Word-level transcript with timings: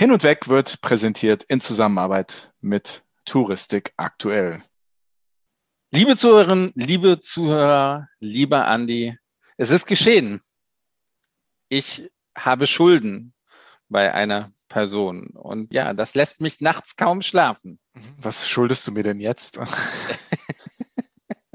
Hin 0.00 0.12
und 0.12 0.22
Weg 0.22 0.48
wird 0.48 0.80
präsentiert 0.80 1.42
in 1.42 1.60
Zusammenarbeit 1.60 2.54
mit 2.62 3.04
Touristik 3.26 3.92
aktuell. 3.98 4.62
Liebe 5.90 6.16
Zuhörerinnen, 6.16 6.72
liebe 6.74 7.20
Zuhörer, 7.20 8.08
lieber 8.18 8.66
Andi, 8.66 9.18
es 9.58 9.68
ist 9.68 9.84
geschehen. 9.84 10.40
Ich 11.68 12.10
habe 12.34 12.66
Schulden 12.66 13.34
bei 13.90 14.14
einer 14.14 14.52
Person. 14.70 15.32
Und 15.34 15.70
ja, 15.70 15.92
das 15.92 16.14
lässt 16.14 16.40
mich 16.40 16.62
nachts 16.62 16.96
kaum 16.96 17.20
schlafen. 17.20 17.78
Was 18.16 18.48
schuldest 18.48 18.86
du 18.86 18.92
mir 18.92 19.02
denn 19.02 19.20
jetzt? 19.20 19.60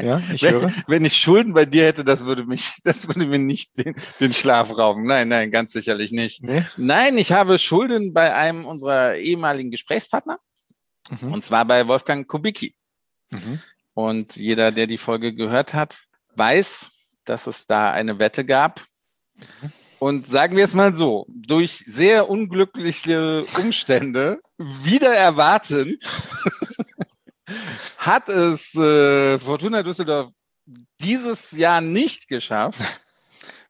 Ja, 0.05 0.21
ich 0.31 0.43
wenn, 0.43 0.53
höre. 0.53 0.71
Wenn 0.87 1.03
ich 1.03 1.17
Schulden 1.17 1.53
bei 1.53 1.65
dir 1.65 1.85
hätte, 1.85 2.03
das 2.03 2.25
würde 2.25 2.45
mich, 2.45 2.73
das 2.83 3.07
würde 3.07 3.25
mir 3.25 3.39
nicht 3.39 3.77
den, 3.77 3.95
den 4.19 4.33
Schlaf 4.33 4.77
rauben. 4.77 5.05
Nein, 5.05 5.29
nein, 5.29 5.49
ganz 5.49 5.73
sicherlich 5.73 6.11
nicht. 6.11 6.43
Nee? 6.43 6.63
Nein, 6.77 7.17
ich 7.17 7.31
habe 7.31 7.57
Schulden 7.57 8.13
bei 8.13 8.33
einem 8.33 8.65
unserer 8.65 9.15
ehemaligen 9.15 9.71
Gesprächspartner. 9.71 10.39
Mhm. 11.21 11.33
Und 11.33 11.43
zwar 11.43 11.65
bei 11.65 11.87
Wolfgang 11.87 12.27
Kubicki. 12.27 12.75
Mhm. 13.31 13.59
Und 13.93 14.35
jeder, 14.35 14.71
der 14.71 14.85
die 14.85 14.97
Folge 14.97 15.33
gehört 15.33 15.73
hat, 15.73 16.03
weiß, 16.35 16.91
dass 17.23 17.47
es 17.47 17.65
da 17.65 17.91
eine 17.91 18.19
Wette 18.19 18.45
gab. 18.45 18.81
Mhm. 19.35 19.71
Und 19.97 20.27
sagen 20.27 20.55
wir 20.55 20.65
es 20.65 20.73
mal 20.73 20.93
so, 20.93 21.25
durch 21.29 21.83
sehr 21.87 22.29
unglückliche 22.29 23.43
Umstände, 23.59 24.39
wieder 24.57 25.15
erwartend, 25.15 26.03
hat 27.97 28.29
es 28.29 28.73
äh, 28.75 29.37
Fortuna 29.39 29.83
Düsseldorf 29.83 30.31
dieses 31.01 31.51
Jahr 31.51 31.81
nicht 31.81 32.27
geschafft. 32.27 32.79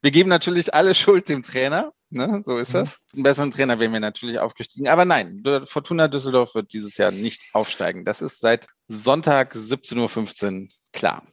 Wir 0.01 0.11
geben 0.11 0.29
natürlich 0.29 0.73
alle 0.73 0.95
Schuld 0.95 1.29
dem 1.29 1.43
Trainer. 1.43 1.91
Ne? 2.09 2.41
So 2.45 2.57
ist 2.57 2.69
mhm. 2.69 2.73
das. 2.73 3.05
Einen 3.13 3.23
besseren 3.23 3.51
Trainer 3.51 3.79
wären 3.79 3.91
wir 3.91 3.99
natürlich 3.99 4.39
aufgestiegen. 4.39 4.87
Aber 4.87 5.05
nein, 5.05 5.43
Fortuna 5.65 6.07
Düsseldorf 6.07 6.55
wird 6.55 6.71
dieses 6.73 6.97
Jahr 6.97 7.11
nicht 7.11 7.41
aufsteigen. 7.53 8.05
Das 8.05 8.21
ist 8.21 8.39
seit 8.39 8.67
Sonntag 8.87 9.53
17.15 9.55 10.61
Uhr 10.61 10.67
klar. 10.93 11.23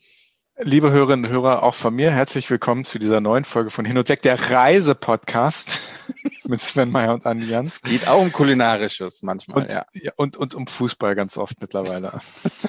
Liebe 0.59 0.91
Hörerinnen 0.91 1.25
und 1.25 1.31
Hörer, 1.31 1.63
auch 1.63 1.75
von 1.75 1.95
mir 1.95 2.11
herzlich 2.11 2.51
willkommen 2.51 2.85
zu 2.85 2.99
dieser 2.99 3.23
neuen 3.23 3.45
Folge 3.45 3.71
von 3.71 3.87
Hin 3.87 3.97
und 3.97 4.09
Weg, 4.11 4.21
der 4.21 4.39
Reise-Podcast 4.51 5.81
mit 6.45 6.61
Sven 6.61 6.91
Meyer 6.91 7.15
und 7.15 7.25
Andi 7.25 7.47
Jans. 7.47 7.81
Geht 7.81 8.07
auch 8.07 8.21
um 8.21 8.31
Kulinarisches 8.31 9.23
manchmal, 9.23 9.63
und, 9.63 9.73
ja. 9.73 9.87
Und, 10.17 10.37
und 10.37 10.55
um 10.55 10.67
Fußball 10.67 11.15
ganz 11.15 11.39
oft 11.39 11.59
mittlerweile. 11.63 12.21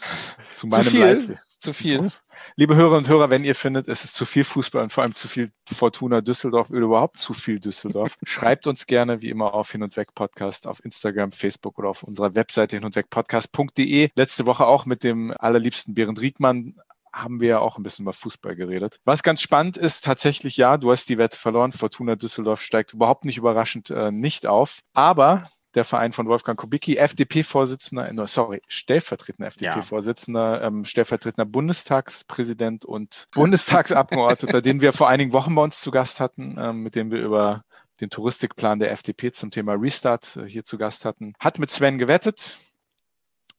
zu 0.55 0.67
meinem 0.67 0.85
zu 0.85 0.89
viel, 0.91 0.99
Leid. 1.01 1.37
Zu 1.49 1.73
viel. 1.73 2.09
Liebe 2.55 2.75
Hörerinnen 2.75 2.99
und 2.99 3.09
Hörer, 3.09 3.29
wenn 3.29 3.43
ihr 3.43 3.53
findet, 3.53 3.89
es 3.89 4.05
ist 4.05 4.15
zu 4.15 4.25
viel 4.25 4.45
Fußball 4.45 4.81
und 4.81 4.93
vor 4.93 5.03
allem 5.03 5.13
zu 5.13 5.27
viel 5.27 5.51
Fortuna 5.67 6.21
Düsseldorf 6.21 6.69
oder 6.69 6.79
überhaupt 6.79 7.19
zu 7.19 7.33
viel 7.33 7.59
Düsseldorf, 7.59 8.15
schreibt 8.25 8.65
uns 8.65 8.87
gerne 8.87 9.21
wie 9.21 9.29
immer 9.29 9.53
auf 9.53 9.71
Hin 9.73 9.83
und 9.83 9.97
Weg 9.97 10.15
Podcast 10.15 10.67
auf 10.67 10.83
Instagram, 10.85 11.33
Facebook 11.33 11.77
oder 11.77 11.89
auf 11.89 12.03
unserer 12.03 12.33
Webseite 12.33 12.77
hin 12.77 12.85
und 12.85 12.95
weg 12.95 13.09
podcast.de. 13.09 14.09
Letzte 14.15 14.45
Woche 14.45 14.65
auch 14.65 14.85
mit 14.85 15.03
dem 15.03 15.33
allerliebsten 15.37 15.93
Berend 15.93 16.21
Riegmann 16.21 16.75
haben 17.13 17.39
wir 17.39 17.47
ja 17.47 17.59
auch 17.59 17.77
ein 17.77 17.83
bisschen 17.83 18.03
über 18.03 18.13
Fußball 18.13 18.55
geredet. 18.55 18.99
Was 19.05 19.23
ganz 19.23 19.41
spannend 19.41 19.77
ist, 19.77 20.03
tatsächlich 20.03 20.57
ja, 20.57 20.77
du 20.77 20.91
hast 20.91 21.07
die 21.09 21.17
Wette 21.17 21.37
verloren. 21.37 21.71
Fortuna 21.71 22.15
Düsseldorf 22.15 22.61
steigt 22.61 22.93
überhaupt 22.93 23.25
nicht 23.25 23.37
überraschend 23.37 23.89
äh, 23.91 24.11
nicht 24.11 24.47
auf. 24.47 24.79
Aber 24.93 25.43
der 25.75 25.85
Verein 25.85 26.13
von 26.13 26.27
Wolfgang 26.27 26.59
Kubicki, 26.59 26.97
FDP-Vorsitzender, 26.97 28.27
sorry, 28.27 28.61
stellvertretender 28.67 29.47
FDP-Vorsitzender, 29.47 30.61
ja. 30.61 30.67
ähm, 30.67 30.85
stellvertretender 30.85 31.45
Bundestagspräsident 31.45 32.85
und 32.85 33.27
Bundestagsabgeordneter, 33.33 34.61
den 34.61 34.81
wir 34.81 34.93
vor 34.93 35.09
einigen 35.09 35.33
Wochen 35.33 35.55
bei 35.55 35.63
uns 35.63 35.81
zu 35.81 35.91
Gast 35.91 36.19
hatten, 36.19 36.57
ähm, 36.59 36.83
mit 36.83 36.95
dem 36.95 37.11
wir 37.11 37.21
über 37.21 37.63
den 38.01 38.09
Touristikplan 38.09 38.79
der 38.79 38.91
FDP 38.91 39.31
zum 39.31 39.51
Thema 39.51 39.73
Restart 39.73 40.37
äh, 40.37 40.45
hier 40.45 40.63
zu 40.63 40.77
Gast 40.77 41.05
hatten, 41.05 41.33
hat 41.39 41.59
mit 41.59 41.69
Sven 41.69 41.97
gewettet. 41.97 42.59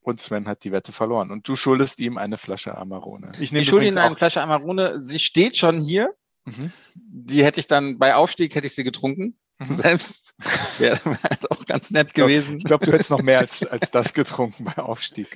Und 0.05 0.21
Sven 0.21 0.47
hat 0.47 0.65
die 0.65 0.71
Wette 0.71 0.93
verloren. 0.93 1.31
Und 1.31 1.49
du 1.49 1.57
schuldest 1.57 1.99
ihm 1.99 2.19
eine 2.19 2.37
Flasche 2.37 2.77
Amarone. 2.77 3.33
Ich, 3.41 3.53
nehme 3.53 3.63
ich 3.63 3.69
schulde 3.71 3.89
ihm 3.89 3.97
eine 3.97 4.15
Flasche 4.15 4.43
Amarone. 4.43 5.01
Sie 5.01 5.19
steht 5.19 5.57
schon 5.57 5.81
hier. 5.81 6.15
Mhm. 6.45 6.71
Die 6.95 7.43
hätte 7.43 7.59
ich 7.59 7.69
dann 7.69 7.99
bei 7.99 8.15
Aufstieg 8.15 8.55
hätte 8.55 8.67
ich 8.67 8.75
sie 8.75 8.85
getrunken. 8.85 9.39
Mhm. 9.69 9.77
Selbst 9.77 10.35
wäre 10.79 10.99
halt 11.23 11.51
auch 11.51 11.65
ganz 11.67 11.91
nett 11.91 12.15
gewesen. 12.15 12.59
Ich 12.59 12.65
glaube, 12.65 12.85
glaub, 12.85 12.91
du 12.91 12.93
hättest 12.93 13.11
noch 13.11 13.23
mehr 13.23 13.39
als, 13.39 13.65
als 13.65 13.91
das 13.91 14.13
getrunken 14.13 14.65
bei 14.65 14.83
Aufstieg. 14.83 15.29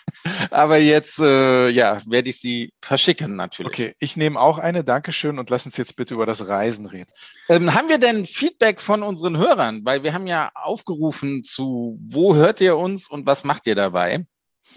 Aber 0.50 0.78
jetzt, 0.78 1.18
äh, 1.18 1.68
ja, 1.68 2.00
werde 2.06 2.30
ich 2.30 2.40
sie 2.40 2.72
verschicken 2.82 3.36
natürlich. 3.36 3.72
Okay, 3.72 3.94
ich 3.98 4.16
nehme 4.16 4.40
auch 4.40 4.58
eine. 4.58 4.84
Dankeschön 4.84 5.38
und 5.38 5.50
lass 5.50 5.66
uns 5.66 5.76
jetzt 5.76 5.96
bitte 5.96 6.14
über 6.14 6.26
das 6.26 6.48
Reisen 6.48 6.86
reden. 6.86 7.10
Ähm, 7.48 7.74
haben 7.74 7.88
wir 7.88 7.98
denn 7.98 8.26
Feedback 8.26 8.80
von 8.80 9.02
unseren 9.02 9.36
Hörern? 9.36 9.84
Weil 9.84 10.02
wir 10.02 10.12
haben 10.14 10.26
ja 10.26 10.50
aufgerufen 10.54 11.44
zu, 11.44 11.98
wo 12.02 12.34
hört 12.34 12.60
ihr 12.60 12.76
uns 12.76 13.08
und 13.08 13.26
was 13.26 13.44
macht 13.44 13.66
ihr 13.66 13.74
dabei? 13.74 14.26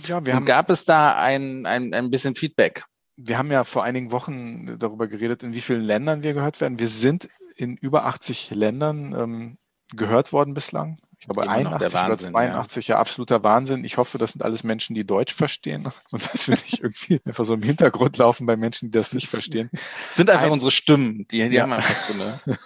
Ja, 0.07 0.25
wir 0.25 0.33
und 0.33 0.37
haben. 0.37 0.45
Gab 0.45 0.69
es 0.69 0.85
da 0.85 1.15
ein, 1.15 1.65
ein, 1.65 1.93
ein 1.93 2.09
bisschen 2.09 2.35
Feedback? 2.35 2.85
Wir 3.15 3.37
haben 3.37 3.51
ja 3.51 3.63
vor 3.63 3.83
einigen 3.83 4.11
Wochen 4.11 4.79
darüber 4.79 5.07
geredet, 5.07 5.43
in 5.43 5.53
wie 5.53 5.61
vielen 5.61 5.83
Ländern 5.83 6.23
wir 6.23 6.33
gehört 6.33 6.61
werden. 6.61 6.79
Wir 6.79 6.87
sind 6.87 7.29
in 7.55 7.77
über 7.77 8.05
80 8.05 8.51
Ländern 8.51 9.13
ähm, 9.17 9.57
gehört 9.95 10.33
worden 10.33 10.53
bislang. 10.53 10.99
Ich 11.19 11.27
glaube, 11.27 11.49
81 11.49 11.93
Wahnsinn, 11.93 12.11
oder 12.11 12.31
82, 12.33 12.87
ja. 12.89 12.95
ja. 12.95 12.99
absoluter 12.99 13.43
Wahnsinn. 13.43 13.85
Ich 13.85 13.95
hoffe, 13.95 14.17
das 14.17 14.33
sind 14.33 14.41
alles 14.43 14.65
Menschen, 14.65 14.93
die 14.93 15.05
Deutsch 15.05 15.33
verstehen 15.33 15.89
und 16.11 16.33
dass 16.33 16.49
wir 16.49 16.55
nicht 16.55 16.79
irgendwie 16.79 17.21
einfach 17.25 17.45
so 17.45 17.53
im 17.53 17.63
Hintergrund 17.63 18.17
laufen 18.17 18.45
bei 18.45 18.57
Menschen, 18.57 18.91
die 18.91 18.97
das 18.97 19.13
nicht 19.13 19.29
verstehen. 19.29 19.69
Das 20.07 20.17
sind 20.17 20.29
einfach 20.29 20.47
Ein, 20.47 20.51
unsere 20.51 20.71
Stimmen, 20.71 21.25
die, 21.31 21.47
die 21.47 21.55
ja. 21.55 21.63
haben 21.63 21.71
einfach 21.71 21.95
so 21.95 22.13
eine 22.13 22.41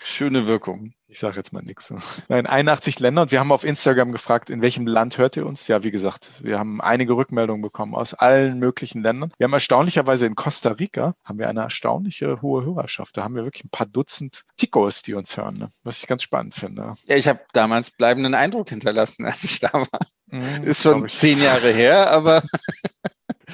schöne 0.00 0.48
Wirkung. 0.48 0.94
Ich 1.16 1.20
sage 1.20 1.36
jetzt 1.36 1.54
mal 1.54 1.62
nichts. 1.62 1.94
Nein, 2.28 2.46
81 2.46 3.00
Länder 3.00 3.22
und 3.22 3.32
wir 3.32 3.40
haben 3.40 3.50
auf 3.50 3.64
Instagram 3.64 4.12
gefragt, 4.12 4.50
in 4.50 4.60
welchem 4.60 4.86
Land 4.86 5.16
hört 5.16 5.34
ihr 5.38 5.46
uns? 5.46 5.66
Ja, 5.66 5.82
wie 5.82 5.90
gesagt, 5.90 6.44
wir 6.44 6.58
haben 6.58 6.82
einige 6.82 7.14
Rückmeldungen 7.14 7.62
bekommen 7.62 7.94
aus 7.94 8.12
allen 8.12 8.58
möglichen 8.58 9.02
Ländern. 9.02 9.32
Wir 9.38 9.44
haben 9.44 9.52
erstaunlicherweise 9.54 10.26
in 10.26 10.34
Costa 10.34 10.72
Rica 10.72 11.14
haben 11.24 11.38
wir 11.38 11.48
eine 11.48 11.62
erstaunliche 11.62 12.42
hohe 12.42 12.66
Hörerschaft. 12.66 13.16
Da 13.16 13.24
haben 13.24 13.34
wir 13.34 13.44
wirklich 13.44 13.64
ein 13.64 13.70
paar 13.70 13.86
Dutzend 13.86 14.44
Ticos, 14.58 15.00
die 15.00 15.14
uns 15.14 15.38
hören, 15.38 15.56
ne? 15.56 15.70
was 15.84 16.00
ich 16.00 16.06
ganz 16.06 16.22
spannend 16.22 16.54
finde. 16.54 16.92
Ja, 17.06 17.16
ich 17.16 17.28
habe 17.28 17.40
damals 17.54 17.92
bleibenden 17.92 18.34
Eindruck 18.34 18.68
hinterlassen, 18.68 19.24
als 19.24 19.42
ich 19.44 19.58
da 19.58 19.72
war. 19.72 20.00
Mhm, 20.26 20.64
Ist 20.64 20.82
schon 20.82 21.08
zehn 21.08 21.40
Jahre 21.40 21.70
her, 21.72 22.10
aber 22.10 22.42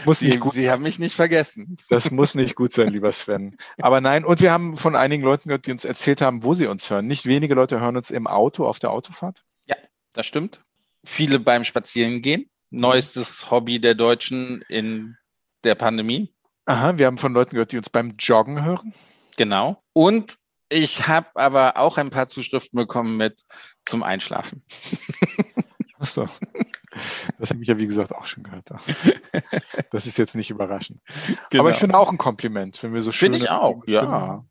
muss 0.05 0.21
nicht 0.23 0.41
gut 0.41 0.53
Sie 0.53 0.63
sein. 0.63 0.73
haben 0.73 0.83
mich 0.83 0.99
nicht 0.99 1.15
vergessen. 1.15 1.77
Das 1.89 2.11
muss 2.11 2.35
nicht 2.35 2.55
gut 2.55 2.73
sein, 2.73 2.89
lieber 2.89 3.13
Sven. 3.13 3.57
Aber 3.81 4.01
nein, 4.01 4.25
und 4.25 4.41
wir 4.41 4.53
haben 4.53 4.77
von 4.77 4.97
einigen 4.97 5.23
Leuten 5.23 5.49
gehört, 5.49 5.67
die 5.67 5.73
uns 5.73 5.85
erzählt 5.85 6.21
haben, 6.21 6.43
wo 6.45 6.55
sie 6.55 6.67
uns 6.67 6.89
hören. 6.91 7.07
Nicht 7.07 7.27
wenige 7.27 7.55
Leute 7.55 7.81
hören 7.81 7.97
uns 7.97 8.11
im 8.11 8.27
Auto 8.27 8.67
auf 8.67 8.79
der 8.79 8.91
Autofahrt. 8.91 9.45
Ja, 9.67 9.77
das 10.15 10.27
stimmt. 10.27 10.61
Viele 11.05 11.39
beim 11.39 11.65
Spazierengehen. 11.65 12.49
Neuestes 12.71 13.51
Hobby 13.51 13.81
der 13.81 13.95
Deutschen 13.95 14.63
in 14.69 15.17
der 15.65 15.75
Pandemie. 15.75 16.33
Aha, 16.65 16.97
wir 16.97 17.07
haben 17.07 17.19
von 17.19 17.33
Leuten 17.35 17.51
gehört, 17.51 17.73
die 17.73 17.77
uns 17.77 17.91
beim 17.91 18.15
Joggen 18.19 18.65
hören. 18.65 18.95
Genau. 19.37 19.83
Und 19.93 20.39
ich 20.69 21.07
habe 21.07 21.29
aber 21.35 21.77
auch 21.77 21.99
ein 21.99 22.11
paar 22.11 22.29
Zuschriften 22.29 22.79
bekommen 22.79 23.17
mit 23.17 23.43
zum 23.85 24.03
Einschlafen. 24.03 24.63
Ach 25.99 26.07
so. 26.07 26.29
Das 27.39 27.51
habe 27.51 27.63
ich 27.63 27.69
ja, 27.69 27.79
wie 27.79 27.87
gesagt, 27.87 28.15
auch 28.15 28.27
schon 28.27 28.45
gehört. 28.45 28.69
Das 29.91 30.07
ist 30.07 30.19
jetzt 30.19 30.37
nicht 30.37 30.51
überraschend. 30.51 31.01
Genau. 31.51 31.63
Aber 31.63 31.71
ich 31.71 31.77
finde 31.77 31.99
auch 31.99 32.11
ein 32.11 32.19
Kompliment, 32.19 32.83
wenn 32.83 32.95
wir 32.95 33.03
so 33.03 33.13
schön. 33.13 33.33
Finde 33.33 33.39
ich 33.39 33.51
auch, 33.51 33.83
ja. 33.87 34.45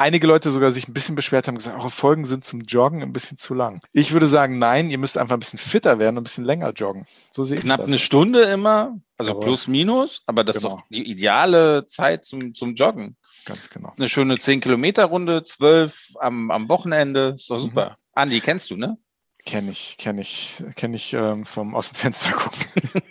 Einige 0.00 0.28
Leute 0.28 0.52
sogar 0.52 0.70
sich 0.70 0.86
ein 0.86 0.92
bisschen 0.94 1.16
beschwert 1.16 1.48
haben, 1.48 1.56
gesagt, 1.56 1.76
eure 1.76 1.90
Folgen 1.90 2.24
sind 2.24 2.44
zum 2.44 2.60
Joggen 2.60 3.02
ein 3.02 3.12
bisschen 3.12 3.36
zu 3.36 3.52
lang. 3.52 3.80
Ich 3.92 4.12
würde 4.12 4.28
sagen, 4.28 4.58
nein, 4.60 4.90
ihr 4.90 4.98
müsst 4.98 5.18
einfach 5.18 5.36
ein 5.36 5.40
bisschen 5.40 5.58
fitter 5.58 5.98
werden 5.98 6.16
und 6.16 6.20
ein 6.20 6.24
bisschen 6.24 6.44
länger 6.44 6.70
joggen. 6.70 7.04
So 7.32 7.42
sehe 7.42 7.58
Knapp 7.58 7.80
ich 7.80 7.84
das. 7.86 7.92
eine 7.92 7.98
Stunde 7.98 8.42
immer, 8.42 8.96
also 9.16 9.32
aber 9.32 9.40
plus 9.40 9.66
minus, 9.66 10.22
aber 10.26 10.44
das 10.44 10.58
genau. 10.58 10.68
ist 10.68 10.76
doch 10.76 10.88
die 10.88 11.10
ideale 11.10 11.84
Zeit 11.86 12.24
zum, 12.24 12.54
zum 12.54 12.76
Joggen. 12.76 13.16
Ganz 13.44 13.70
genau. 13.70 13.92
Eine 13.96 14.08
schöne 14.08 14.36
10-Kilometer-Runde, 14.36 15.42
12 15.42 16.12
am, 16.20 16.52
am 16.52 16.68
Wochenende, 16.68 17.32
ist 17.34 17.50
doch 17.50 17.56
mhm. 17.56 17.62
super. 17.62 17.90
Mhm. 17.90 17.96
Andi, 18.12 18.40
kennst 18.40 18.70
du, 18.70 18.76
ne? 18.76 18.98
Kenne 19.48 19.70
ich, 19.70 19.96
kenne 19.96 20.20
ich, 20.20 20.62
kenne 20.76 20.96
ich 20.96 21.14
ähm, 21.14 21.46
vom 21.46 21.74
aus 21.74 21.88
dem 21.88 21.94
Fenster 21.94 22.32
gucken. 22.36 23.02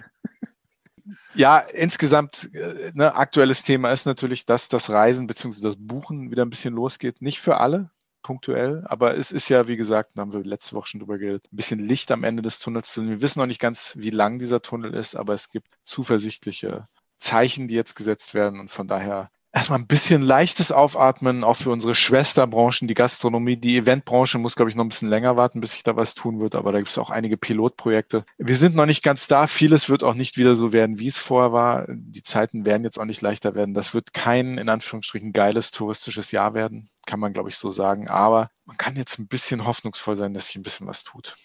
ja, 1.33 1.57
insgesamt, 1.57 2.53
äh, 2.53 2.91
ne, 2.93 3.15
aktuelles 3.15 3.63
Thema 3.63 3.89
ist 3.91 4.05
natürlich, 4.05 4.45
dass 4.45 4.69
das 4.69 4.91
Reisen 4.91 5.25
bzw. 5.25 5.61
das 5.63 5.75
Buchen 5.79 6.29
wieder 6.29 6.45
ein 6.45 6.51
bisschen 6.51 6.75
losgeht. 6.75 7.23
Nicht 7.23 7.39
für 7.39 7.57
alle, 7.57 7.89
punktuell, 8.21 8.83
aber 8.85 9.17
es 9.17 9.31
ist 9.31 9.49
ja, 9.49 9.67
wie 9.67 9.77
gesagt, 9.77 10.11
da 10.13 10.21
haben 10.21 10.31
wir 10.31 10.43
letzte 10.43 10.75
Woche 10.75 10.89
schon 10.89 10.99
drüber 10.99 11.17
geredet, 11.17 11.47
ein 11.51 11.55
bisschen 11.55 11.79
Licht 11.79 12.11
am 12.11 12.23
Ende 12.23 12.43
des 12.43 12.59
Tunnels. 12.59 12.95
Wir 13.01 13.19
wissen 13.23 13.39
noch 13.39 13.47
nicht 13.47 13.59
ganz, 13.59 13.95
wie 13.97 14.11
lang 14.11 14.37
dieser 14.37 14.61
Tunnel 14.61 14.93
ist, 14.93 15.15
aber 15.15 15.33
es 15.33 15.49
gibt 15.49 15.69
zuversichtliche 15.85 16.87
Zeichen, 17.17 17.67
die 17.67 17.73
jetzt 17.73 17.95
gesetzt 17.95 18.35
werden 18.35 18.59
und 18.59 18.69
von 18.69 18.87
daher 18.87 19.31
erstmal 19.57 19.79
ein 19.79 19.87
bisschen 19.87 20.21
leichtes 20.21 20.71
Aufatmen, 20.71 21.43
auch 21.43 21.55
für 21.55 21.71
unsere 21.71 21.95
Schwesterbranchen, 21.95 22.87
die 22.87 22.93
Gastronomie. 22.93 23.57
Die 23.57 23.77
Eventbranche 23.77 24.37
muss, 24.37 24.55
glaube 24.55 24.69
ich, 24.69 24.75
noch 24.75 24.85
ein 24.85 24.89
bisschen 24.89 25.09
länger 25.09 25.35
warten, 25.35 25.61
bis 25.61 25.71
sich 25.71 25.81
da 25.81 25.95
was 25.95 26.13
tun 26.13 26.39
wird, 26.39 26.53
aber 26.53 26.71
da 26.71 26.77
gibt 26.77 26.91
es 26.91 26.97
auch 26.99 27.09
einige 27.09 27.37
Pilotprojekte. 27.37 28.23
Wir 28.37 28.55
sind 28.55 28.75
noch 28.75 28.85
nicht 28.85 29.03
ganz 29.03 29.27
da. 29.27 29.47
Vieles 29.47 29.89
wird 29.89 30.03
auch 30.03 30.13
nicht 30.13 30.37
wieder 30.37 30.55
so 30.55 30.73
werden, 30.73 30.99
wie 30.99 31.07
es 31.07 31.17
vorher 31.17 31.53
war. 31.53 31.85
Die 31.89 32.21
Zeiten 32.21 32.67
werden 32.67 32.83
jetzt 32.83 32.99
auch 32.99 33.05
nicht 33.05 33.21
leichter 33.21 33.55
werden. 33.55 33.73
Das 33.73 33.95
wird 33.95 34.13
kein, 34.13 34.59
in 34.59 34.69
Anführungsstrichen, 34.69 35.33
geiles 35.33 35.71
touristisches 35.71 36.31
Jahr 36.31 36.53
werden, 36.53 36.89
kann 37.07 37.19
man, 37.19 37.33
glaube 37.33 37.49
ich, 37.49 37.57
so 37.57 37.71
sagen. 37.71 38.07
Aber 38.09 38.51
man 38.65 38.77
kann 38.77 38.95
jetzt 38.95 39.17
ein 39.17 39.27
bisschen 39.27 39.65
hoffnungsvoll 39.65 40.17
sein, 40.17 40.35
dass 40.35 40.47
sich 40.47 40.55
ein 40.55 40.63
bisschen 40.63 40.85
was 40.85 41.03
tut. 41.03 41.35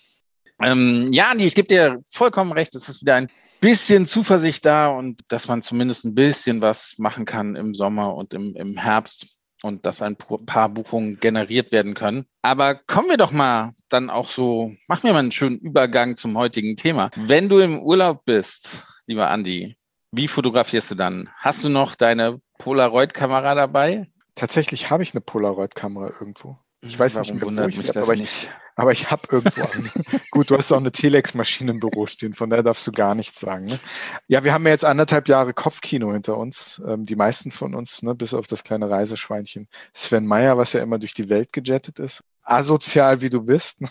Ähm, 0.60 1.12
ja, 1.12 1.32
ich 1.36 1.54
gebe 1.54 1.68
dir 1.68 2.02
vollkommen 2.08 2.52
recht. 2.52 2.74
Es 2.74 2.88
ist 2.88 3.02
wieder 3.02 3.14
ein 3.14 3.28
bisschen 3.60 4.06
Zuversicht 4.06 4.64
da 4.64 4.88
und 4.88 5.20
dass 5.28 5.48
man 5.48 5.62
zumindest 5.62 6.04
ein 6.04 6.14
bisschen 6.14 6.60
was 6.60 6.94
machen 6.98 7.24
kann 7.24 7.56
im 7.56 7.74
Sommer 7.74 8.14
und 8.14 8.34
im, 8.34 8.54
im 8.56 8.76
Herbst 8.76 9.36
und 9.62 9.86
dass 9.86 10.02
ein 10.02 10.16
paar 10.16 10.68
Buchungen 10.68 11.18
generiert 11.20 11.72
werden 11.72 11.94
können. 11.94 12.26
Aber 12.42 12.74
kommen 12.74 13.08
wir 13.08 13.16
doch 13.16 13.30
mal 13.30 13.72
dann 13.88 14.10
auch 14.10 14.28
so, 14.28 14.72
machen 14.88 15.04
wir 15.04 15.12
mal 15.12 15.20
einen 15.20 15.32
schönen 15.32 15.58
Übergang 15.58 16.16
zum 16.16 16.36
heutigen 16.36 16.76
Thema. 16.76 17.10
Wenn 17.16 17.48
du 17.48 17.60
im 17.60 17.80
Urlaub 17.80 18.24
bist, 18.24 18.84
lieber 19.06 19.30
Andi, 19.30 19.76
wie 20.10 20.28
fotografierst 20.28 20.90
du 20.90 20.94
dann? 20.94 21.30
Hast 21.36 21.64
du 21.64 21.68
noch 21.68 21.94
deine 21.94 22.40
Polaroid-Kamera 22.58 23.54
dabei? 23.54 24.08
Tatsächlich 24.34 24.90
habe 24.90 25.02
ich 25.02 25.14
eine 25.14 25.20
Polaroid-Kamera 25.20 26.12
irgendwo. 26.18 26.58
Ich 26.80 26.98
weiß 26.98 27.14
Warum 27.14 27.36
nicht 27.36 27.50
mehr, 27.50 27.64
wo 27.64 27.68
ich 27.68 27.78
mich 27.78 27.86
das 27.92 28.08
aber, 28.08 28.16
nicht. 28.16 28.50
Aber 28.74 28.92
ich 28.92 29.10
habe 29.10 29.22
irgendwo 29.30 29.62
eine. 29.62 30.20
Gut, 30.30 30.50
du 30.50 30.56
hast 30.56 30.72
auch 30.72 30.78
eine 30.78 30.92
Telex-Maschine 30.92 31.72
im 31.72 31.80
Büro 31.80 32.06
stehen, 32.06 32.34
von 32.34 32.50
daher 32.50 32.62
darfst 32.62 32.86
du 32.86 32.92
gar 32.92 33.14
nichts 33.14 33.40
sagen. 33.40 33.66
Ne? 33.66 33.78
Ja, 34.28 34.44
wir 34.44 34.54
haben 34.54 34.64
ja 34.64 34.70
jetzt 34.70 34.84
anderthalb 34.84 35.28
Jahre 35.28 35.52
Kopfkino 35.52 36.12
hinter 36.12 36.36
uns. 36.38 36.80
Ähm, 36.86 37.04
die 37.04 37.16
meisten 37.16 37.50
von 37.50 37.74
uns, 37.74 38.02
ne, 38.02 38.14
bis 38.14 38.34
auf 38.34 38.46
das 38.46 38.64
kleine 38.64 38.88
Reiseschweinchen 38.88 39.68
Sven 39.92 40.26
Meyer, 40.26 40.56
was 40.56 40.72
ja 40.72 40.82
immer 40.82 40.98
durch 40.98 41.14
die 41.14 41.28
Welt 41.28 41.52
gejettet 41.52 41.98
ist. 41.98 42.24
Asozial 42.42 43.20
wie 43.20 43.30
du 43.30 43.42
bist. 43.42 43.80
Ne? 43.80 43.88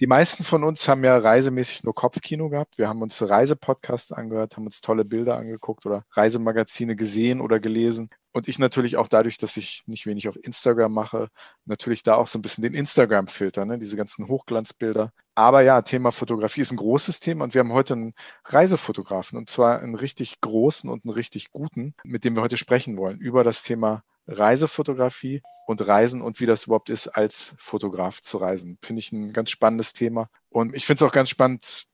Die 0.00 0.08
meisten 0.08 0.42
von 0.42 0.64
uns 0.64 0.88
haben 0.88 1.04
ja 1.04 1.16
reisemäßig 1.16 1.84
nur 1.84 1.94
Kopfkino 1.94 2.48
gehabt. 2.48 2.78
Wir 2.78 2.88
haben 2.88 3.00
uns 3.00 3.22
Reisepodcasts 3.22 4.10
angehört, 4.10 4.56
haben 4.56 4.66
uns 4.66 4.80
tolle 4.80 5.04
Bilder 5.04 5.36
angeguckt 5.36 5.86
oder 5.86 6.04
Reisemagazine 6.10 6.96
gesehen 6.96 7.40
oder 7.40 7.60
gelesen. 7.60 8.10
Und 8.34 8.48
ich 8.48 8.58
natürlich 8.58 8.96
auch 8.96 9.06
dadurch, 9.06 9.38
dass 9.38 9.56
ich 9.56 9.84
nicht 9.86 10.06
wenig 10.06 10.28
auf 10.28 10.36
Instagram 10.42 10.92
mache, 10.92 11.28
natürlich 11.66 12.02
da 12.02 12.16
auch 12.16 12.26
so 12.26 12.36
ein 12.36 12.42
bisschen 12.42 12.62
den 12.62 12.74
Instagram-Filter, 12.74 13.64
ne? 13.64 13.78
diese 13.78 13.96
ganzen 13.96 14.26
Hochglanzbilder. 14.26 15.12
Aber 15.36 15.62
ja, 15.62 15.80
Thema 15.82 16.10
Fotografie 16.10 16.62
ist 16.62 16.72
ein 16.72 16.76
großes 16.76 17.20
Thema 17.20 17.44
und 17.44 17.54
wir 17.54 17.60
haben 17.60 17.72
heute 17.72 17.94
einen 17.94 18.14
Reisefotografen 18.44 19.38
und 19.38 19.48
zwar 19.48 19.78
einen 19.78 19.94
richtig 19.94 20.40
großen 20.40 20.90
und 20.90 21.04
einen 21.04 21.14
richtig 21.14 21.52
guten, 21.52 21.94
mit 22.02 22.24
dem 22.24 22.34
wir 22.34 22.42
heute 22.42 22.56
sprechen 22.56 22.96
wollen 22.96 23.20
über 23.20 23.44
das 23.44 23.62
Thema 23.62 24.02
Reisefotografie 24.26 25.40
und 25.68 25.86
Reisen 25.86 26.20
und 26.20 26.40
wie 26.40 26.46
das 26.46 26.64
überhaupt 26.64 26.90
ist, 26.90 27.06
als 27.06 27.54
Fotograf 27.58 28.20
zu 28.20 28.38
reisen. 28.38 28.78
Finde 28.82 28.98
ich 28.98 29.12
ein 29.12 29.32
ganz 29.32 29.50
spannendes 29.50 29.92
Thema. 29.92 30.28
Und 30.48 30.74
ich 30.74 30.86
finde 30.86 31.04
es 31.04 31.08
auch 31.08 31.14
ganz 31.14 31.28
spannend 31.28 31.84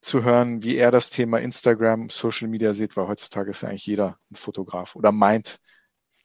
zu 0.00 0.22
hören, 0.22 0.62
wie 0.62 0.76
er 0.76 0.90
das 0.90 1.10
Thema 1.10 1.40
Instagram, 1.40 2.08
Social 2.08 2.48
Media 2.48 2.72
sieht, 2.72 2.96
weil 2.96 3.06
heutzutage 3.06 3.50
ist 3.50 3.62
ja 3.62 3.68
eigentlich 3.68 3.84
jeder 3.84 4.18
ein 4.30 4.36
Fotograf 4.36 4.96
oder 4.96 5.12
meint, 5.12 5.60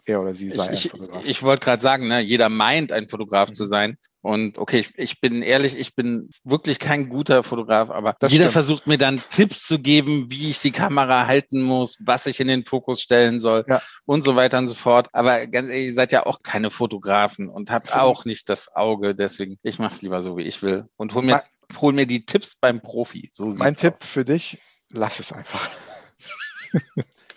er 0.05 0.21
oder 0.21 0.33
sie 0.33 0.49
sei 0.49 0.71
ich, 0.73 0.85
ein 0.85 0.99
Fotograf. 0.99 1.23
Ich, 1.23 1.29
ich 1.29 1.43
wollte 1.43 1.65
gerade 1.65 1.81
sagen, 1.81 2.07
ne, 2.07 2.19
jeder 2.19 2.49
meint, 2.49 2.91
ein 2.91 3.09
Fotograf 3.09 3.49
mhm. 3.49 3.53
zu 3.53 3.65
sein. 3.65 3.97
Und 4.21 4.57
okay, 4.57 4.79
ich, 4.79 4.97
ich, 4.97 5.21
bin 5.21 5.43
ehrlich, 5.43 5.77
ich 5.77 5.93
bin 5.93 6.31
wirklich 6.43 6.79
kein 6.79 7.09
guter 7.09 7.43
Fotograf, 7.43 7.91
aber 7.91 8.15
das 8.19 8.31
jeder 8.31 8.45
stimmt. 8.45 8.53
versucht 8.53 8.87
mir 8.87 8.97
dann 8.97 9.21
Tipps 9.29 9.67
zu 9.67 9.77
geben, 9.77 10.31
wie 10.31 10.49
ich 10.49 10.59
die 10.59 10.71
Kamera 10.71 11.27
halten 11.27 11.61
muss, 11.61 11.99
was 12.03 12.25
ich 12.25 12.39
in 12.39 12.47
den 12.47 12.65
Fokus 12.65 13.01
stellen 13.01 13.39
soll 13.39 13.65
ja. 13.67 13.81
und 14.05 14.23
so 14.23 14.35
weiter 14.35 14.57
und 14.57 14.67
so 14.67 14.73
fort. 14.73 15.09
Aber 15.13 15.45
ganz 15.45 15.69
ehrlich, 15.69 15.87
ihr 15.87 15.93
seid 15.93 16.11
ja 16.11 16.25
auch 16.25 16.41
keine 16.41 16.71
Fotografen 16.71 17.49
und 17.49 17.69
habt 17.69 17.87
so. 17.87 17.95
auch 17.95 18.25
nicht 18.25 18.49
das 18.49 18.75
Auge. 18.75 19.13
Deswegen, 19.13 19.57
ich 19.61 19.77
mache 19.77 19.93
es 19.93 20.01
lieber 20.01 20.23
so, 20.23 20.37
wie 20.37 20.43
ich 20.43 20.63
will 20.63 20.85
und 20.97 21.13
hol 21.13 21.21
mir, 21.21 21.43
hol 21.79 21.93
mir 21.93 22.07
die 22.07 22.25
Tipps 22.25 22.55
beim 22.55 22.81
Profi. 22.81 23.29
So 23.31 23.45
mein 23.45 23.75
Tipp 23.75 23.93
aus. 23.99 24.07
für 24.07 24.25
dich, 24.25 24.57
lass 24.91 25.19
es 25.19 25.33
einfach. 25.33 25.69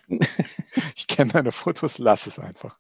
ich 0.97 1.07
kenne 1.07 1.33
deine 1.33 1.53
Fotos, 1.53 1.99
lass 1.99 2.27
es 2.27 2.39
einfach. 2.39 2.77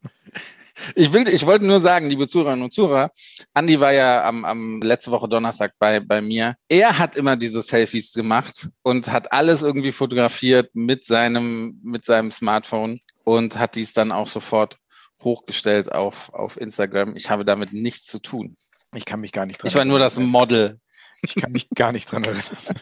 Ich, 0.94 1.12
will, 1.12 1.26
ich 1.28 1.44
wollte 1.44 1.66
nur 1.66 1.80
sagen, 1.80 2.08
liebe 2.08 2.28
Zuhörerinnen 2.28 2.64
und 2.64 2.72
Zuhörer, 2.72 3.10
Andi 3.52 3.80
war 3.80 3.92
ja 3.92 4.24
am, 4.24 4.44
am 4.44 4.80
letzte 4.80 5.10
Woche 5.10 5.28
Donnerstag 5.28 5.74
bei, 5.78 6.00
bei 6.00 6.20
mir. 6.20 6.54
Er 6.68 6.98
hat 6.98 7.16
immer 7.16 7.36
diese 7.36 7.62
Selfies 7.62 8.12
gemacht 8.12 8.68
und 8.82 9.08
hat 9.08 9.32
alles 9.32 9.62
irgendwie 9.62 9.92
fotografiert 9.92 10.70
mit 10.74 11.04
seinem, 11.04 11.80
mit 11.82 12.04
seinem 12.04 12.30
Smartphone 12.30 13.00
und 13.24 13.58
hat 13.58 13.74
dies 13.74 13.92
dann 13.92 14.12
auch 14.12 14.28
sofort 14.28 14.78
hochgestellt 15.22 15.92
auf, 15.92 16.32
auf 16.32 16.60
Instagram. 16.60 17.16
Ich 17.16 17.28
habe 17.28 17.44
damit 17.44 17.72
nichts 17.72 18.06
zu 18.06 18.20
tun. 18.20 18.56
Ich 18.94 19.04
kann 19.04 19.20
mich 19.20 19.32
gar 19.32 19.46
nicht 19.46 19.62
dran 19.62 19.68
Ich 19.68 19.74
war 19.74 19.84
nur 19.84 19.98
das 19.98 20.18
Model. 20.18 20.78
Ich 21.22 21.34
kann 21.34 21.52
mich 21.52 21.68
gar 21.74 21.92
nicht 21.92 22.10
dran 22.10 22.24
erinnern. 22.24 22.44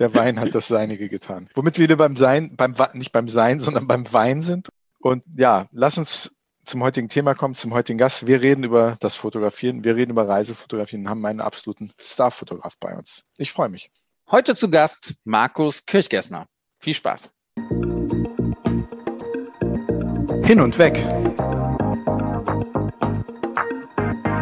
Der 0.00 0.14
Wein 0.14 0.40
hat 0.40 0.54
das 0.54 0.66
Seinige 0.66 1.10
getan. 1.10 1.48
Womit 1.54 1.76
wir 1.76 1.84
wieder 1.84 1.96
beim 1.96 2.16
Sein, 2.16 2.56
beim, 2.56 2.74
nicht 2.94 3.12
beim 3.12 3.28
Sein, 3.28 3.60
sondern 3.60 3.86
beim 3.86 4.10
Wein 4.12 4.40
sind. 4.40 4.70
Und 4.98 5.22
ja, 5.36 5.66
lass 5.72 5.98
uns 5.98 6.36
zum 6.64 6.82
heutigen 6.82 7.08
Thema 7.08 7.34
kommen, 7.34 7.54
zum 7.54 7.74
heutigen 7.74 7.98
Gast. 7.98 8.26
Wir 8.26 8.40
reden 8.40 8.64
über 8.64 8.96
das 9.00 9.14
Fotografieren, 9.14 9.84
wir 9.84 9.96
reden 9.96 10.12
über 10.12 10.26
Reisefotografien 10.26 11.02
und 11.02 11.10
haben 11.10 11.24
einen 11.26 11.40
absoluten 11.40 11.92
Starfotograf 12.00 12.78
bei 12.78 12.96
uns. 12.96 13.26
Ich 13.36 13.52
freue 13.52 13.68
mich. 13.68 13.90
Heute 14.30 14.54
zu 14.54 14.70
Gast 14.70 15.16
Markus 15.24 15.84
Kirchgessner. 15.84 16.46
Viel 16.78 16.94
Spaß. 16.94 17.32
Hin 20.44 20.60
und 20.60 20.78
weg. 20.78 20.94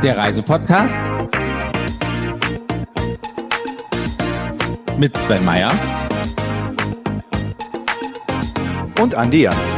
Der 0.02 0.16
Reisepodcast 0.16 1.02
mit 4.98 5.16
Sven 5.16 5.44
Meyer 5.44 5.70
und 9.00 9.14
Andi 9.14 9.42
Jans. 9.42 9.77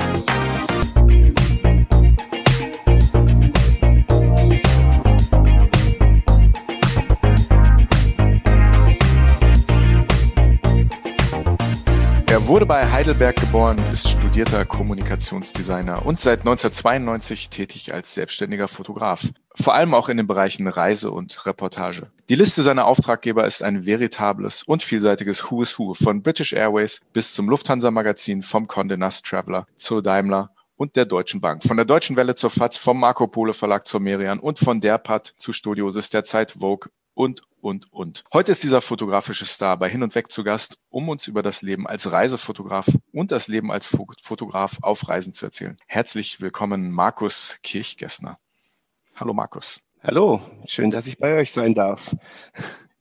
Er 12.41 12.49
wurde 12.49 12.67
bei 12.67 12.91
Heidelberg 12.91 13.37
geboren, 13.37 13.79
ist 13.93 14.09
studierter 14.09 14.65
Kommunikationsdesigner 14.65 16.05
und 16.05 16.21
seit 16.21 16.41
1992 16.41 17.49
tätig 17.49 17.95
als 17.95 18.15
selbstständiger 18.15 18.67
Fotograf. 18.67 19.29
Vor 19.55 19.75
allem 19.75 19.95
auch 19.95 20.09
in 20.09 20.17
den 20.17 20.27
Bereichen 20.27 20.67
Reise 20.67 21.13
und 21.13 21.47
Reportage. 21.47 22.11
Die 22.29 22.35
Liste 22.35 22.63
seiner 22.63 22.87
Auftraggeber 22.87 23.47
ist 23.47 23.63
ein 23.63 23.87
veritables 23.87 24.65
und 24.65 24.83
vielseitiges 24.83 25.49
Who 25.49 25.63
is 25.63 25.79
Who 25.79 25.95
von 25.95 26.23
British 26.23 26.53
Airways 26.53 27.03
bis 27.13 27.35
zum 27.35 27.49
Lufthansa 27.49 27.93
Magazin 27.93 28.43
vom 28.43 28.67
Condé 28.67 28.97
Nast 28.97 29.27
Traveler 29.27 29.67
zur 29.77 30.03
Daimler 30.03 30.51
und 30.77 30.97
der 30.97 31.05
Deutschen 31.05 31.41
Bank. 31.41 31.63
Von 31.63 31.77
der 31.77 31.87
Deutschen 31.87 32.17
Welle 32.17 32.35
zur 32.35 32.51
FAZ, 32.51 32.79
vom 32.79 32.99
Marco 32.99 33.29
Polo 33.29 33.53
Verlag 33.53 33.87
zur 33.87 34.01
Merian 34.01 34.41
und 34.41 34.59
von 34.59 34.81
der 34.81 34.99
Pat 34.99 35.35
zu 35.39 35.53
Studiosis 35.53 36.11
der 36.11 36.25
Zeit 36.25 36.53
Vogue 36.53 36.91
und, 37.21 37.43
und, 37.61 37.93
und. 37.93 38.25
Heute 38.33 38.53
ist 38.53 38.63
dieser 38.63 38.81
fotografische 38.81 39.45
Star 39.45 39.77
bei 39.77 39.91
Hin 39.91 40.03
und 40.03 40.15
Weg 40.15 40.33
zu 40.33 40.43
Gast, 40.43 40.79
um 40.89 41.11
uns 41.11 41.27
über 41.27 41.43
das 41.43 41.61
Leben 41.61 41.87
als 41.87 42.11
Reisefotograf 42.11 42.87
und 43.13 43.31
das 43.31 43.47
Leben 43.47 43.71
als 43.71 43.95
Fotograf 44.23 44.79
auf 44.81 45.07
Reisen 45.07 45.35
zu 45.35 45.45
erzählen. 45.45 45.77
Herzlich 45.87 46.41
willkommen, 46.41 46.91
Markus 46.91 47.59
Kirchgessner. 47.63 48.37
Hallo, 49.15 49.35
Markus. 49.35 49.83
Hallo, 50.03 50.41
schön, 50.65 50.91
dass 50.91 51.07
ich 51.07 51.19
bei 51.19 51.37
euch 51.37 51.51
sein 51.51 51.75
darf. 51.75 52.17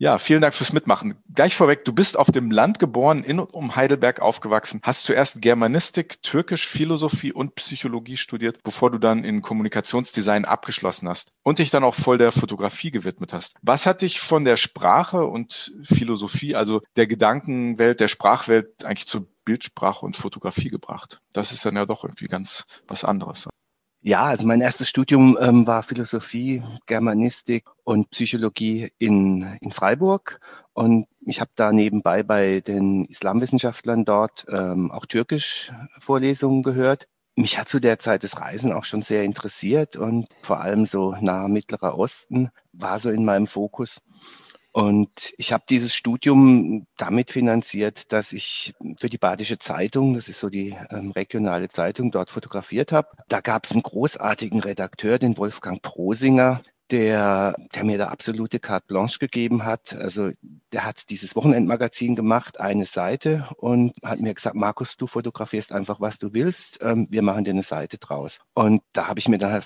Ja, 0.01 0.17
vielen 0.17 0.41
Dank 0.41 0.53
fürs 0.53 0.71
Mitmachen. 0.71 1.17
Gleich 1.35 1.57
vorweg, 1.57 1.83
du 1.83 1.91
bist 1.91 2.17
auf 2.17 2.31
dem 2.31 2.51
Land 2.51 2.79
geboren, 2.79 3.21
in 3.21 3.37
und 3.37 3.53
um 3.53 3.75
Heidelberg 3.75 4.21
aufgewachsen, 4.21 4.79
hast 4.81 5.03
zuerst 5.03 5.41
Germanistik, 5.41 6.23
Türkisch, 6.23 6.65
Philosophie 6.69 7.33
und 7.33 7.55
Psychologie 7.55 8.15
studiert, 8.15 8.63
bevor 8.63 8.91
du 8.91 8.97
dann 8.97 9.25
in 9.25 9.41
Kommunikationsdesign 9.41 10.45
abgeschlossen 10.45 11.09
hast 11.09 11.33
und 11.43 11.59
dich 11.59 11.69
dann 11.69 11.83
auch 11.83 11.95
voll 11.95 12.17
der 12.17 12.31
Fotografie 12.31 12.91
gewidmet 12.91 13.33
hast. 13.33 13.57
Was 13.61 13.85
hat 13.85 14.01
dich 14.01 14.21
von 14.21 14.45
der 14.45 14.55
Sprache 14.55 15.25
und 15.25 15.73
Philosophie, 15.83 16.55
also 16.55 16.79
der 16.95 17.07
Gedankenwelt, 17.07 17.99
der 17.99 18.07
Sprachwelt 18.07 18.85
eigentlich 18.85 19.07
zur 19.07 19.27
Bildsprache 19.43 20.05
und 20.05 20.15
Fotografie 20.15 20.69
gebracht? 20.69 21.19
Das 21.33 21.51
ist 21.51 21.65
dann 21.65 21.75
ja 21.75 21.85
doch 21.85 22.05
irgendwie 22.05 22.27
ganz 22.27 22.67
was 22.87 23.03
anderes. 23.03 23.49
Ja, 24.01 24.23
also 24.23 24.47
mein 24.47 24.61
erstes 24.61 24.87
Studium 24.87 25.37
ähm, 25.41 25.67
war 25.67 25.83
Philosophie, 25.83 26.63
Germanistik 26.85 27.65
und 27.83 28.09
Psychologie 28.11 28.93
in, 28.97 29.57
in 29.59 29.71
Freiburg. 29.73 30.39
Und 30.71 31.07
ich 31.25 31.41
habe 31.41 31.51
da 31.55 31.73
nebenbei 31.73 32.23
bei 32.23 32.61
den 32.61 33.05
Islamwissenschaftlern 33.05 34.05
dort 34.05 34.45
ähm, 34.49 34.89
auch 34.91 35.05
Türkisch-Vorlesungen 35.05 36.63
gehört. 36.63 37.09
Mich 37.35 37.59
hat 37.59 37.67
zu 37.67 37.81
der 37.81 37.99
Zeit 37.99 38.23
das 38.23 38.39
Reisen 38.39 38.71
auch 38.71 38.85
schon 38.85 39.01
sehr 39.01 39.23
interessiert 39.23 39.97
und 39.97 40.27
vor 40.41 40.61
allem 40.61 40.85
so 40.85 41.15
nahe 41.19 41.49
Mittlerer 41.49 41.97
Osten 41.97 42.51
war 42.71 42.99
so 42.99 43.09
in 43.09 43.25
meinem 43.25 43.47
Fokus. 43.47 43.99
Und 44.71 45.33
ich 45.37 45.51
habe 45.51 45.63
dieses 45.67 45.95
Studium 45.95 46.85
damit 46.97 47.31
finanziert, 47.31 48.11
dass 48.11 48.33
ich 48.33 48.73
für 48.99 49.09
die 49.09 49.17
Badische 49.17 49.57
Zeitung, 49.57 50.13
das 50.13 50.27
ist 50.29 50.39
so 50.39 50.49
die 50.49 50.75
ähm, 50.91 51.11
regionale 51.11 51.69
Zeitung, 51.69 52.11
dort 52.11 52.29
fotografiert 52.29 52.91
habe. 52.91 53.09
Da 53.27 53.41
gab 53.41 53.65
es 53.65 53.71
einen 53.71 53.81
großartigen 53.81 54.59
Redakteur, 54.59 55.17
den 55.17 55.37
Wolfgang 55.37 55.81
Prosinger, 55.81 56.61
der, 56.91 57.55
der 57.73 57.83
mir 57.83 57.97
da 57.97 58.07
absolute 58.07 58.59
carte 58.59 58.87
blanche 58.87 59.19
gegeben 59.19 59.65
hat. 59.65 59.93
Also 59.93 60.31
der 60.71 60.85
hat 60.85 61.09
dieses 61.09 61.35
Wochenendmagazin 61.35 62.15
gemacht, 62.15 62.59
eine 62.59 62.85
Seite 62.85 63.47
und 63.57 63.93
hat 64.03 64.19
mir 64.19 64.33
gesagt, 64.33 64.55
Markus, 64.55 64.97
du 64.97 65.07
fotografierst 65.07 65.71
einfach, 65.71 65.99
was 65.99 66.19
du 66.19 66.33
willst. 66.33 66.79
Ähm, 66.81 67.07
wir 67.09 67.21
machen 67.21 67.43
dir 67.43 67.51
eine 67.51 67.63
Seite 67.63 67.97
draus. 67.97 68.39
Und 68.53 68.81
da 68.93 69.07
habe 69.07 69.19
ich 69.19 69.27
mir 69.27 69.37
dann 69.37 69.51
halt 69.51 69.65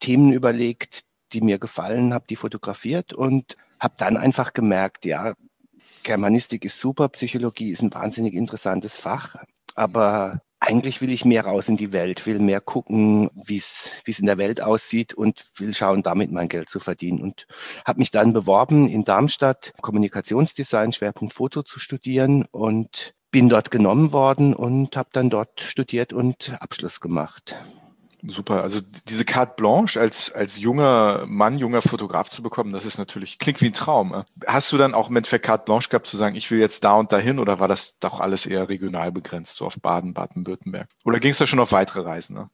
Themen 0.00 0.32
überlegt, 0.32 1.04
die 1.34 1.40
mir 1.40 1.58
gefallen, 1.58 2.14
habe 2.14 2.26
die 2.28 2.36
fotografiert 2.36 3.12
und 3.12 3.56
habe 3.80 3.94
dann 3.98 4.16
einfach 4.16 4.52
gemerkt, 4.52 5.04
ja, 5.04 5.34
Germanistik 6.02 6.64
ist 6.64 6.78
super, 6.78 7.08
Psychologie 7.08 7.70
ist 7.70 7.82
ein 7.82 7.92
wahnsinnig 7.92 8.34
interessantes 8.34 8.98
Fach, 8.98 9.36
aber 9.74 10.40
eigentlich 10.60 11.00
will 11.00 11.10
ich 11.10 11.24
mehr 11.24 11.44
raus 11.44 11.68
in 11.68 11.76
die 11.76 11.92
Welt, 11.92 12.26
will 12.26 12.38
mehr 12.38 12.60
gucken, 12.60 13.30
wie 13.34 13.58
es 13.58 14.02
in 14.06 14.26
der 14.26 14.38
Welt 14.38 14.62
aussieht 14.62 15.12
und 15.12 15.44
will 15.56 15.74
schauen, 15.74 16.02
damit 16.02 16.30
mein 16.30 16.48
Geld 16.48 16.70
zu 16.70 16.80
verdienen. 16.80 17.20
Und 17.20 17.46
habe 17.84 17.98
mich 17.98 18.10
dann 18.10 18.32
beworben, 18.32 18.88
in 18.88 19.04
Darmstadt 19.04 19.72
Kommunikationsdesign, 19.82 20.92
Schwerpunkt 20.92 21.34
Foto 21.34 21.62
zu 21.62 21.80
studieren 21.80 22.46
und 22.50 23.14
bin 23.30 23.48
dort 23.48 23.70
genommen 23.70 24.12
worden 24.12 24.54
und 24.54 24.96
habe 24.96 25.10
dann 25.12 25.28
dort 25.28 25.60
studiert 25.60 26.12
und 26.12 26.52
Abschluss 26.60 27.00
gemacht. 27.00 27.56
Super. 28.26 28.62
Also 28.62 28.80
diese 29.06 29.26
Carte 29.26 29.54
Blanche 29.56 30.00
als, 30.00 30.32
als 30.32 30.58
junger 30.58 31.24
Mann, 31.26 31.58
junger 31.58 31.82
Fotograf 31.82 32.30
zu 32.30 32.42
bekommen, 32.42 32.72
das 32.72 32.86
ist 32.86 32.96
natürlich, 32.96 33.38
klingt 33.38 33.60
wie 33.60 33.66
ein 33.66 33.74
Traum. 33.74 34.24
Hast 34.46 34.72
du 34.72 34.78
dann 34.78 34.94
auch 34.94 35.10
im 35.10 35.16
Endeffekt 35.16 35.44
Carte 35.44 35.64
Blanche 35.66 35.90
gehabt 35.90 36.06
zu 36.06 36.16
sagen, 36.16 36.34
ich 36.34 36.50
will 36.50 36.58
jetzt 36.58 36.84
da 36.84 36.94
und 36.94 37.12
dahin 37.12 37.38
oder 37.38 37.60
war 37.60 37.68
das 37.68 37.98
doch 37.98 38.20
alles 38.20 38.46
eher 38.46 38.68
regional 38.70 39.12
begrenzt, 39.12 39.56
so 39.56 39.66
auf 39.66 39.78
Baden, 39.80 40.14
Baden-Württemberg? 40.14 40.88
Oder 41.04 41.20
ging 41.20 41.32
es 41.32 41.38
da 41.38 41.46
schon 41.46 41.60
auf 41.60 41.72
weitere 41.72 42.00
Reisen? 42.00 42.36
Ne? 42.36 42.48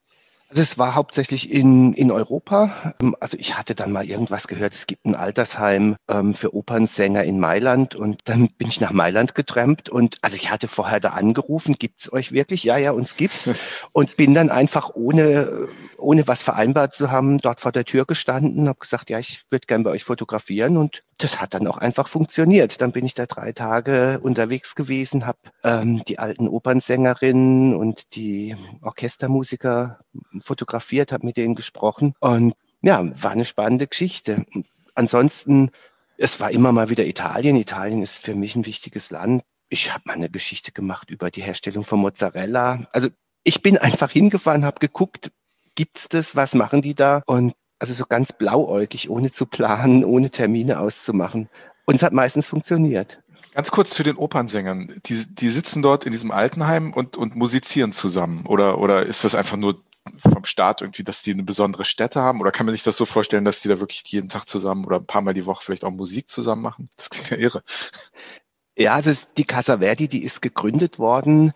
Also 0.50 0.62
es 0.62 0.78
war 0.78 0.96
hauptsächlich 0.96 1.52
in, 1.52 1.92
in 1.92 2.10
Europa. 2.10 2.94
Ähm, 3.00 3.14
also 3.20 3.36
ich 3.38 3.56
hatte 3.56 3.76
dann 3.76 3.92
mal 3.92 4.04
irgendwas 4.04 4.48
gehört, 4.48 4.74
es 4.74 4.88
gibt 4.88 5.06
ein 5.06 5.14
Altersheim 5.14 5.94
ähm, 6.08 6.34
für 6.34 6.54
Opernsänger 6.54 7.22
in 7.22 7.38
Mailand 7.38 7.94
und 7.94 8.22
dann 8.24 8.48
bin 8.58 8.66
ich 8.66 8.80
nach 8.80 8.90
Mailand 8.90 9.36
getrampt 9.36 9.88
und 9.88 10.16
also 10.22 10.36
ich 10.36 10.50
hatte 10.50 10.66
vorher 10.66 10.98
da 10.98 11.10
angerufen, 11.10 11.76
gibt's 11.78 12.12
euch 12.12 12.32
wirklich? 12.32 12.64
Ja, 12.64 12.78
ja, 12.78 12.90
uns 12.90 13.16
gibt's. 13.16 13.52
und 13.92 14.16
bin 14.16 14.34
dann 14.34 14.50
einfach 14.50 14.90
ohne, 14.94 15.68
ohne 15.96 16.26
was 16.26 16.42
vereinbart 16.42 16.96
zu 16.96 17.12
haben, 17.12 17.38
dort 17.38 17.60
vor 17.60 17.70
der 17.70 17.84
Tür 17.84 18.04
gestanden, 18.04 18.68
habe 18.68 18.80
gesagt, 18.80 19.08
ja, 19.08 19.20
ich 19.20 19.44
würde 19.50 19.66
gern 19.68 19.84
bei 19.84 19.90
euch 19.90 20.02
fotografieren 20.02 20.76
und 20.76 21.04
das 21.22 21.40
hat 21.40 21.54
dann 21.54 21.66
auch 21.66 21.78
einfach 21.78 22.08
funktioniert. 22.08 22.80
Dann 22.80 22.92
bin 22.92 23.04
ich 23.04 23.14
da 23.14 23.26
drei 23.26 23.52
Tage 23.52 24.20
unterwegs 24.22 24.74
gewesen, 24.74 25.26
habe 25.26 25.38
ähm, 25.62 26.02
die 26.04 26.18
alten 26.18 26.48
Opernsängerinnen 26.48 27.74
und 27.74 28.14
die 28.16 28.56
Orchestermusiker 28.82 30.00
fotografiert, 30.42 31.12
habe 31.12 31.26
mit 31.26 31.36
denen 31.36 31.54
gesprochen 31.54 32.14
und 32.20 32.54
ja, 32.82 33.04
war 33.22 33.32
eine 33.32 33.44
spannende 33.44 33.86
Geschichte. 33.86 34.46
Ansonsten, 34.94 35.70
es 36.16 36.40
war 36.40 36.50
immer 36.50 36.72
mal 36.72 36.88
wieder 36.88 37.04
Italien. 37.04 37.56
Italien 37.56 38.02
ist 38.02 38.22
für 38.24 38.34
mich 38.34 38.56
ein 38.56 38.66
wichtiges 38.66 39.10
Land. 39.10 39.42
Ich 39.68 39.92
habe 39.92 40.04
mal 40.06 40.14
eine 40.14 40.30
Geschichte 40.30 40.72
gemacht 40.72 41.10
über 41.10 41.30
die 41.30 41.42
Herstellung 41.42 41.84
von 41.84 42.00
Mozzarella. 42.00 42.86
Also 42.92 43.08
ich 43.44 43.62
bin 43.62 43.78
einfach 43.78 44.10
hingefahren, 44.10 44.64
habe 44.64 44.80
geguckt, 44.80 45.30
gibt's 45.74 46.08
das, 46.08 46.34
was 46.36 46.54
machen 46.54 46.82
die 46.82 46.94
da? 46.94 47.22
Und 47.26 47.54
also 47.80 47.94
so 47.94 48.04
ganz 48.08 48.32
blauäugig, 48.32 49.10
ohne 49.10 49.32
zu 49.32 49.46
planen, 49.46 50.04
ohne 50.04 50.30
Termine 50.30 50.78
auszumachen. 50.78 51.48
Und 51.86 51.96
es 51.96 52.02
hat 52.02 52.12
meistens 52.12 52.46
funktioniert. 52.46 53.20
Ganz 53.52 53.70
kurz 53.72 53.90
zu 53.90 54.04
den 54.04 54.16
Opernsängern. 54.16 55.00
Die, 55.06 55.34
die 55.34 55.48
sitzen 55.48 55.82
dort 55.82 56.04
in 56.04 56.12
diesem 56.12 56.30
Altenheim 56.30 56.92
und, 56.92 57.16
und 57.16 57.34
musizieren 57.34 57.92
zusammen. 57.92 58.46
Oder, 58.46 58.78
oder 58.78 59.06
ist 59.06 59.24
das 59.24 59.34
einfach 59.34 59.56
nur 59.56 59.82
vom 60.18 60.44
Staat 60.44 60.82
irgendwie, 60.82 61.02
dass 61.02 61.22
die 61.22 61.32
eine 61.32 61.42
besondere 61.42 61.84
Stätte 61.84 62.20
haben? 62.20 62.40
Oder 62.40 62.52
kann 62.52 62.66
man 62.66 62.74
sich 62.74 62.84
das 62.84 62.96
so 62.96 63.06
vorstellen, 63.06 63.44
dass 63.44 63.60
die 63.62 63.68
da 63.68 63.80
wirklich 63.80 64.02
jeden 64.06 64.28
Tag 64.28 64.46
zusammen 64.46 64.84
oder 64.84 64.98
ein 64.98 65.06
paar 65.06 65.22
Mal 65.22 65.34
die 65.34 65.46
Woche 65.46 65.64
vielleicht 65.64 65.84
auch 65.84 65.90
Musik 65.90 66.30
zusammen 66.30 66.62
machen? 66.62 66.90
Das 66.96 67.10
klingt 67.10 67.30
ja 67.30 67.36
irre. 67.38 67.62
Ja, 68.76 68.94
also 68.94 69.12
die 69.36 69.44
Casa 69.44 69.78
Verdi, 69.78 70.08
die 70.08 70.22
ist 70.22 70.42
gegründet 70.42 70.98
worden 70.98 71.52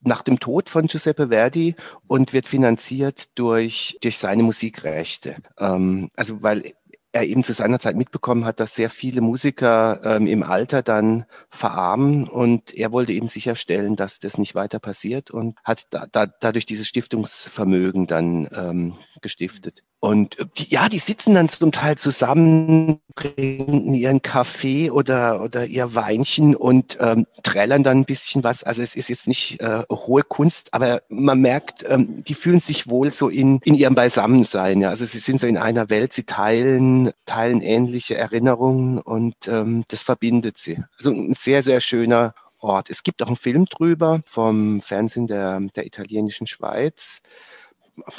nach 0.00 0.22
dem 0.22 0.38
Tod 0.40 0.70
von 0.70 0.86
Giuseppe 0.86 1.28
Verdi 1.28 1.74
und 2.06 2.32
wird 2.32 2.46
finanziert 2.46 3.36
durch, 3.38 3.98
durch 4.00 4.18
seine 4.18 4.42
Musikrechte. 4.42 5.36
Ähm, 5.58 6.08
also 6.16 6.42
weil 6.42 6.72
er 7.12 7.24
eben 7.24 7.42
zu 7.42 7.54
seiner 7.54 7.80
Zeit 7.80 7.96
mitbekommen 7.96 8.44
hat, 8.44 8.60
dass 8.60 8.74
sehr 8.74 8.90
viele 8.90 9.20
Musiker 9.20 10.00
ähm, 10.04 10.26
im 10.26 10.42
Alter 10.42 10.82
dann 10.82 11.24
verarmen 11.50 12.28
und 12.28 12.74
er 12.74 12.92
wollte 12.92 13.12
eben 13.12 13.28
sicherstellen, 13.28 13.96
dass 13.96 14.18
das 14.18 14.36
nicht 14.36 14.54
weiter 14.54 14.78
passiert 14.78 15.30
und 15.30 15.58
hat 15.64 15.86
da, 15.90 16.06
da, 16.12 16.26
dadurch 16.26 16.66
dieses 16.66 16.86
Stiftungsvermögen 16.86 18.06
dann 18.06 18.48
ähm, 18.54 18.98
gestiftet. 19.22 19.82
Und 20.00 20.38
äh, 20.38 20.44
die, 20.56 20.70
ja, 20.70 20.88
die 20.88 20.98
sitzen 20.98 21.34
dann 21.34 21.48
zum 21.48 21.72
Teil 21.72 21.96
zusammen, 21.96 23.00
trinken 23.16 23.94
ihren 23.94 24.22
Kaffee 24.22 24.90
oder, 24.90 25.42
oder 25.42 25.66
ihr 25.66 25.94
Weinchen 25.94 26.54
und 26.54 26.98
ähm, 27.00 27.26
trällern 27.42 27.82
dann 27.82 27.98
ein 27.98 28.04
bisschen 28.04 28.44
was. 28.44 28.62
Also 28.62 28.80
es 28.82 28.94
ist 28.94 29.08
jetzt 29.08 29.26
nicht 29.26 29.60
äh, 29.60 29.82
hohe 29.90 30.22
Kunst, 30.22 30.72
aber 30.72 31.02
man 31.08 31.40
merkt, 31.40 31.84
ähm, 31.88 32.22
die 32.24 32.34
fühlen 32.34 32.60
sich 32.60 32.88
wohl 32.88 33.10
so 33.10 33.28
in, 33.28 33.58
in 33.64 33.74
ihrem 33.74 33.96
Beisammensein. 33.96 34.80
Ja. 34.80 34.90
Also 34.90 35.04
sie 35.04 35.18
sind 35.18 35.40
so 35.40 35.48
in 35.48 35.56
einer 35.56 35.90
Welt, 35.90 36.12
sie 36.12 36.24
teilen, 36.24 37.10
teilen 37.26 37.60
ähnliche 37.60 38.16
Erinnerungen 38.16 38.98
und 39.00 39.34
ähm, 39.48 39.84
das 39.88 40.02
verbindet 40.02 40.58
sie. 40.58 40.78
Also 40.96 41.10
ein 41.10 41.34
sehr, 41.34 41.64
sehr 41.64 41.80
schöner 41.80 42.34
Ort. 42.60 42.90
Es 42.90 43.02
gibt 43.02 43.22
auch 43.22 43.28
einen 43.28 43.36
Film 43.36 43.66
drüber 43.66 44.20
vom 44.26 44.80
Fernsehen 44.80 45.26
der, 45.26 45.60
der 45.74 45.86
italienischen 45.86 46.46
Schweiz 46.46 47.20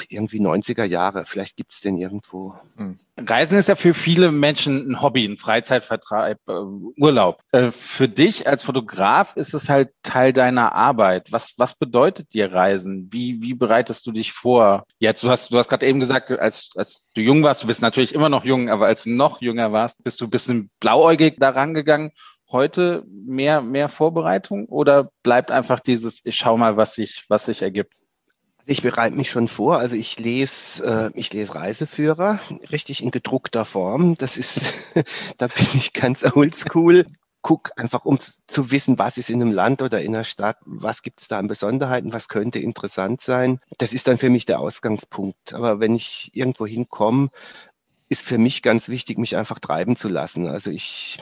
irgendwie 0.08 0.40
90er 0.40 0.84
Jahre. 0.84 1.24
Vielleicht 1.26 1.56
gibt 1.56 1.72
es 1.72 1.80
den 1.80 1.96
irgendwo. 1.96 2.54
Hm. 2.76 2.98
Reisen 3.18 3.58
ist 3.58 3.68
ja 3.68 3.76
für 3.76 3.94
viele 3.94 4.30
Menschen 4.30 4.90
ein 4.90 5.02
Hobby, 5.02 5.24
ein 5.24 5.36
Freizeitvertreib, 5.36 6.38
äh, 6.48 6.52
Urlaub. 6.96 7.40
Äh, 7.52 7.70
für 7.70 8.08
dich 8.08 8.46
als 8.46 8.62
Fotograf 8.62 9.36
ist 9.36 9.54
es 9.54 9.68
halt 9.68 9.90
Teil 10.02 10.32
deiner 10.32 10.74
Arbeit. 10.74 11.32
Was, 11.32 11.54
was 11.56 11.74
bedeutet 11.74 12.34
dir 12.34 12.52
Reisen? 12.52 13.08
Wie, 13.12 13.40
wie 13.42 13.54
bereitest 13.54 14.06
du 14.06 14.12
dich 14.12 14.32
vor? 14.32 14.84
Jetzt, 14.98 15.22
du 15.22 15.30
hast, 15.30 15.52
du 15.52 15.58
hast 15.58 15.68
gerade 15.68 15.86
eben 15.86 16.00
gesagt, 16.00 16.30
als, 16.30 16.70
als 16.76 17.10
du 17.14 17.20
jung 17.20 17.42
warst, 17.42 17.62
du 17.62 17.66
bist 17.66 17.82
natürlich 17.82 18.14
immer 18.14 18.28
noch 18.28 18.44
jung, 18.44 18.70
aber 18.70 18.86
als 18.86 19.04
du 19.04 19.10
noch 19.10 19.40
jünger 19.40 19.72
warst, 19.72 20.02
bist 20.02 20.20
du 20.20 20.24
ein 20.24 20.30
bisschen 20.30 20.70
blauäugig 20.80 21.36
daran 21.38 21.74
gegangen 21.74 22.12
heute 22.52 23.04
mehr, 23.06 23.60
mehr 23.60 23.88
Vorbereitung 23.88 24.66
oder 24.66 25.10
bleibt 25.22 25.50
einfach 25.50 25.80
dieses, 25.80 26.20
ich 26.24 26.36
schau 26.36 26.56
mal, 26.56 26.76
was 26.76 26.94
sich, 26.94 27.24
was 27.28 27.46
sich 27.46 27.62
ergibt? 27.62 27.94
Ich 28.70 28.82
bereite 28.82 29.16
mich 29.16 29.28
schon 29.30 29.48
vor. 29.48 29.78
Also 29.78 29.96
ich 29.96 30.16
lese, 30.20 31.10
äh, 31.12 31.18
ich 31.18 31.32
lese 31.32 31.56
Reiseführer, 31.56 32.38
richtig 32.70 33.02
in 33.02 33.10
gedruckter 33.10 33.64
Form. 33.64 34.16
Das 34.16 34.36
ist, 34.36 34.72
da 35.38 35.48
bin 35.48 35.66
ich 35.74 35.92
ganz 35.92 36.24
oldschool. 36.36 37.04
Guck 37.42 37.72
einfach, 37.76 38.04
um 38.04 38.20
zu 38.20 38.70
wissen, 38.70 38.96
was 38.96 39.18
ist 39.18 39.28
in 39.28 39.42
einem 39.42 39.50
Land 39.50 39.82
oder 39.82 40.00
in 40.02 40.14
einer 40.14 40.22
Stadt, 40.22 40.56
was 40.66 41.02
gibt 41.02 41.20
es 41.20 41.26
da 41.26 41.40
an 41.40 41.48
Besonderheiten, 41.48 42.12
was 42.12 42.28
könnte 42.28 42.60
interessant 42.60 43.22
sein. 43.22 43.58
Das 43.78 43.92
ist 43.92 44.06
dann 44.06 44.18
für 44.18 44.30
mich 44.30 44.44
der 44.44 44.60
Ausgangspunkt. 44.60 45.52
Aber 45.52 45.80
wenn 45.80 45.96
ich 45.96 46.30
irgendwo 46.32 46.64
hinkomme, 46.64 47.30
ist 48.08 48.22
für 48.22 48.38
mich 48.38 48.62
ganz 48.62 48.88
wichtig, 48.88 49.18
mich 49.18 49.36
einfach 49.36 49.58
treiben 49.58 49.96
zu 49.96 50.06
lassen. 50.06 50.46
Also 50.46 50.70
ich 50.70 51.18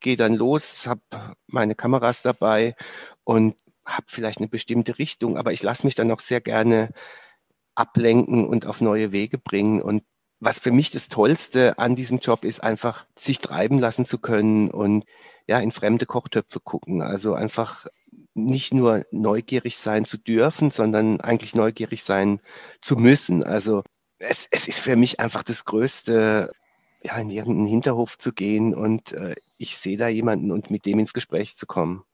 gehe 0.00 0.16
dann 0.16 0.34
los, 0.34 0.88
habe 0.88 1.00
meine 1.46 1.76
Kameras 1.76 2.22
dabei 2.22 2.74
und 3.22 3.54
habe 3.86 4.06
vielleicht 4.08 4.38
eine 4.38 4.48
bestimmte 4.48 4.98
Richtung, 4.98 5.36
aber 5.36 5.52
ich 5.52 5.62
lasse 5.62 5.86
mich 5.86 5.94
dann 5.94 6.10
auch 6.10 6.20
sehr 6.20 6.40
gerne 6.40 6.90
ablenken 7.74 8.46
und 8.46 8.66
auf 8.66 8.80
neue 8.80 9.12
Wege 9.12 9.38
bringen. 9.38 9.80
Und 9.80 10.02
was 10.40 10.58
für 10.58 10.72
mich 10.72 10.90
das 10.90 11.08
Tollste 11.08 11.78
an 11.78 11.94
diesem 11.94 12.18
Job 12.18 12.44
ist, 12.44 12.62
einfach 12.62 13.06
sich 13.18 13.38
treiben 13.38 13.78
lassen 13.78 14.04
zu 14.04 14.18
können 14.18 14.70
und 14.70 15.04
ja, 15.46 15.60
in 15.60 15.72
fremde 15.72 16.06
Kochtöpfe 16.06 16.60
gucken. 16.60 17.02
Also 17.02 17.34
einfach 17.34 17.86
nicht 18.34 18.74
nur 18.74 19.04
neugierig 19.12 19.78
sein 19.78 20.04
zu 20.04 20.18
dürfen, 20.18 20.70
sondern 20.70 21.20
eigentlich 21.20 21.54
neugierig 21.54 22.02
sein 22.02 22.40
zu 22.82 22.96
müssen. 22.96 23.44
Also 23.44 23.82
es, 24.18 24.48
es 24.50 24.68
ist 24.68 24.80
für 24.80 24.96
mich 24.96 25.20
einfach 25.20 25.42
das 25.42 25.64
Größte, 25.64 26.50
ja, 27.02 27.18
in 27.18 27.30
irgendeinen 27.30 27.68
Hinterhof 27.68 28.18
zu 28.18 28.32
gehen 28.32 28.74
und 28.74 29.12
äh, 29.12 29.36
ich 29.58 29.76
sehe 29.76 29.96
da 29.96 30.08
jemanden 30.08 30.50
und 30.50 30.70
mit 30.70 30.86
dem 30.86 30.98
ins 30.98 31.14
Gespräch 31.14 31.56
zu 31.56 31.66
kommen. 31.66 32.04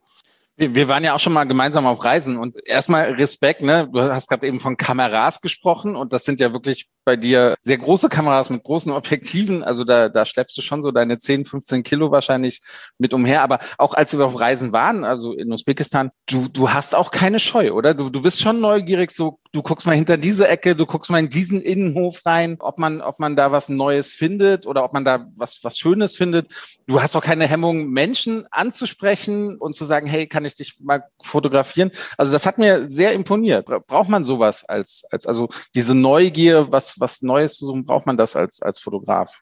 Wir, 0.55 0.87
waren 0.87 1.03
ja 1.03 1.15
auch 1.15 1.19
schon 1.19 1.33
mal 1.33 1.45
gemeinsam 1.45 1.87
auf 1.87 2.03
Reisen 2.03 2.37
und 2.37 2.55
erstmal 2.67 3.11
Respekt, 3.13 3.61
ne? 3.61 3.89
Du 3.91 4.01
hast 4.01 4.29
gerade 4.29 4.45
eben 4.45 4.59
von 4.59 4.77
Kameras 4.77 5.41
gesprochen 5.41 5.95
und 5.95 6.13
das 6.13 6.25
sind 6.25 6.39
ja 6.39 6.53
wirklich 6.53 6.89
bei 7.05 7.15
dir 7.15 7.55
sehr 7.61 7.77
große 7.77 8.09
Kameras 8.09 8.49
mit 8.49 8.63
großen 8.63 8.91
Objektiven. 8.91 9.63
Also 9.63 9.83
da, 9.83 10.09
da 10.09 10.25
schleppst 10.25 10.57
du 10.57 10.61
schon 10.61 10.83
so 10.83 10.91
deine 10.91 11.17
10, 11.17 11.45
15 11.45 11.83
Kilo 11.83 12.11
wahrscheinlich 12.11 12.61
mit 12.97 13.13
umher. 13.13 13.41
Aber 13.41 13.59
auch 13.77 13.93
als 13.93 14.17
wir 14.17 14.25
auf 14.25 14.39
Reisen 14.39 14.73
waren, 14.73 15.03
also 15.03 15.33
in 15.33 15.51
Usbekistan, 15.51 16.11
du, 16.27 16.47
du 16.47 16.71
hast 16.71 16.95
auch 16.95 17.11
keine 17.11 17.39
Scheu, 17.39 17.73
oder? 17.73 17.93
Du, 17.93 18.09
du 18.09 18.21
bist 18.21 18.41
schon 18.41 18.59
neugierig, 18.59 19.11
so 19.11 19.39
du 19.53 19.61
guckst 19.61 19.85
mal 19.85 19.95
hinter 19.95 20.17
diese 20.17 20.47
Ecke, 20.47 20.75
du 20.75 20.85
guckst 20.85 21.11
mal 21.11 21.19
in 21.19 21.29
diesen 21.29 21.61
Innenhof 21.61 22.25
rein, 22.25 22.57
ob 22.59 22.79
man, 22.79 23.01
ob 23.01 23.19
man 23.19 23.35
da 23.35 23.51
was 23.51 23.69
Neues 23.69 24.11
findet 24.11 24.65
oder 24.65 24.83
ob 24.83 24.93
man 24.93 25.05
da 25.05 25.27
was, 25.35 25.63
was 25.63 25.77
Schönes 25.77 26.17
findet. 26.17 26.51
Du 26.87 27.01
hast 27.01 27.15
auch 27.15 27.21
keine 27.21 27.47
Hemmung, 27.47 27.89
Menschen 27.89 28.45
anzusprechen 28.49 29.57
und 29.57 29.75
zu 29.75 29.85
sagen, 29.85 30.07
hey, 30.07 30.27
kann 30.27 30.45
ich 30.45 30.55
dich 30.55 30.79
mal 30.79 31.03
fotografieren? 31.21 31.91
Also 32.17 32.31
das 32.31 32.47
hat 32.47 32.57
mir 32.57 32.89
sehr 32.89 33.13
imponiert. 33.13 33.67
Braucht 33.87 34.09
man 34.09 34.23
sowas 34.23 34.65
als, 34.65 35.03
als 35.11 35.27
also 35.27 35.49
diese 35.75 35.93
Neugier, 35.93 36.71
was, 36.71 36.92
was 36.99 37.21
Neues 37.21 37.55
zu 37.55 37.65
suchen, 37.65 37.85
braucht 37.85 38.05
man 38.05 38.17
das 38.17 38.35
als, 38.35 38.61
als 38.61 38.79
Fotograf? 38.79 39.41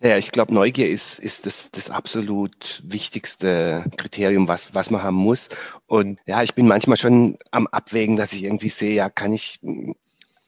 Ja, 0.00 0.16
ich 0.16 0.30
glaube, 0.30 0.54
Neugier 0.54 0.88
ist, 0.88 1.18
ist 1.18 1.46
das, 1.46 1.72
das 1.72 1.90
absolut 1.90 2.82
wichtigste 2.86 3.84
Kriterium, 3.96 4.46
was, 4.46 4.72
was 4.72 4.90
man 4.90 5.02
haben 5.02 5.16
muss. 5.16 5.48
Und 5.86 6.20
ja, 6.24 6.42
ich 6.44 6.54
bin 6.54 6.68
manchmal 6.68 6.96
schon 6.96 7.36
am 7.50 7.66
Abwägen, 7.66 8.16
dass 8.16 8.32
ich 8.32 8.44
irgendwie 8.44 8.70
sehe, 8.70 8.94
ja, 8.94 9.10
kann 9.10 9.32
ich, 9.32 9.58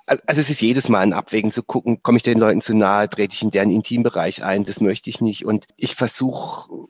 also 0.06 0.40
es 0.40 0.50
ist 0.50 0.60
jedes 0.60 0.88
Mal 0.88 1.00
ein 1.00 1.12
Abwägen 1.12 1.50
zu 1.50 1.64
gucken, 1.64 2.00
komme 2.02 2.18
ich 2.18 2.22
den 2.22 2.38
Leuten 2.38 2.60
zu 2.60 2.74
nahe, 2.74 3.10
trete 3.10 3.34
ich 3.34 3.42
in 3.42 3.50
deren 3.50 3.70
Intimbereich 3.70 4.44
ein, 4.44 4.62
das 4.62 4.80
möchte 4.80 5.10
ich 5.10 5.20
nicht. 5.20 5.44
Und 5.44 5.66
ich 5.76 5.96
versuche 5.96 6.88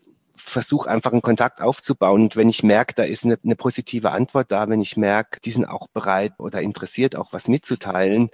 versuche 0.50 0.90
einfach 0.90 1.12
einen 1.12 1.22
Kontakt 1.22 1.62
aufzubauen. 1.62 2.22
Und 2.22 2.36
wenn 2.36 2.48
ich 2.48 2.62
merke, 2.62 2.94
da 2.94 3.04
ist 3.04 3.24
eine, 3.24 3.38
eine 3.42 3.56
positive 3.56 4.10
Antwort 4.10 4.50
da, 4.50 4.68
wenn 4.68 4.80
ich 4.80 4.96
merke, 4.96 5.40
die 5.40 5.52
sind 5.52 5.64
auch 5.64 5.88
bereit 5.88 6.32
oder 6.38 6.60
interessiert, 6.60 7.16
auch 7.16 7.32
was 7.32 7.48
mitzuteilen, 7.48 8.30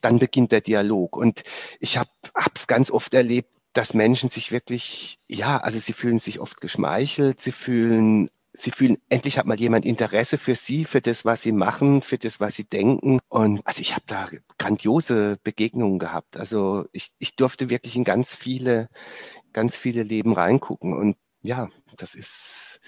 dann 0.00 0.18
beginnt 0.18 0.52
der 0.52 0.60
Dialog. 0.60 1.16
Und 1.16 1.42
ich 1.80 1.98
habe 1.98 2.10
es 2.54 2.66
ganz 2.66 2.90
oft 2.90 3.14
erlebt, 3.14 3.50
dass 3.72 3.94
Menschen 3.94 4.30
sich 4.30 4.50
wirklich, 4.50 5.18
ja, 5.28 5.58
also 5.58 5.78
sie 5.78 5.92
fühlen 5.92 6.18
sich 6.18 6.40
oft 6.40 6.60
geschmeichelt, 6.60 7.40
sie 7.40 7.52
fühlen 7.52 8.30
sie 8.52 8.70
fühlen, 8.70 8.98
endlich 9.08 9.38
hat 9.38 9.46
mal 9.46 9.58
jemand 9.58 9.84
Interesse 9.84 10.38
für 10.38 10.54
sie, 10.54 10.84
für 10.84 11.00
das, 11.00 11.24
was 11.24 11.42
sie 11.42 11.52
machen, 11.52 12.02
für 12.02 12.18
das, 12.18 12.40
was 12.40 12.54
sie 12.54 12.64
denken. 12.64 13.20
Und 13.28 13.60
also 13.64 13.80
ich 13.80 13.92
habe 13.92 14.04
da 14.06 14.28
grandiose 14.58 15.38
Begegnungen 15.42 15.98
gehabt. 15.98 16.36
Also 16.36 16.86
ich, 16.92 17.12
ich 17.18 17.36
durfte 17.36 17.70
wirklich 17.70 17.96
in 17.96 18.04
ganz 18.04 18.34
viele, 18.34 18.88
ganz 19.52 19.76
viele 19.76 20.02
Leben 20.02 20.32
reingucken. 20.32 20.92
Und 20.92 21.16
ja, 21.42 21.68
das 21.96 22.14
ist 22.14 22.80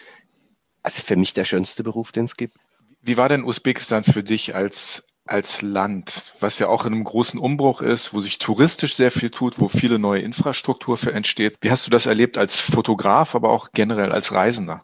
also 0.83 1.03
für 1.03 1.17
mich 1.17 1.35
der 1.35 1.45
schönste 1.45 1.85
Beruf, 1.85 2.13
den 2.13 2.25
es 2.25 2.37
gibt. 2.37 2.57
Wie 3.03 3.17
war 3.17 3.29
denn 3.29 3.45
Usbekistan 3.45 4.05
für 4.05 4.23
dich 4.23 4.55
als 4.55 5.05
als 5.31 5.63
Land, 5.63 6.35
was 6.41 6.59
ja 6.59 6.69
auch 6.69 6.85
in 6.85 6.93
einem 6.93 7.05
großen 7.05 7.39
Umbruch 7.39 7.83
ist, 7.83 8.13
wo 8.13 8.21
sich 8.21 8.39
touristisch 8.39 8.95
sehr 8.95 9.11
viel 9.11 9.31
tut, 9.31 9.61
wo 9.61 9.69
viele 9.69 9.99
neue 9.99 10.21
Infrastruktur 10.21 10.99
für 10.99 11.13
entsteht. 11.13 11.59
Wie 11.61 11.71
hast 11.71 11.87
du 11.87 11.91
das 11.91 12.07
erlebt 12.07 12.37
als 12.37 12.59
Fotograf, 12.59 13.35
aber 13.35 13.51
auch 13.51 13.69
generell 13.73 14.13
als 14.13 14.33
Reisender? 14.33 14.83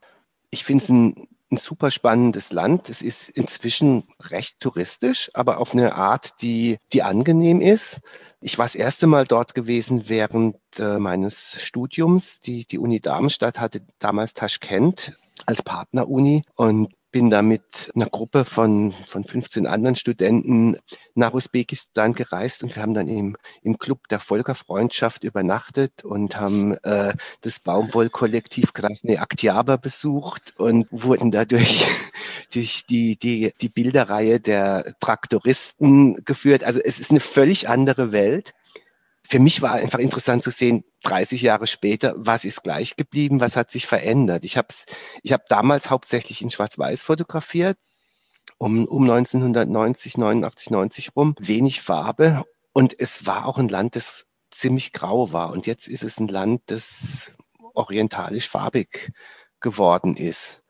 Ich 0.50 0.65
finde 0.65 0.85
es 0.85 0.88
ein, 0.88 1.26
ein 1.50 1.57
super 1.57 1.91
spannendes 1.91 2.53
Land. 2.53 2.88
Es 2.88 3.03
ist 3.03 3.29
inzwischen 3.29 4.05
recht 4.31 4.61
touristisch, 4.61 5.31
aber 5.35 5.59
auf 5.59 5.73
eine 5.73 5.95
Art, 5.95 6.41
die, 6.43 6.79
die 6.93 7.03
angenehm 7.03 7.61
ist. 7.61 8.00
Ich 8.41 8.59
war 8.59 8.67
das 8.67 8.75
erste 8.75 9.07
Mal 9.07 9.25
dort 9.25 9.55
gewesen 9.55 10.09
während 10.09 10.57
äh, 10.79 10.99
meines 10.99 11.57
Studiums. 11.61 12.41
Die, 12.41 12.67
die 12.67 12.79
Uni 12.79 13.00
Darmstadt 13.00 13.59
hatte 13.59 13.83
damals 13.99 14.35
Taschkent 14.35 15.19
als 15.45 15.62
Partneruni 15.62 16.45
und 16.55 16.93
bin 17.16 17.30
da 17.30 17.40
mit 17.40 17.90
einer 17.94 18.11
Gruppe 18.11 18.44
von, 18.44 18.92
von 19.08 19.25
15 19.25 19.66
anderen 19.66 19.96
Studenten 19.96 20.76
nach 21.14 21.32
Usbekistan 21.32 22.12
gereist 22.12 22.62
und 22.62 22.76
wir 22.76 22.82
haben 22.82 22.92
dann 22.92 23.08
im, 23.08 23.38
im 23.62 23.78
Club 23.78 24.06
der 24.08 24.20
Volkerfreundschaft 24.20 25.25
übernachtet 25.25 26.04
und 26.04 26.38
haben 26.38 26.75
äh, 26.82 27.14
das 27.40 27.58
Baumwollkollektiv 27.58 28.75
Krasne 28.75 29.18
Aktyaba 29.18 29.78
besucht 29.78 30.52
und 30.58 30.88
wurden 30.90 31.30
dadurch 31.30 31.87
durch 32.52 32.85
die, 32.85 33.16
die, 33.16 33.54
die 33.62 33.70
Bilderreihe 33.70 34.38
der 34.38 34.85
Traktoristen 35.00 36.23
geführt. 36.26 36.64
Also 36.64 36.80
es 36.85 36.99
ist 36.99 37.12
eine 37.12 37.20
völlig 37.20 37.70
andere 37.70 38.12
Welt 38.12 38.52
für 39.28 39.38
mich 39.38 39.62
war 39.62 39.73
einfach 39.73 39.99
interessant 39.99 40.42
zu 40.42 40.50
sehen, 40.50 40.85
30 41.04 41.42
Jahre 41.42 41.66
später, 41.66 42.14
was 42.16 42.45
ist 42.45 42.62
gleich 42.62 42.97
geblieben, 42.97 43.40
was 43.40 43.56
hat 43.56 43.71
sich 43.71 43.87
verändert. 43.87 44.45
Ich 44.45 44.56
habe 44.56 44.68
ich 45.23 45.33
hab 45.33 45.49
damals 45.49 45.90
hauptsächlich 45.90 46.42
in 46.42 46.50
Schwarz-Weiß 46.50 47.04
fotografiert, 47.04 47.78
um, 48.59 48.87
um 48.87 49.02
1990, 49.02 50.18
89, 50.18 50.71
90 50.71 51.16
rum, 51.16 51.35
wenig 51.38 51.83
Farbe. 51.83 52.45
Und 52.73 52.99
es 52.99 53.26
war 53.26 53.47
auch 53.47 53.59
ein 53.59 53.68
Land, 53.68 53.97
das 53.97 54.26
ziemlich 54.50 54.92
grau 54.92 55.33
war. 55.33 55.52
Und 55.52 55.66
jetzt 55.66 55.88
ist 55.88 56.04
es 56.04 56.21
ein 56.21 56.28
Land, 56.28 56.62
das 56.66 57.33
orientalisch 57.75 58.49
farbig 58.49 59.12
geworden 59.61 60.16
ist. 60.16 60.62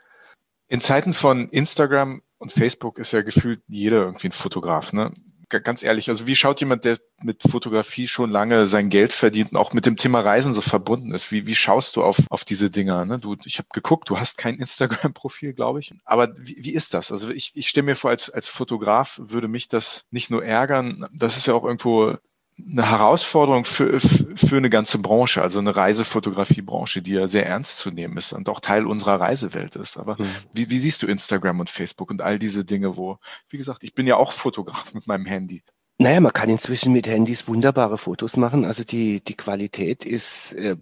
In 0.68 0.80
Zeiten 0.80 1.14
von 1.14 1.48
Instagram 1.48 2.22
und 2.38 2.52
Facebook 2.52 2.98
ist 2.98 3.12
ja 3.12 3.22
gefühlt 3.22 3.62
jeder 3.68 3.98
irgendwie 3.98 4.28
ein 4.28 4.32
Fotograf. 4.32 4.92
Ne? 4.92 5.12
Ganz 5.48 5.82
ehrlich, 5.82 6.08
also 6.08 6.26
wie 6.26 6.36
schaut 6.36 6.60
jemand, 6.60 6.84
der 6.84 6.98
mit 7.22 7.42
Fotografie 7.42 8.08
schon 8.08 8.30
lange 8.30 8.66
sein 8.66 8.90
Geld 8.90 9.12
verdient 9.12 9.52
und 9.52 9.58
auch 9.58 9.72
mit 9.72 9.86
dem 9.86 9.96
Thema 9.96 10.20
Reisen 10.20 10.54
so 10.54 10.60
verbunden 10.60 11.14
ist, 11.14 11.32
wie, 11.32 11.46
wie 11.46 11.54
schaust 11.54 11.96
du 11.96 12.02
auf, 12.02 12.20
auf 12.30 12.44
diese 12.44 12.70
Dinger? 12.70 13.04
Ne? 13.04 13.18
Du, 13.18 13.36
ich 13.44 13.58
habe 13.58 13.68
geguckt, 13.72 14.10
du 14.10 14.18
hast 14.18 14.38
kein 14.38 14.54
Instagram-Profil, 14.58 15.52
glaube 15.54 15.80
ich. 15.80 15.94
Aber 16.04 16.32
wie, 16.38 16.56
wie 16.60 16.74
ist 16.74 16.94
das? 16.94 17.12
Also 17.12 17.30
ich, 17.30 17.52
ich 17.54 17.68
stelle 17.68 17.86
mir 17.86 17.96
vor, 17.96 18.10
als, 18.10 18.30
als 18.30 18.48
Fotograf 18.48 19.20
würde 19.22 19.48
mich 19.48 19.68
das 19.68 20.06
nicht 20.10 20.30
nur 20.30 20.44
ärgern, 20.44 21.06
das 21.12 21.36
ist 21.36 21.46
ja 21.46 21.54
auch 21.54 21.64
irgendwo 21.64 22.16
eine 22.58 22.88
Herausforderung 22.88 23.64
für, 23.64 24.00
für 24.00 24.56
eine 24.56 24.70
ganze 24.70 24.98
Branche, 24.98 25.42
also 25.42 25.58
eine 25.58 25.76
Reisefotografiebranche, 25.76 27.02
die 27.02 27.12
ja 27.12 27.28
sehr 27.28 27.46
ernst 27.46 27.78
zu 27.78 27.90
nehmen 27.90 28.16
ist 28.16 28.32
und 28.32 28.48
auch 28.48 28.60
Teil 28.60 28.86
unserer 28.86 29.20
Reisewelt 29.20 29.76
ist. 29.76 29.98
Aber 29.98 30.16
mhm. 30.18 30.28
wie, 30.52 30.70
wie 30.70 30.78
siehst 30.78 31.02
du 31.02 31.06
Instagram 31.06 31.60
und 31.60 31.70
Facebook 31.70 32.10
und 32.10 32.22
all 32.22 32.38
diese 32.38 32.64
Dinge, 32.64 32.96
wo, 32.96 33.18
wie 33.48 33.58
gesagt, 33.58 33.84
ich 33.84 33.94
bin 33.94 34.06
ja 34.06 34.16
auch 34.16 34.32
Fotograf 34.32 34.94
mit 34.94 35.06
meinem 35.06 35.26
Handy. 35.26 35.62
Naja, 35.98 36.20
man 36.20 36.32
kann 36.32 36.48
inzwischen 36.48 36.92
mit 36.92 37.06
Handys 37.06 37.48
wunderbare 37.48 37.98
Fotos 37.98 38.36
machen. 38.36 38.64
Also 38.64 38.84
die, 38.84 39.22
die 39.22 39.36
Qualität 39.36 40.04
ist 40.04 40.52
äh, 40.54 40.76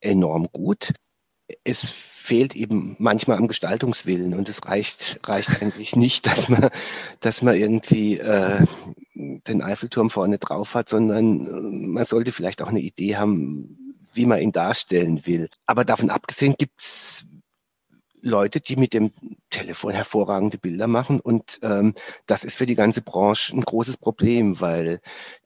enorm 0.00 0.48
gut. 0.52 0.92
Es 1.64 1.92
fehlt 2.26 2.56
eben 2.56 2.96
manchmal 2.98 3.38
am 3.38 3.46
Gestaltungswillen 3.46 4.34
und 4.34 4.48
es 4.48 4.66
reicht, 4.66 5.20
reicht 5.24 5.62
eigentlich 5.62 5.94
nicht, 5.94 6.26
dass 6.26 6.48
man, 6.48 6.70
dass 7.20 7.40
man 7.40 7.54
irgendwie 7.54 8.18
äh, 8.18 8.66
den 9.14 9.62
Eiffelturm 9.62 10.10
vorne 10.10 10.38
drauf 10.38 10.74
hat, 10.74 10.88
sondern 10.88 11.46
äh, 11.46 11.86
man 11.86 12.04
sollte 12.04 12.32
vielleicht 12.32 12.62
auch 12.62 12.68
eine 12.68 12.80
Idee 12.80 13.16
haben, 13.16 13.94
wie 14.12 14.26
man 14.26 14.40
ihn 14.40 14.50
darstellen 14.50 15.24
will. 15.24 15.48
Aber 15.66 15.84
davon 15.84 16.10
abgesehen 16.10 16.56
gibt's 16.58 17.26
Leute, 18.22 18.60
die 18.60 18.74
mit 18.74 18.92
dem 18.92 19.12
Telefon 19.50 19.92
hervorragende 19.92 20.58
Bilder 20.58 20.88
machen. 20.88 21.20
Und 21.20 21.60
ähm, 21.62 21.94
das 22.26 22.42
ist 22.42 22.56
für 22.56 22.66
die 22.66 22.74
ganze 22.74 23.02
Branche 23.02 23.54
ein 23.54 23.62
großes 23.62 23.98
Problem, 23.98 24.60
weil 24.60 25.00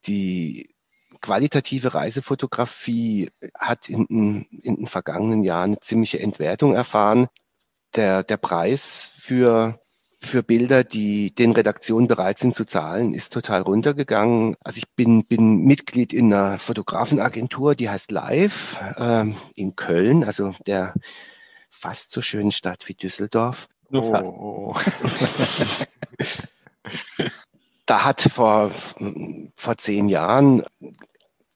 die 0.07 0.75
qualitative 1.21 1.95
Reisefotografie 1.95 3.31
hat 3.55 3.89
in, 3.89 4.47
in 4.63 4.77
den 4.77 4.87
vergangenen 4.87 5.43
Jahren 5.43 5.71
eine 5.71 5.81
ziemliche 5.81 6.21
Entwertung 6.21 6.75
erfahren. 6.75 7.29
Der, 7.97 8.23
der 8.23 8.37
Preis 8.37 9.11
für 9.13 9.81
für 10.23 10.43
Bilder, 10.43 10.85
die 10.85 11.35
den 11.35 11.53
Redaktionen 11.53 12.07
bereit 12.07 12.39
sind 12.39 12.55
zu 12.55 12.67
zahlen, 12.67 13.15
ist 13.15 13.33
total 13.33 13.63
runtergegangen. 13.63 14.55
Also 14.63 14.79
ich 14.79 14.89
bin, 14.95 15.25
bin 15.25 15.65
Mitglied 15.65 16.13
in 16.13 16.33
einer 16.33 16.59
Fotografenagentur, 16.59 17.75
die 17.75 17.89
heißt 17.89 18.11
Live 18.11 18.79
ähm, 18.99 19.37
in 19.55 19.77
Köln, 19.77 20.23
also 20.23 20.55
der 20.67 20.93
fast 21.71 22.13
so 22.13 22.21
schönen 22.21 22.53
Stadt 22.53 22.87
wie 22.87 22.95
Düsseldorf. 22.95 23.69
Nur 23.89 24.05
oh. 24.05 24.11
fast. 24.13 24.35
Oh. 24.37 24.77
da 27.87 28.05
hat 28.05 28.21
vor, 28.21 28.71
vor 29.57 29.79
zehn 29.79 30.11
Jahren 30.11 30.65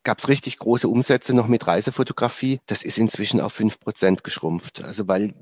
gab 0.04 0.20
es 0.20 0.28
richtig 0.28 0.58
große 0.58 0.88
Umsätze 0.88 1.34
noch 1.34 1.48
mit 1.48 1.66
Reisefotografie. 1.66 2.60
Das 2.66 2.82
ist 2.82 2.98
inzwischen 2.98 3.40
auf 3.40 3.52
fünf 3.52 3.80
Prozent 3.80 4.22
geschrumpft. 4.24 4.82
Also 4.84 5.08
weil 5.08 5.34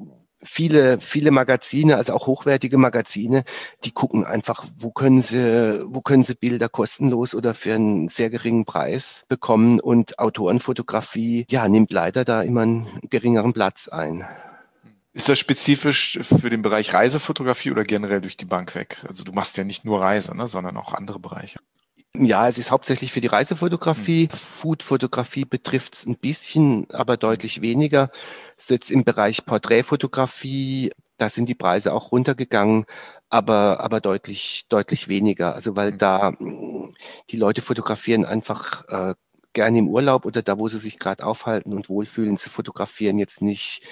viele, 0.42 0.98
viele 0.98 1.31
Magazine, 1.31 1.96
also 1.96 2.12
auch 2.14 2.27
hochwertige 2.27 2.79
Magazine, 2.79 3.44
die 3.85 3.92
gucken 3.92 4.25
einfach, 4.25 4.64
wo 4.77 4.90
können 4.90 5.22
sie, 5.22 5.83
wo 5.87 6.01
können 6.01 6.25
sie 6.25 6.35
Bilder 6.35 6.68
kostenlos 6.68 7.35
oder 7.35 7.55
für 7.55 7.75
einen 7.75 8.09
sehr 8.09 8.31
geringen 8.31 8.64
Preis 8.64 9.25
bekommen 9.29 9.81
und 9.81 10.18
Autorenfotografie, 10.18 11.46
ja, 11.51 11.68
nimmt 11.68 11.92
leider 11.92 12.25
da 12.25 12.42
immer 12.42 12.62
einen 12.62 12.87
geringeren 13.09 13.53
Platz 13.53 13.88
ein. 13.88 14.27
Ist 15.14 15.29
das 15.29 15.38
spezifisch 15.38 16.18
für 16.22 16.48
den 16.48 16.62
Bereich 16.62 16.94
Reisefotografie 16.94 17.70
oder 17.70 17.85
generell 17.85 18.22
durch 18.22 18.38
die 18.38 18.46
Bank 18.46 18.75
weg? 18.75 19.05
Also 19.07 19.25
du 19.25 19.33
machst 19.33 19.59
ja 19.59 19.64
nicht 19.64 19.85
nur 19.85 20.01
Reise, 20.01 20.35
ne, 20.35 20.48
sondern 20.48 20.77
auch 20.79 20.94
andere 20.94 21.18
Bereiche. 21.18 21.59
Ja, 22.16 22.46
es 22.46 22.59
ist 22.59 22.70
hauptsächlich 22.70 23.11
für 23.11 23.22
die 23.22 23.29
Reisefotografie. 23.29 24.29
Mhm. 24.31 24.37
Foodfotografie 24.37 25.46
betrifft 25.46 25.94
es 25.94 26.07
ein 26.07 26.16
bisschen, 26.16 26.87
aber 26.90 27.16
deutlich 27.16 27.62
weniger. 27.62 28.11
Es 28.59 28.64
ist 28.64 28.70
jetzt 28.70 28.90
im 28.90 29.05
Bereich 29.05 29.46
Porträtfotografie, 29.46 30.92
da 31.16 31.31
sind 31.31 31.48
die 31.48 31.55
Preise 31.55 31.94
auch 31.94 32.12
runtergegangen, 32.12 32.85
aber, 33.31 33.81
aber 33.81 34.01
deutlich, 34.01 34.66
deutlich 34.68 35.09
weniger. 35.09 35.55
Also 35.55 35.75
weil 35.75 35.92
mhm. 35.92 35.98
da 35.98 36.33
die 37.31 37.37
Leute 37.38 37.62
fotografieren 37.62 38.27
einfach 38.27 38.87
äh, 38.88 39.14
gerne 39.55 39.79
im 39.79 39.88
Urlaub 39.88 40.27
oder 40.27 40.42
da, 40.42 40.59
wo 40.59 40.68
sie 40.68 40.79
sich 40.79 40.98
gerade 40.98 41.25
aufhalten 41.25 41.72
und 41.72 41.88
wohlfühlen. 41.88 42.37
Sie 42.37 42.51
fotografieren 42.51 43.18
jetzt 43.18 43.40
nicht 43.40 43.87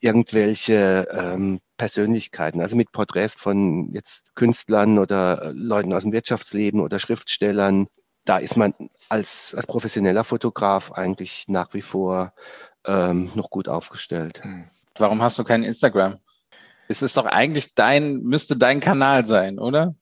irgendwelche 0.00 1.08
ähm, 1.10 1.60
Persönlichkeiten. 1.82 2.60
Also 2.60 2.76
mit 2.76 2.92
Porträts 2.92 3.34
von 3.34 3.90
jetzt 3.92 4.36
Künstlern 4.36 5.00
oder 5.00 5.42
äh, 5.42 5.50
Leuten 5.52 5.92
aus 5.92 6.04
dem 6.04 6.12
Wirtschaftsleben 6.12 6.78
oder 6.78 7.00
Schriftstellern. 7.00 7.88
Da 8.24 8.38
ist 8.38 8.56
man 8.56 8.72
als, 9.08 9.52
als 9.56 9.66
professioneller 9.66 10.22
Fotograf 10.22 10.92
eigentlich 10.92 11.46
nach 11.48 11.74
wie 11.74 11.82
vor 11.82 12.34
ähm, 12.86 13.32
noch 13.34 13.50
gut 13.50 13.68
aufgestellt. 13.68 14.44
Hm. 14.44 14.66
Warum 14.96 15.22
hast 15.22 15.40
du 15.40 15.42
kein 15.42 15.64
Instagram? 15.64 16.18
Es 16.86 17.02
ist 17.02 17.16
doch 17.16 17.26
eigentlich 17.26 17.74
dein, 17.74 18.18
müsste 18.18 18.56
dein 18.56 18.78
Kanal 18.78 19.26
sein, 19.26 19.58
oder? 19.58 19.96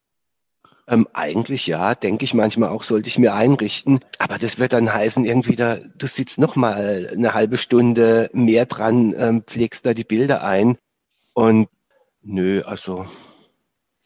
Ähm, 0.87 1.09
eigentlich 1.15 1.67
ja, 1.67 1.95
denke 1.95 2.25
ich 2.27 2.35
manchmal 2.35 2.69
auch, 2.69 2.83
sollte 2.85 3.09
ich 3.09 3.19
mir 3.19 3.33
einrichten. 3.33 4.01
Aber 4.19 4.37
das 4.37 4.59
wird 4.59 4.75
dann 4.75 4.93
heißen, 4.93 5.25
irgendwie 5.25 5.57
da, 5.57 5.79
du 5.97 6.07
sitzt 6.07 6.39
noch 6.39 6.57
mal 6.57 7.09
eine 7.11 7.33
halbe 7.33 7.57
Stunde 7.57 8.29
mehr 8.35 8.67
dran, 8.67 9.15
ähm, 9.17 9.45
pflegst 9.47 9.87
da 9.87 9.95
die 9.95 10.05
Bilder 10.05 10.45
ein. 10.45 10.77
Und 11.41 11.69
nö, 12.23 12.61
also 12.67 13.07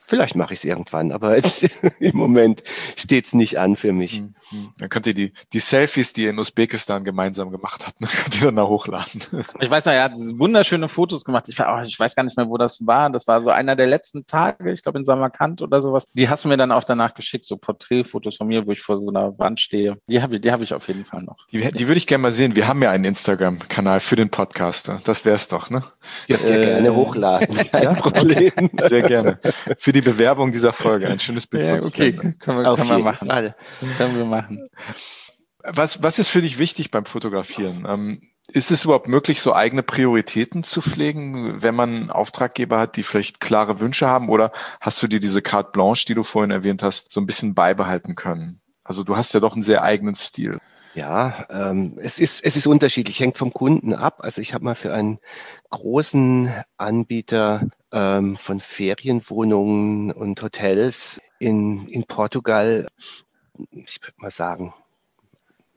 Vielleicht 0.06 0.36
mache 0.36 0.52
ich 0.52 0.60
es 0.60 0.64
irgendwann, 0.64 1.12
aber 1.12 1.34
jetzt, 1.34 1.62
im 1.98 2.16
Moment 2.16 2.62
steht 2.94 3.26
es 3.26 3.32
nicht 3.34 3.58
an 3.58 3.74
für 3.74 3.92
mich. 3.92 4.18
Hm, 4.18 4.26
hm. 4.26 4.34
Dann 4.78 4.88
könnt 4.88 5.06
ihr 5.06 5.14
die, 5.14 5.32
die 5.52 5.60
Selfies, 5.60 6.12
die 6.12 6.24
ihr 6.24 6.30
in 6.30 6.38
Usbekistan 6.38 7.04
gemeinsam 7.04 7.50
gemacht 7.50 7.86
habt, 7.86 7.98
könnt 8.22 8.36
ihr 8.36 8.46
dann 8.46 8.56
da 8.56 8.66
hochladen. 8.66 9.22
Ich 9.60 9.70
weiß 9.70 9.84
noch, 9.86 9.92
er 9.92 10.04
hat 10.04 10.12
wunderschöne 10.16 10.88
Fotos 10.88 11.24
gemacht. 11.24 11.48
Ich, 11.48 11.58
oh, 11.60 11.80
ich 11.84 11.98
weiß 11.98 12.14
gar 12.14 12.22
nicht 12.22 12.36
mehr, 12.36 12.48
wo 12.48 12.56
das 12.56 12.86
war. 12.86 13.10
Das 13.10 13.26
war 13.26 13.42
so 13.42 13.50
einer 13.50 13.76
der 13.76 13.86
letzten 13.86 14.26
Tage, 14.26 14.72
ich 14.72 14.82
glaube 14.82 14.98
in 14.98 15.04
Samarkand 15.04 15.62
oder 15.62 15.80
sowas. 15.80 16.04
Die 16.14 16.28
hast 16.28 16.44
du 16.44 16.48
mir 16.48 16.56
dann 16.56 16.72
auch 16.72 16.84
danach 16.84 17.14
geschickt, 17.14 17.46
so 17.46 17.56
Porträtfotos 17.56 18.36
von 18.36 18.48
mir, 18.48 18.66
wo 18.66 18.72
ich 18.72 18.80
vor 18.80 18.98
so 18.98 19.08
einer 19.08 19.38
Wand 19.38 19.60
stehe. 19.60 19.96
Die 20.08 20.22
habe 20.22 20.36
ich, 20.36 20.40
die 20.40 20.52
hab 20.52 20.60
ich 20.60 20.74
auf 20.74 20.88
jeden 20.88 21.04
Fall 21.04 21.22
noch. 21.22 21.46
Die, 21.52 21.70
die 21.70 21.86
würde 21.86 21.98
ich 21.98 22.06
gerne 22.06 22.22
mal 22.22 22.32
sehen. 22.32 22.56
Wir 22.56 22.68
haben 22.68 22.82
ja 22.82 22.90
einen 22.90 23.04
Instagram-Kanal 23.04 24.00
für 24.00 24.16
den 24.16 24.30
Podcaster. 24.30 25.00
Das 25.04 25.24
wäre 25.24 25.36
es 25.36 25.48
doch, 25.48 25.70
ne? 25.70 25.82
Dürft 26.28 26.44
ihr 26.44 26.58
äh, 26.58 26.62
gerne 26.62 26.94
hochladen. 26.94 27.56
Kein 27.72 27.96
Problem. 27.96 28.52
Sehr 28.82 29.02
gerne. 29.02 29.38
Für 29.78 29.92
die 29.92 30.00
Bewerbung 30.00 30.52
dieser 30.52 30.72
Folge. 30.72 31.08
Ein 31.08 31.20
schönes 31.20 31.46
Bild 31.46 31.64
ja, 31.64 31.76
von 31.76 31.86
Okay, 31.86 32.12
können 32.12 32.62
wir, 32.62 32.76
können 32.76 32.88
wir 32.88 32.98
machen. 32.98 33.28
Können 33.98 34.16
wir 34.16 34.24
machen. 34.24 34.43
Was, 35.62 36.02
was 36.02 36.18
ist 36.18 36.28
für 36.28 36.42
dich 36.42 36.58
wichtig 36.58 36.90
beim 36.90 37.06
Fotografieren? 37.06 37.86
Ähm, 37.88 38.20
ist 38.48 38.70
es 38.70 38.84
überhaupt 38.84 39.08
möglich, 39.08 39.40
so 39.40 39.54
eigene 39.54 39.82
Prioritäten 39.82 40.64
zu 40.64 40.82
pflegen, 40.82 41.62
wenn 41.62 41.74
man 41.74 42.10
Auftraggeber 42.10 42.78
hat, 42.78 42.96
die 42.96 43.02
vielleicht 43.02 43.40
klare 43.40 43.80
Wünsche 43.80 44.06
haben? 44.06 44.28
Oder 44.28 44.52
hast 44.80 45.02
du 45.02 45.06
dir 45.06 45.20
diese 45.20 45.40
Carte 45.40 45.70
Blanche, 45.72 46.06
die 46.06 46.14
du 46.14 46.22
vorhin 46.22 46.50
erwähnt 46.50 46.82
hast, 46.82 47.10
so 47.10 47.20
ein 47.20 47.26
bisschen 47.26 47.54
beibehalten 47.54 48.14
können? 48.14 48.60
Also 48.84 49.02
du 49.02 49.16
hast 49.16 49.32
ja 49.32 49.40
doch 49.40 49.54
einen 49.54 49.62
sehr 49.62 49.82
eigenen 49.82 50.14
Stil. 50.14 50.58
Ja, 50.94 51.46
ähm, 51.50 51.98
es, 52.00 52.20
ist, 52.20 52.44
es 52.44 52.54
ist 52.54 52.66
unterschiedlich, 52.68 53.18
hängt 53.18 53.38
vom 53.38 53.52
Kunden 53.52 53.94
ab. 53.94 54.18
Also 54.20 54.40
ich 54.40 54.54
habe 54.54 54.64
mal 54.64 54.76
für 54.76 54.94
einen 54.94 55.18
großen 55.70 56.52
Anbieter 56.76 57.66
ähm, 57.90 58.36
von 58.36 58.60
Ferienwohnungen 58.60 60.12
und 60.12 60.40
Hotels 60.40 61.20
in, 61.40 61.88
in 61.88 62.04
Portugal, 62.04 62.86
ich 63.70 64.00
würde 64.02 64.14
mal 64.18 64.30
sagen, 64.30 64.74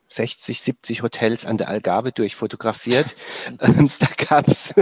60, 0.10 0.62
70 0.62 1.04
Hotels 1.04 1.46
an 1.46 1.58
der 1.58 1.70
Algarve 1.70 2.12
durchfotografiert. 2.12 3.16
ähm, 3.62 3.90
da 4.00 4.08
gab's 4.18 4.74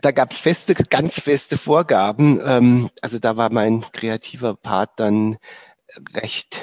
da 0.00 0.10
gab's 0.12 0.38
feste, 0.38 0.74
ganz 0.74 1.20
feste 1.20 1.58
Vorgaben. 1.58 2.40
Ähm, 2.44 2.90
also 3.02 3.18
da 3.18 3.36
war 3.36 3.50
mein 3.50 3.82
kreativer 3.92 4.54
Part 4.54 4.98
dann 5.00 5.38
recht 6.14 6.60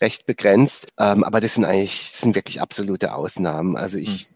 recht 0.00 0.26
begrenzt. 0.26 0.88
Ähm, 0.98 1.24
aber 1.24 1.40
das 1.40 1.54
sind 1.54 1.64
eigentlich, 1.64 2.10
das 2.10 2.20
sind 2.20 2.34
wirklich 2.34 2.60
absolute 2.60 3.14
Ausnahmen. 3.14 3.76
Also 3.76 3.98
ich, 3.98 4.22
hm. 4.22 4.28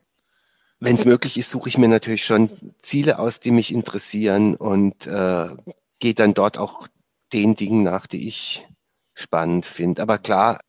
wenn 0.81 0.97
es 0.97 1.05
möglich 1.05 1.39
ist, 1.39 1.51
suche 1.51 1.69
ich 1.69 1.79
mir 1.79 1.89
natürlich 1.89 2.25
schon 2.25 2.51
Ziele 2.83 3.19
aus, 3.19 3.41
die 3.41 3.51
mich 3.51 3.73
interessieren 3.73 4.57
und 4.57 5.07
äh, 5.07 5.49
gehe 6.01 6.15
dann 6.15 6.35
dort 6.35 6.59
auch 6.59 6.87
den 7.33 7.57
Dingen 7.57 7.83
nach, 7.83 8.07
die 8.07 8.29
ich 8.29 8.67
spannend 9.15 9.67
finde. 9.67 10.03
Aber 10.03 10.19
klar, 10.19 10.61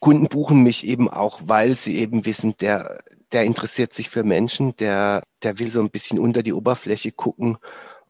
Kunden 0.00 0.28
buchen 0.28 0.62
mich 0.62 0.86
eben 0.86 1.08
auch, 1.08 1.40
weil 1.44 1.76
sie 1.76 1.98
eben 1.98 2.26
wissen, 2.26 2.56
der, 2.58 2.98
der 3.32 3.44
interessiert 3.44 3.94
sich 3.94 4.08
für 4.08 4.24
Menschen, 4.24 4.74
der, 4.76 5.22
der 5.42 5.58
will 5.58 5.70
so 5.70 5.80
ein 5.80 5.90
bisschen 5.90 6.18
unter 6.18 6.42
die 6.42 6.52
Oberfläche 6.52 7.12
gucken 7.12 7.58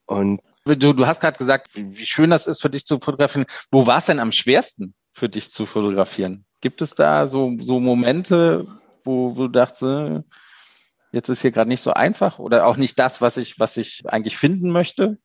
und 0.07 0.40
Du, 0.69 0.92
du 0.92 1.07
hast 1.07 1.21
gerade 1.21 1.38
gesagt, 1.38 1.71
wie 1.77 2.05
schön 2.05 2.29
das 2.29 2.49
ist 2.49 2.61
für 2.61 2.69
dich 2.69 2.85
zu 2.85 2.99
fotografieren. 2.99 3.47
Wo 3.71 3.87
war 3.87 3.99
es 3.99 4.07
denn 4.07 4.19
am 4.19 4.33
schwersten? 4.33 4.97
für 5.16 5.29
dich 5.29 5.51
zu 5.51 5.66
fotografieren? 5.66 6.45
Gibt 6.61 6.83
es 6.83 6.95
da 6.95 7.27
so, 7.27 7.57
so 7.59 7.81
Momente, 7.81 8.66
wo, 9.03 9.35
wo 9.35 9.47
du 9.47 9.49
dachtest, 9.49 9.83
äh, 9.83 10.23
jetzt 11.12 11.31
ist 11.31 11.40
hier 11.40 11.53
gerade 11.53 11.69
nicht 11.69 11.81
so 11.81 11.92
einfach 11.95 12.38
oder 12.38 12.66
auch 12.66 12.77
nicht 12.77 12.99
das, 12.99 13.21
was 13.23 13.38
ich, 13.38 13.59
was 13.59 13.79
ich 13.79 14.03
eigentlich 14.07 14.37
finden 14.37 14.71
möchte? 14.71 15.19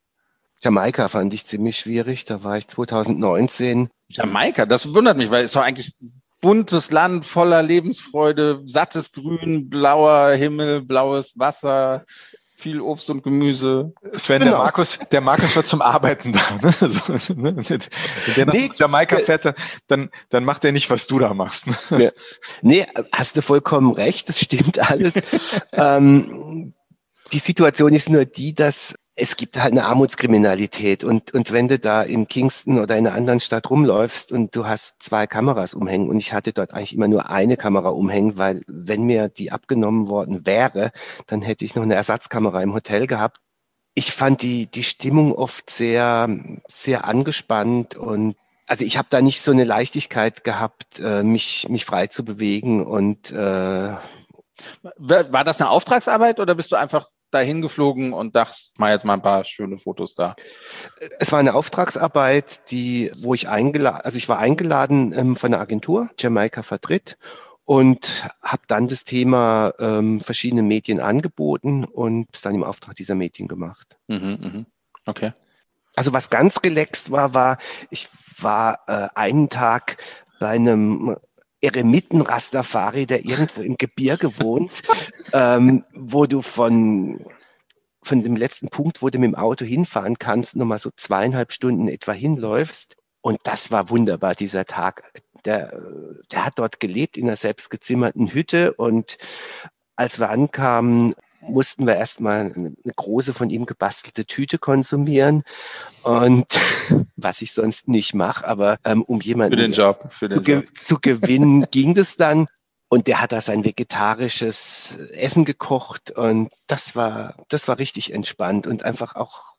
Jamaika 0.64 1.08
fand 1.08 1.34
ich 1.34 1.46
ziemlich 1.46 1.78
schwierig. 1.78 2.26
Da 2.26 2.44
war 2.44 2.58
ich 2.58 2.68
2019. 2.68 3.90
Jamaika, 4.10 4.66
das 4.66 4.94
wundert 4.94 5.18
mich, 5.18 5.32
weil 5.32 5.46
es 5.46 5.54
doch 5.54 5.62
eigentlich 5.62 5.94
buntes 6.42 6.92
Land 6.92 7.26
voller 7.26 7.62
Lebensfreude, 7.62 8.64
sattes 8.66 9.12
Grün, 9.12 9.70
blauer 9.70 10.32
Himmel, 10.32 10.82
blaues 10.82 11.34
Wasser, 11.38 12.04
viel 12.58 12.80
Obst 12.82 13.10
und 13.10 13.24
Gemüse. 13.24 13.94
Sven, 14.14 14.40
genau. 14.40 14.52
der 14.52 14.60
Markus, 14.60 15.00
der 15.12 15.22
Markus 15.22 15.56
wird 15.56 15.68
zum 15.68 15.82
Arbeiten 15.82 16.34
da. 16.34 16.40
Ne? 16.62 16.74
So, 16.90 17.34
ne? 17.34 17.56
Wenn 17.58 18.36
der 18.36 18.46
nach 18.46 18.54
nee, 18.54 18.72
Jamaika 18.76 19.18
äh, 19.18 19.24
fährt, 19.24 19.56
dann, 19.88 20.10
dann 20.30 20.46
macht 20.46 20.64
er 20.66 20.72
nicht, 20.72 20.90
was 20.90 21.08
du 21.08 21.20
da 21.20 21.34
machst. 21.34 21.68
Ne? 21.92 22.14
Nee, 22.62 22.86
hast 23.12 23.38
du 23.38 23.42
vollkommen 23.42 23.92
recht, 23.92 24.30
das 24.30 24.40
stimmt 24.40 24.80
alles. 24.92 25.14
ähm, 25.74 26.74
die 27.34 27.40
Situation 27.40 27.94
ist 27.94 28.10
nur 28.10 28.26
die, 28.26 28.54
dass 28.54 28.96
es 29.16 29.36
gibt 29.36 29.62
halt 29.62 29.74
eine 29.74 29.86
Armutskriminalität 29.86 31.04
und, 31.04 31.34
und 31.34 31.52
wenn 31.52 31.68
du 31.68 31.78
da 31.78 32.02
in 32.02 32.28
Kingston 32.28 32.80
oder 32.80 32.96
in 32.98 33.06
einer 33.06 33.16
anderen 33.16 33.42
Stadt 33.42 33.70
rumläufst 33.70 34.32
und 34.32 34.56
du 34.56 34.66
hast 34.66 35.04
zwei 35.04 35.28
Kameras 35.28 35.74
umhängen 35.74 36.10
und 36.10 36.18
ich 36.18 36.32
hatte 36.32 36.54
dort 36.54 36.74
eigentlich 36.74 36.96
immer 36.96 37.10
nur 37.10 37.30
eine 37.30 37.58
Kamera 37.58 37.90
umhängen, 37.90 38.38
weil 38.38 38.64
wenn 38.68 39.04
mir 39.04 39.28
die 39.28 39.52
abgenommen 39.52 40.08
worden 40.08 40.46
wäre, 40.46 40.92
dann 41.28 41.42
hätte 41.42 41.66
ich 41.66 41.76
noch 41.76 41.84
eine 41.84 41.96
Ersatzkamera 41.96 42.62
im 42.62 42.74
Hotel 42.74 43.06
gehabt. 43.06 43.40
Ich 43.96 44.14
fand 44.14 44.42
die, 44.42 44.68
die 44.68 44.84
Stimmung 44.84 45.34
oft 45.34 45.70
sehr, 45.70 46.30
sehr 46.70 47.06
angespannt 47.06 47.96
und 47.98 48.38
also 48.68 48.86
ich 48.86 48.98
habe 48.98 49.08
da 49.10 49.22
nicht 49.22 49.42
so 49.42 49.52
eine 49.52 49.66
Leichtigkeit 49.66 50.46
gehabt, 50.46 51.00
äh, 51.00 51.24
mich, 51.24 51.68
mich 51.68 51.84
frei 51.84 52.08
zu 52.08 52.24
bewegen 52.24 52.86
und 52.86 53.32
äh, 53.32 53.36
war 54.96 55.44
das 55.44 55.60
eine 55.60 55.70
Auftragsarbeit 55.70 56.40
oder 56.40 56.56
bist 56.56 56.72
du 56.72 56.78
einfach 56.78 57.10
dahin 57.32 57.62
geflogen 57.62 58.14
und 58.14 58.36
dachte, 58.36 58.58
mal 58.78 58.92
jetzt 58.92 59.06
mal 59.06 59.14
ein 59.14 59.22
paar 59.22 59.44
schöne 59.46 59.80
Fotos 59.80 60.14
da? 60.14 60.36
Es 61.20 61.32
war 61.32 61.40
eine 61.40 61.56
Auftragsarbeit, 61.56 62.70
die, 62.72 63.12
wo 63.22 63.34
ich 63.34 63.50
eingeladen, 63.50 64.02
also 64.04 64.18
ich 64.18 64.30
war 64.30 64.40
eingeladen 64.40 65.14
ähm, 65.14 65.36
von 65.36 65.52
der 65.52 65.62
Agentur, 65.62 66.10
Jamaika 66.20 66.64
vertritt 66.64 67.18
und 67.66 68.26
habe 68.44 68.64
dann 68.68 68.88
das 68.88 69.04
Thema 69.04 69.74
ähm, 69.80 70.20
verschiedene 70.20 70.62
Medien 70.62 71.00
angeboten 71.00 71.86
und 71.86 72.28
es 72.34 72.42
dann 72.42 72.56
im 72.56 72.64
Auftrag 72.64 72.96
dieser 72.96 73.16
Medien 73.16 73.48
gemacht. 73.48 73.98
Mhm, 74.08 74.38
mh. 74.42 74.66
Okay. 75.06 75.34
Also 75.96 76.14
was 76.14 76.30
ganz 76.30 76.62
gelext 76.62 77.12
war, 77.12 77.34
war, 77.34 77.58
ich 77.90 78.08
war 78.40 78.80
äh, 78.88 79.08
einen 79.16 79.50
Tag 79.50 79.98
bei 80.40 80.50
einem 80.50 81.16
Eremiten-Rastafari, 81.62 83.06
der 83.06 83.26
irgendwo 83.26 83.62
im 83.62 83.78
Gebirge 83.78 84.40
wohnt, 84.40 84.82
ähm, 85.34 85.84
wo 85.94 86.26
du 86.26 86.42
von, 86.42 87.24
von 88.04 88.24
dem 88.24 88.36
letzten 88.36 88.70
Punkt, 88.70 89.02
wo 89.02 89.10
du 89.10 89.20
mit 89.20 89.28
dem 89.28 89.36
Auto 89.36 89.66
hinfahren 89.66 90.18
kannst, 90.18 90.56
nochmal 90.56 90.80
so 90.80 90.90
zweieinhalb 90.96 91.52
Stunden 91.52 91.88
etwa 91.88 92.12
hinläufst. 92.12 92.98
Und 93.22 93.40
das 93.44 93.72
war 93.72 93.90
wunderbar, 93.90 94.36
dieser 94.36 94.66
Tag. 94.66 95.04
Der, 95.46 95.80
der 96.32 96.46
hat 96.46 96.54
dort 96.58 96.80
gelebt 96.80 97.18
in 97.18 97.28
einer 97.28 97.36
selbstgezimmerten 97.36 98.34
Hütte 98.34 98.74
und 98.74 99.18
als 99.96 100.20
wir 100.20 100.30
ankamen, 100.30 101.14
mussten 101.42 101.88
wir 101.88 101.96
erstmal 101.96 102.52
eine 102.56 102.74
große 102.96 103.34
von 103.34 103.50
ihm 103.50 103.66
gebastelte 103.66 104.26
Tüte 104.26 104.58
konsumieren 104.58 105.44
und 106.04 106.46
was 107.16 107.42
ich 107.42 107.54
sonst 107.54 107.88
nicht 107.88 108.14
mache, 108.14 108.48
aber 108.48 108.78
ähm, 108.86 109.02
um 109.04 109.22
jemanden 109.22 109.54
für 109.54 109.62
den 109.62 109.74
Job, 109.74 110.12
für 110.12 110.30
den 110.30 110.44
zu, 110.44 110.52
Job. 110.52 110.66
zu 110.78 111.00
gewinnen 111.00 111.66
ging 111.72 111.96
das 111.96 112.16
dann 112.16 112.48
und 112.90 113.08
der 113.08 113.22
hat 113.22 113.32
da 113.32 113.42
sein 113.42 113.66
vegetarisches 113.66 115.12
Essen 115.12 115.46
gekocht 115.46 116.12
und 116.12 116.50
das 116.68 116.96
war 116.96 117.36
das 117.50 117.68
war 117.68 117.80
richtig 117.80 118.14
entspannt 118.14 118.68
und 118.68 118.84
einfach 118.84 119.16
auch 119.16 119.56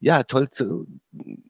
ja 0.00 0.22
toll 0.22 0.50
zu 0.50 0.86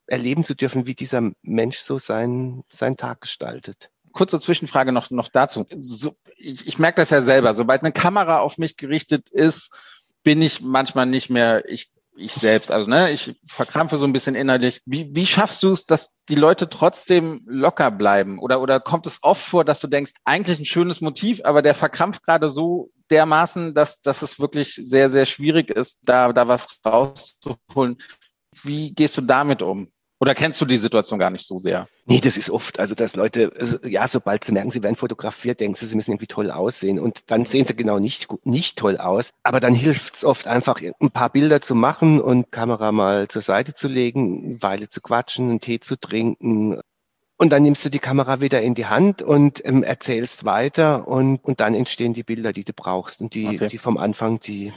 erleben 0.06 0.44
zu 0.44 0.54
dürfen, 0.54 0.86
wie 0.86 0.94
dieser 0.94 1.30
Mensch 1.42 1.78
so 1.78 1.98
seinen 1.98 2.64
seinen 2.70 2.96
Tag 2.96 3.20
gestaltet. 3.20 3.90
Kurze 4.18 4.40
Zwischenfrage 4.40 4.90
noch, 4.90 5.10
noch 5.10 5.28
dazu. 5.28 5.64
So, 5.78 6.12
ich, 6.36 6.66
ich 6.66 6.78
merke 6.78 7.00
das 7.00 7.10
ja 7.10 7.22
selber. 7.22 7.54
Sobald 7.54 7.82
eine 7.82 7.92
Kamera 7.92 8.40
auf 8.40 8.58
mich 8.58 8.76
gerichtet 8.76 9.30
ist, 9.30 9.70
bin 10.24 10.42
ich 10.42 10.60
manchmal 10.60 11.06
nicht 11.06 11.30
mehr 11.30 11.62
ich, 11.68 11.92
ich 12.16 12.32
selbst. 12.32 12.72
Also, 12.72 12.90
ne, 12.90 13.12
ich 13.12 13.36
verkrampfe 13.46 13.96
so 13.96 14.04
ein 14.04 14.12
bisschen 14.12 14.34
innerlich. 14.34 14.82
Wie, 14.86 15.14
wie 15.14 15.24
schaffst 15.24 15.62
du 15.62 15.70
es, 15.70 15.86
dass 15.86 16.16
die 16.28 16.34
Leute 16.34 16.68
trotzdem 16.68 17.42
locker 17.46 17.92
bleiben? 17.92 18.40
Oder, 18.40 18.60
oder 18.60 18.80
kommt 18.80 19.06
es 19.06 19.20
oft 19.22 19.40
vor, 19.40 19.64
dass 19.64 19.78
du 19.78 19.86
denkst, 19.86 20.10
eigentlich 20.24 20.58
ein 20.58 20.64
schönes 20.64 21.00
Motiv, 21.00 21.40
aber 21.44 21.62
der 21.62 21.76
verkrampft 21.76 22.24
gerade 22.24 22.50
so 22.50 22.90
dermaßen, 23.12 23.72
dass, 23.72 24.00
dass 24.00 24.22
es 24.22 24.40
wirklich 24.40 24.80
sehr, 24.82 25.12
sehr 25.12 25.26
schwierig 25.26 25.70
ist, 25.70 26.00
da, 26.02 26.32
da 26.32 26.48
was 26.48 26.66
rauszuholen. 26.84 27.98
Wie 28.64 28.92
gehst 28.92 29.16
du 29.16 29.20
damit 29.20 29.62
um? 29.62 29.88
Oder 30.20 30.34
kennst 30.34 30.60
du 30.60 30.64
die 30.64 30.76
Situation 30.76 31.18
gar 31.18 31.30
nicht 31.30 31.46
so 31.46 31.58
sehr? 31.58 31.88
Nee, 32.06 32.20
das 32.20 32.36
ist 32.36 32.50
oft. 32.50 32.80
Also, 32.80 32.96
dass 32.96 33.14
Leute, 33.14 33.52
also, 33.58 33.78
ja, 33.86 34.08
sobald 34.08 34.42
sie 34.42 34.52
merken, 34.52 34.72
sie 34.72 34.82
werden 34.82 34.96
fotografiert, 34.96 35.60
denken 35.60 35.76
sie, 35.76 35.86
sie 35.86 35.94
müssen 35.94 36.10
irgendwie 36.10 36.26
toll 36.26 36.50
aussehen. 36.50 36.98
Und 36.98 37.30
dann 37.30 37.44
sehen 37.44 37.64
sie 37.64 37.76
genau 37.76 38.00
nicht, 38.00 38.26
nicht 38.44 38.78
toll 38.78 38.96
aus. 38.96 39.30
Aber 39.44 39.60
dann 39.60 39.74
hilft 39.74 40.16
es 40.16 40.24
oft 40.24 40.48
einfach, 40.48 40.80
ein 41.00 41.10
paar 41.10 41.30
Bilder 41.30 41.60
zu 41.60 41.76
machen 41.76 42.20
und 42.20 42.50
Kamera 42.50 42.90
mal 42.90 43.28
zur 43.28 43.42
Seite 43.42 43.74
zu 43.74 43.86
legen, 43.86 44.44
eine 44.44 44.62
Weile 44.62 44.88
zu 44.88 45.00
quatschen, 45.00 45.50
einen 45.50 45.60
Tee 45.60 45.78
zu 45.78 45.94
trinken. 45.94 46.80
Und 47.36 47.50
dann 47.50 47.62
nimmst 47.62 47.84
du 47.84 47.88
die 47.88 48.00
Kamera 48.00 48.40
wieder 48.40 48.60
in 48.60 48.74
die 48.74 48.86
Hand 48.86 49.22
und 49.22 49.64
ähm, 49.64 49.84
erzählst 49.84 50.44
weiter 50.44 51.06
und, 51.06 51.44
und 51.44 51.60
dann 51.60 51.76
entstehen 51.76 52.12
die 52.12 52.24
Bilder, 52.24 52.52
die 52.52 52.64
du 52.64 52.72
brauchst. 52.72 53.20
Und 53.20 53.34
die, 53.34 53.46
okay. 53.46 53.68
die 53.68 53.78
vom 53.78 53.98
Anfang, 53.98 54.40
die 54.40 54.72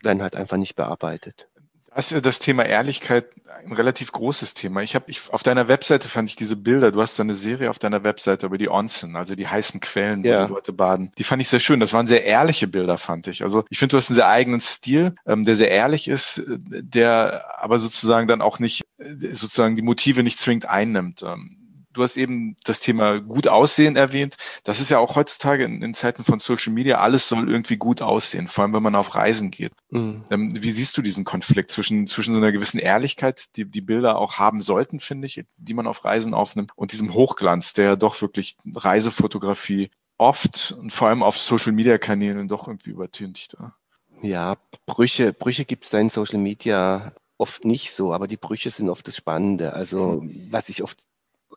werden 0.00 0.22
halt 0.22 0.36
einfach 0.36 0.58
nicht 0.58 0.76
bearbeitet. 0.76 1.48
Das 1.94 2.06
ist 2.06 2.12
ja 2.12 2.20
das 2.20 2.38
Thema 2.38 2.64
Ehrlichkeit 2.64 3.26
ein 3.66 3.72
relativ 3.72 4.12
großes 4.12 4.54
Thema. 4.54 4.82
Ich 4.82 4.94
habe 4.94 5.06
ich, 5.08 5.32
auf 5.32 5.42
deiner 5.42 5.68
Webseite 5.68 6.08
fand 6.08 6.28
ich 6.28 6.36
diese 6.36 6.56
Bilder. 6.56 6.92
Du 6.92 7.00
hast 7.00 7.18
da 7.18 7.22
eine 7.22 7.34
Serie 7.34 7.70
auf 7.70 7.78
deiner 7.78 8.04
Webseite 8.04 8.46
über 8.46 8.58
die 8.58 8.70
Onsen, 8.70 9.16
also 9.16 9.34
die 9.34 9.48
heißen 9.48 9.80
Quellen, 9.80 10.22
wo 10.22 10.28
ja. 10.28 10.46
die 10.46 10.52
Leute 10.52 10.72
baden. 10.72 11.12
Die 11.18 11.24
fand 11.24 11.40
ich 11.40 11.48
sehr 11.48 11.60
schön. 11.60 11.80
Das 11.80 11.92
waren 11.92 12.06
sehr 12.06 12.24
ehrliche 12.24 12.66
Bilder, 12.66 12.98
fand 12.98 13.26
ich. 13.26 13.42
Also 13.42 13.64
ich 13.70 13.78
finde, 13.78 13.92
du 13.92 13.96
hast 13.96 14.10
einen 14.10 14.16
sehr 14.16 14.28
eigenen 14.28 14.60
Stil, 14.60 15.14
ähm, 15.26 15.44
der 15.44 15.56
sehr 15.56 15.70
ehrlich 15.70 16.08
ist, 16.08 16.42
der 16.46 17.44
aber 17.58 17.78
sozusagen 17.78 18.28
dann 18.28 18.42
auch 18.42 18.58
nicht 18.58 18.82
äh, 18.98 19.32
sozusagen 19.32 19.76
die 19.76 19.82
Motive 19.82 20.22
nicht 20.22 20.38
zwingend 20.38 20.68
einnimmt. 20.68 21.22
Ähm, 21.22 21.63
du 21.94 22.02
hast 22.02 22.16
eben 22.16 22.56
das 22.64 22.80
Thema 22.80 23.20
gut 23.20 23.48
aussehen 23.48 23.96
erwähnt. 23.96 24.36
Das 24.64 24.80
ist 24.80 24.90
ja 24.90 24.98
auch 24.98 25.16
heutzutage 25.16 25.64
in, 25.64 25.80
in, 25.80 25.94
Zeiten 25.94 26.24
von 26.24 26.38
Social 26.38 26.72
Media, 26.72 26.98
alles 26.98 27.28
soll 27.28 27.48
irgendwie 27.48 27.76
gut 27.76 28.02
aussehen, 28.02 28.48
vor 28.48 28.62
allem 28.62 28.74
wenn 28.74 28.82
man 28.82 28.94
auf 28.94 29.14
Reisen 29.14 29.50
geht. 29.50 29.72
Mhm. 29.90 30.24
Ähm, 30.30 30.62
wie 30.62 30.72
siehst 30.72 30.96
du 30.96 31.02
diesen 31.02 31.24
Konflikt 31.24 31.70
zwischen, 31.70 32.06
zwischen 32.06 32.32
so 32.32 32.38
einer 32.38 32.52
gewissen 32.52 32.78
Ehrlichkeit, 32.78 33.56
die 33.56 33.64
die 33.64 33.80
Bilder 33.80 34.18
auch 34.18 34.38
haben 34.38 34.60
sollten, 34.60 35.00
finde 35.00 35.26
ich, 35.26 35.44
die 35.56 35.74
man 35.74 35.86
auf 35.86 36.04
Reisen 36.04 36.34
aufnimmt, 36.34 36.72
und 36.74 36.92
diesem 36.92 37.14
Hochglanz, 37.14 37.72
der 37.72 37.96
doch 37.96 38.20
wirklich 38.20 38.56
Reisefotografie 38.74 39.90
oft 40.18 40.74
und 40.78 40.92
vor 40.92 41.08
allem 41.08 41.22
auf 41.22 41.38
Social 41.38 41.72
Media 41.72 41.98
Kanälen 41.98 42.48
doch 42.48 42.68
irgendwie 42.68 42.90
übertüncht. 42.90 43.56
Ja, 43.58 43.74
ja 44.22 44.56
Brüche, 44.86 45.32
Brüche 45.32 45.64
gibt 45.64 45.84
es 45.84 45.90
da 45.90 45.98
in 45.98 46.10
Social 46.10 46.38
Media 46.38 47.12
oft 47.38 47.64
nicht 47.64 47.92
so, 47.92 48.12
aber 48.12 48.28
die 48.28 48.36
Brüche 48.36 48.70
sind 48.70 48.88
oft 48.88 49.06
das 49.06 49.16
Spannende. 49.16 49.72
Also 49.72 50.24
was 50.50 50.68
ich 50.68 50.82
oft 50.82 51.04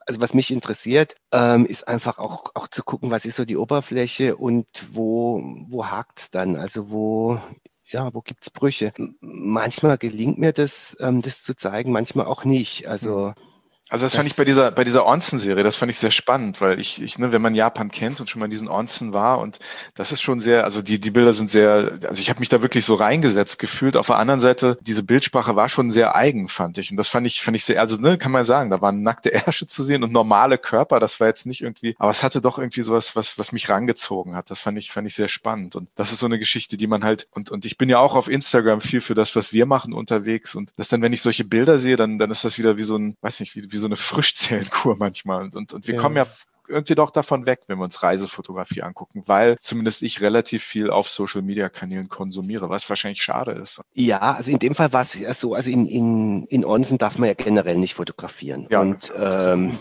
also 0.08 0.20
was 0.22 0.32
mich 0.34 0.50
interessiert, 0.50 1.16
ähm, 1.32 1.66
ist 1.66 1.86
einfach 1.86 2.18
auch, 2.18 2.44
auch 2.54 2.68
zu 2.68 2.82
gucken, 2.82 3.10
was 3.10 3.26
ist 3.26 3.36
so 3.36 3.44
die 3.44 3.58
Oberfläche 3.58 4.36
und 4.36 4.66
wo, 4.90 5.42
wo 5.68 5.86
hakt 5.86 6.18
es 6.20 6.30
dann? 6.30 6.56
Also 6.56 6.90
wo, 6.90 7.40
ja, 7.84 8.14
wo 8.14 8.22
gibt's 8.22 8.50
Brüche? 8.50 8.92
Manchmal 9.20 9.98
gelingt 9.98 10.38
mir 10.38 10.52
das, 10.54 10.96
ähm, 11.00 11.20
das 11.22 11.42
zu 11.42 11.54
zeigen, 11.54 11.92
manchmal 11.92 12.26
auch 12.26 12.44
nicht. 12.44 12.88
Also 12.88 13.34
hm. 13.36 13.47
Also 13.90 14.04
das, 14.04 14.12
das, 14.12 14.16
fand 14.16 14.30
ich 14.30 14.36
bei 14.36 14.44
dieser 14.44 14.70
bei 14.70 14.84
dieser 14.84 15.06
Onsen-Serie, 15.06 15.64
das 15.64 15.76
fand 15.76 15.90
ich 15.90 15.98
sehr 15.98 16.10
spannend, 16.10 16.60
weil 16.60 16.78
ich, 16.78 17.02
ich 17.02 17.18
ne, 17.18 17.32
wenn 17.32 17.40
man 17.40 17.54
Japan 17.54 17.90
kennt 17.90 18.20
und 18.20 18.28
schon 18.28 18.40
mal 18.40 18.44
in 18.44 18.50
diesen 18.50 18.68
Onsen 18.68 19.14
war 19.14 19.38
und 19.38 19.58
das 19.94 20.12
ist 20.12 20.20
schon 20.20 20.40
sehr, 20.40 20.64
also 20.64 20.82
die 20.82 21.00
die 21.00 21.10
Bilder 21.10 21.32
sind 21.32 21.50
sehr, 21.50 21.98
also 22.06 22.20
ich 22.20 22.28
habe 22.28 22.40
mich 22.40 22.50
da 22.50 22.60
wirklich 22.60 22.84
so 22.84 22.94
reingesetzt 22.94 23.58
gefühlt. 23.58 23.96
Auf 23.96 24.08
der 24.08 24.16
anderen 24.16 24.40
Seite 24.40 24.78
diese 24.82 25.02
Bildsprache 25.02 25.56
war 25.56 25.70
schon 25.70 25.90
sehr 25.90 26.14
eigen, 26.14 26.48
fand 26.48 26.76
ich 26.76 26.90
und 26.90 26.98
das 26.98 27.08
fand 27.08 27.26
ich 27.26 27.40
fand 27.42 27.56
ich 27.56 27.64
sehr, 27.64 27.80
also 27.80 27.96
ne, 27.96 28.18
kann 28.18 28.32
man 28.32 28.44
sagen, 28.44 28.70
da 28.70 28.82
waren 28.82 29.02
nackte 29.02 29.32
Ärsche 29.32 29.66
zu 29.66 29.82
sehen 29.82 30.02
und 30.04 30.12
normale 30.12 30.58
Körper. 30.58 31.00
Das 31.00 31.18
war 31.18 31.26
jetzt 31.26 31.46
nicht 31.46 31.62
irgendwie, 31.62 31.96
aber 31.98 32.10
es 32.10 32.22
hatte 32.22 32.42
doch 32.42 32.58
irgendwie 32.58 32.82
sowas, 32.82 33.16
was 33.16 33.38
was 33.38 33.52
mich 33.52 33.70
rangezogen 33.70 34.36
hat. 34.36 34.50
Das 34.50 34.60
fand 34.60 34.76
ich 34.76 34.92
fand 34.92 35.06
ich 35.06 35.14
sehr 35.14 35.28
spannend 35.28 35.76
und 35.76 35.88
das 35.94 36.12
ist 36.12 36.18
so 36.18 36.26
eine 36.26 36.38
Geschichte, 36.38 36.76
die 36.76 36.86
man 36.86 37.04
halt 37.04 37.26
und 37.30 37.50
und 37.50 37.64
ich 37.64 37.78
bin 37.78 37.88
ja 37.88 38.00
auch 38.00 38.14
auf 38.16 38.28
Instagram 38.28 38.82
viel 38.82 39.00
für 39.00 39.14
das, 39.14 39.34
was 39.34 39.54
wir 39.54 39.64
machen 39.64 39.94
unterwegs 39.94 40.54
und 40.54 40.72
das 40.76 40.88
dann, 40.88 41.00
wenn 41.00 41.14
ich 41.14 41.22
solche 41.22 41.44
Bilder 41.44 41.78
sehe, 41.78 41.96
dann 41.96 42.18
dann 42.18 42.30
ist 42.30 42.44
das 42.44 42.58
wieder 42.58 42.76
wie 42.76 42.84
so 42.84 42.96
ein, 42.96 43.16
weiß 43.22 43.40
nicht, 43.40 43.56
wie, 43.56 43.72
wie 43.72 43.77
so 43.78 43.86
eine 43.86 43.96
Frischzellenkur 43.96 44.96
manchmal. 44.98 45.42
Und, 45.42 45.56
und, 45.56 45.72
und 45.72 45.86
wir 45.86 45.94
ja. 45.94 46.00
kommen 46.00 46.16
ja 46.16 46.26
irgendwie 46.68 46.94
doch 46.94 47.10
davon 47.10 47.46
weg, 47.46 47.60
wenn 47.66 47.78
wir 47.78 47.84
uns 47.84 48.02
Reisefotografie 48.02 48.82
angucken, 48.82 49.22
weil 49.26 49.56
zumindest 49.60 50.02
ich 50.02 50.20
relativ 50.20 50.62
viel 50.62 50.90
auf 50.90 51.08
Social 51.08 51.42
Media 51.42 51.68
Kanälen 51.68 52.08
konsumiere, 52.08 52.68
was 52.68 52.88
wahrscheinlich 52.88 53.22
schade 53.22 53.52
ist. 53.52 53.80
Ja, 53.94 54.18
also 54.18 54.50
in 54.50 54.58
dem 54.58 54.74
Fall 54.74 54.92
war 54.92 55.02
es 55.02 55.14
ja 55.14 55.32
so, 55.34 55.54
also 55.54 55.70
in, 55.70 55.86
in, 55.86 56.44
in 56.44 56.64
Onsen 56.64 56.98
darf 56.98 57.18
man 57.18 57.28
ja 57.28 57.34
generell 57.34 57.76
nicht 57.76 57.94
fotografieren. 57.94 58.66
Ja, 58.70 58.80
und 58.80 59.12
ähm, 59.16 59.78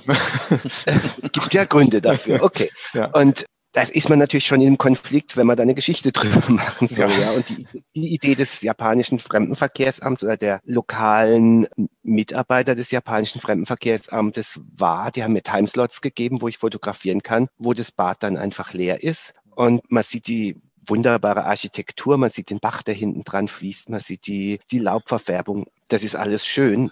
gibt 1.31 1.53
ja 1.53 1.65
Gründe 1.65 2.01
dafür. 2.01 2.43
Okay. 2.43 2.69
Ja. 2.93 3.07
Und 3.07 3.45
das 3.77 3.91
ist 3.91 4.09
man 4.09 4.17
natürlich 4.17 4.47
schon 4.47 4.59
im 4.61 4.79
Konflikt, 4.79 5.37
wenn 5.37 5.45
man 5.45 5.55
da 5.55 5.61
eine 5.61 5.75
Geschichte 5.75 6.11
drüber 6.13 6.41
machen 6.51 6.87
soll. 6.87 7.11
Ja. 7.11 7.19
ja. 7.19 7.31
Und 7.31 7.47
die, 7.47 7.67
die 7.95 8.11
Idee 8.15 8.33
des 8.33 8.63
japanischen 8.63 9.19
Fremdenverkehrsamts 9.19 10.23
oder 10.23 10.35
der 10.35 10.61
lokalen 10.65 11.67
Mitarbeiter 12.01 12.73
des 12.73 12.89
japanischen 12.89 13.39
Fremdenverkehrsamtes 13.39 14.61
war, 14.75 15.11
die 15.11 15.23
haben 15.23 15.33
mir 15.33 15.43
Timeslots 15.43 16.01
gegeben, 16.01 16.41
wo 16.41 16.47
ich 16.47 16.57
fotografieren 16.57 17.21
kann, 17.21 17.49
wo 17.59 17.75
das 17.75 17.91
Bad 17.91 18.23
dann 18.23 18.35
einfach 18.35 18.73
leer 18.73 19.03
ist. 19.03 19.35
Und 19.55 19.83
man 19.91 20.01
sieht 20.01 20.27
die 20.27 20.59
wunderbare 20.87 21.45
Architektur, 21.45 22.17
man 22.17 22.31
sieht 22.31 22.49
den 22.49 22.59
Bach, 22.59 22.81
der 22.81 22.95
hinten 22.95 23.25
dran 23.25 23.47
fließt, 23.47 23.89
man 23.89 23.99
sieht 23.99 24.25
die, 24.25 24.59
die 24.71 24.79
Laubverfärbung. 24.79 25.67
Das 25.87 26.03
ist 26.03 26.15
alles 26.15 26.47
schön, 26.47 26.89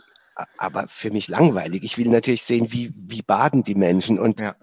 aber 0.60 0.86
für 0.88 1.10
mich 1.10 1.30
langweilig. 1.30 1.84
Ich 1.84 1.98
will 1.98 2.10
natürlich 2.10 2.44
sehen, 2.44 2.72
wie, 2.72 2.94
wie 2.96 3.24
baden 3.24 3.64
die 3.64 3.76
Menschen. 3.76 4.20
Und 4.20 4.40
ja 4.40 4.54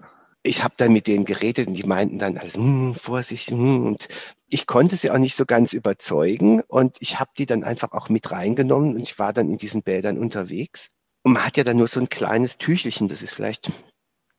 ich 0.43 0.63
habe 0.63 0.73
dann 0.77 0.93
mit 0.93 1.07
denen 1.07 1.25
geredet 1.25 1.67
und 1.67 1.73
die 1.73 1.83
meinten 1.83 2.19
dann 2.19 2.37
also 2.37 2.59
hm, 2.59 2.95
Vorsicht 2.95 3.51
hm, 3.51 3.85
und 3.87 4.07
ich 4.49 4.67
konnte 4.67 4.97
sie 4.97 5.09
auch 5.09 5.17
nicht 5.17 5.35
so 5.35 5.45
ganz 5.45 5.73
überzeugen 5.73 6.61
und 6.67 6.97
ich 6.99 7.19
habe 7.19 7.31
die 7.37 7.45
dann 7.45 7.63
einfach 7.63 7.93
auch 7.93 8.09
mit 8.09 8.31
reingenommen 8.31 8.95
und 8.95 9.01
ich 9.01 9.17
war 9.17 9.33
dann 9.33 9.49
in 9.49 9.57
diesen 9.57 9.83
Bädern 9.83 10.17
unterwegs 10.17 10.89
und 11.23 11.33
man 11.33 11.45
hat 11.45 11.57
ja 11.57 11.63
dann 11.63 11.77
nur 11.77 11.87
so 11.87 11.99
ein 11.99 12.09
kleines 12.09 12.57
Tüchelchen, 12.57 13.07
das 13.07 13.21
ist 13.21 13.33
vielleicht 13.33 13.71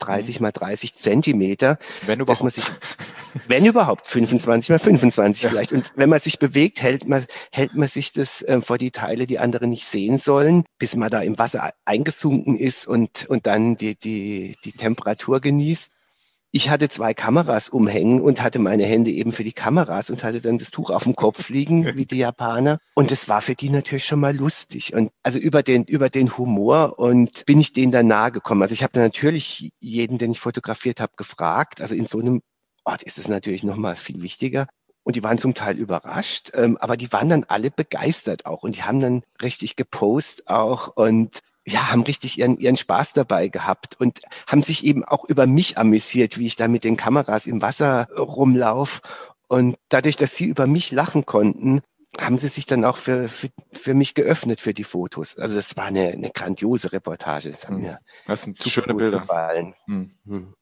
30 0.01 0.41
mal 0.41 0.53
30 0.53 0.97
Zentimeter. 0.97 1.79
Wenn 2.03 2.21
überhaupt. 2.21 2.31
Dass 2.31 2.43
man 2.43 2.53
sich, 2.53 2.65
wenn 3.49 3.65
überhaupt, 3.65 4.09
25 4.09 4.71
mal 4.71 4.79
25 4.79 5.43
ja. 5.43 5.49
vielleicht. 5.49 5.73
Und 5.73 5.93
wenn 5.97 6.11
man 6.11 6.21
sich 6.21 6.39
bewegt, 6.39 6.83
hält 6.83 7.09
man, 7.09 7.25
hält 7.53 7.75
man 7.75 7.89
sich 7.89 8.13
das 8.13 8.43
äh, 8.43 8.61
vor 8.61 8.77
die 8.77 8.91
Teile, 8.91 9.27
die 9.27 9.39
andere 9.39 9.67
nicht 9.67 9.87
sehen 9.87 10.19
sollen, 10.19 10.65
bis 10.79 10.97
man 10.97 11.11
da 11.11 11.21
im 11.21 11.39
Wasser 11.39 11.73
eingesunken 11.85 12.57
ist 12.57 12.87
und, 12.87 13.27
und 13.29 13.47
dann 13.47 13.77
die, 13.77 13.97
die, 13.97 14.57
die 14.65 14.73
Temperatur 14.73 15.41
genießt 15.41 15.94
ich 16.55 16.71
hatte 16.71 16.89
zwei 16.89 17.15
Kameras 17.15 17.69
umhängen 17.69 18.21
und 18.21 18.41
hatte 18.41 18.61
meine 18.61 18.85
Hände 18.85 19.11
eben 19.11 19.33
für 19.33 19.43
die 19.43 19.53
Kameras 19.53 20.09
und 20.09 20.23
hatte 20.23 20.41
dann 20.41 20.57
das 20.57 20.71
Tuch 20.71 20.91
auf 20.91 21.03
dem 21.03 21.17
Kopf 21.17 21.49
liegen, 21.49 21.85
wie 21.97 22.07
die 22.07 22.19
Japaner. 22.19 22.79
Und 22.95 23.11
das 23.11 23.29
war 23.29 23.43
für 23.43 23.57
die 23.57 23.71
natürlich 23.71 24.05
schon 24.05 24.21
mal 24.21 24.37
lustig. 24.37 24.95
Und 24.95 25.11
also 25.25 25.41
über 25.41 25.65
den, 25.65 25.83
über 25.83 26.11
den 26.11 26.39
Humor 26.39 27.01
und 27.01 27.45
bin 27.45 27.59
ich 27.59 27.73
denen 27.73 27.91
dann 27.91 28.07
nahe 28.07 28.31
gekommen. 28.31 28.63
Also 28.63 28.73
ich 28.73 28.85
habe 28.85 29.01
natürlich 29.01 29.73
jeden, 29.81 30.17
den 30.17 30.31
ich 30.31 30.39
fotografiert 30.39 31.01
habe, 31.01 31.15
gefragt. 31.17 31.81
Also 31.81 31.97
in 31.97 32.07
so 32.07 32.21
einem 32.21 32.41
Ort 32.85 33.03
ist 33.03 33.19
es 33.19 33.27
natürlich 33.27 33.65
noch 33.65 33.77
mal 33.77 33.97
viel 33.97 34.23
wichtiger. 34.23 34.69
Und 35.03 35.17
die 35.17 35.25
waren 35.25 35.39
zum 35.39 35.55
Teil 35.55 35.77
überrascht, 35.77 36.53
ähm, 36.55 36.79
aber 36.79 36.97
die 36.97 37.13
waren 37.13 37.29
dann 37.29 37.45
alle 37.49 37.73
begeistert 37.73 38.47
auch. 38.47 38.63
Und 38.63 38.77
die 38.77 38.85
haben 38.85 39.01
dann 39.01 39.23
richtig 39.43 39.75
gepostet 39.75 40.47
auch. 40.47 40.97
Und 40.97 41.41
ja, 41.67 41.91
haben 41.91 42.03
richtig 42.03 42.39
ihren, 42.39 42.59
ihren 42.59 42.77
Spaß 42.77 43.15
dabei 43.15 43.49
gehabt 43.49 43.99
und 43.99 44.21
haben 44.47 44.63
sich 44.63 44.85
eben 44.85 45.05
auch 45.05 45.25
über 45.25 45.47
mich 45.47 45.79
amüsiert, 45.79 46.39
wie 46.39 46.47
ich 46.47 46.57
da 46.57 46.69
mit 46.69 46.85
den 46.85 46.97
Kameras 46.97 47.47
im 47.47 47.63
Wasser 47.63 48.09
rumlauf. 48.17 49.01
Und 49.49 49.77
dadurch, 49.89 50.17
dass 50.17 50.37
sie 50.37 50.47
über 50.47 50.67
mich 50.67 50.93
lachen 50.93 51.25
konnten, 51.25 51.81
haben 52.21 52.39
sie 52.39 52.49
sich 52.49 52.67
dann 52.67 52.85
auch 52.85 52.97
für, 52.97 53.29
für, 53.29 53.49
für 53.73 53.95
mich 53.95 54.15
geöffnet 54.15 54.61
für 54.61 54.75
die 54.75 54.85
Fotos. 54.85 55.37
Also 55.39 55.57
das 55.57 55.77
war 55.77 55.87
eine, 55.87 56.09
eine 56.09 56.31
grandiose 56.31 56.93
Reportage. 56.93 57.51
Das, 57.51 57.65
hat 57.65 57.71
hm. 57.71 57.81
mir 57.83 57.99
das 58.27 58.43
sind 58.43 58.59
schöne 58.59 58.95
Bilder. 58.95 59.21
Gefallen. 59.21 59.75
Hm. 59.87 60.15
Hm. 60.27 60.55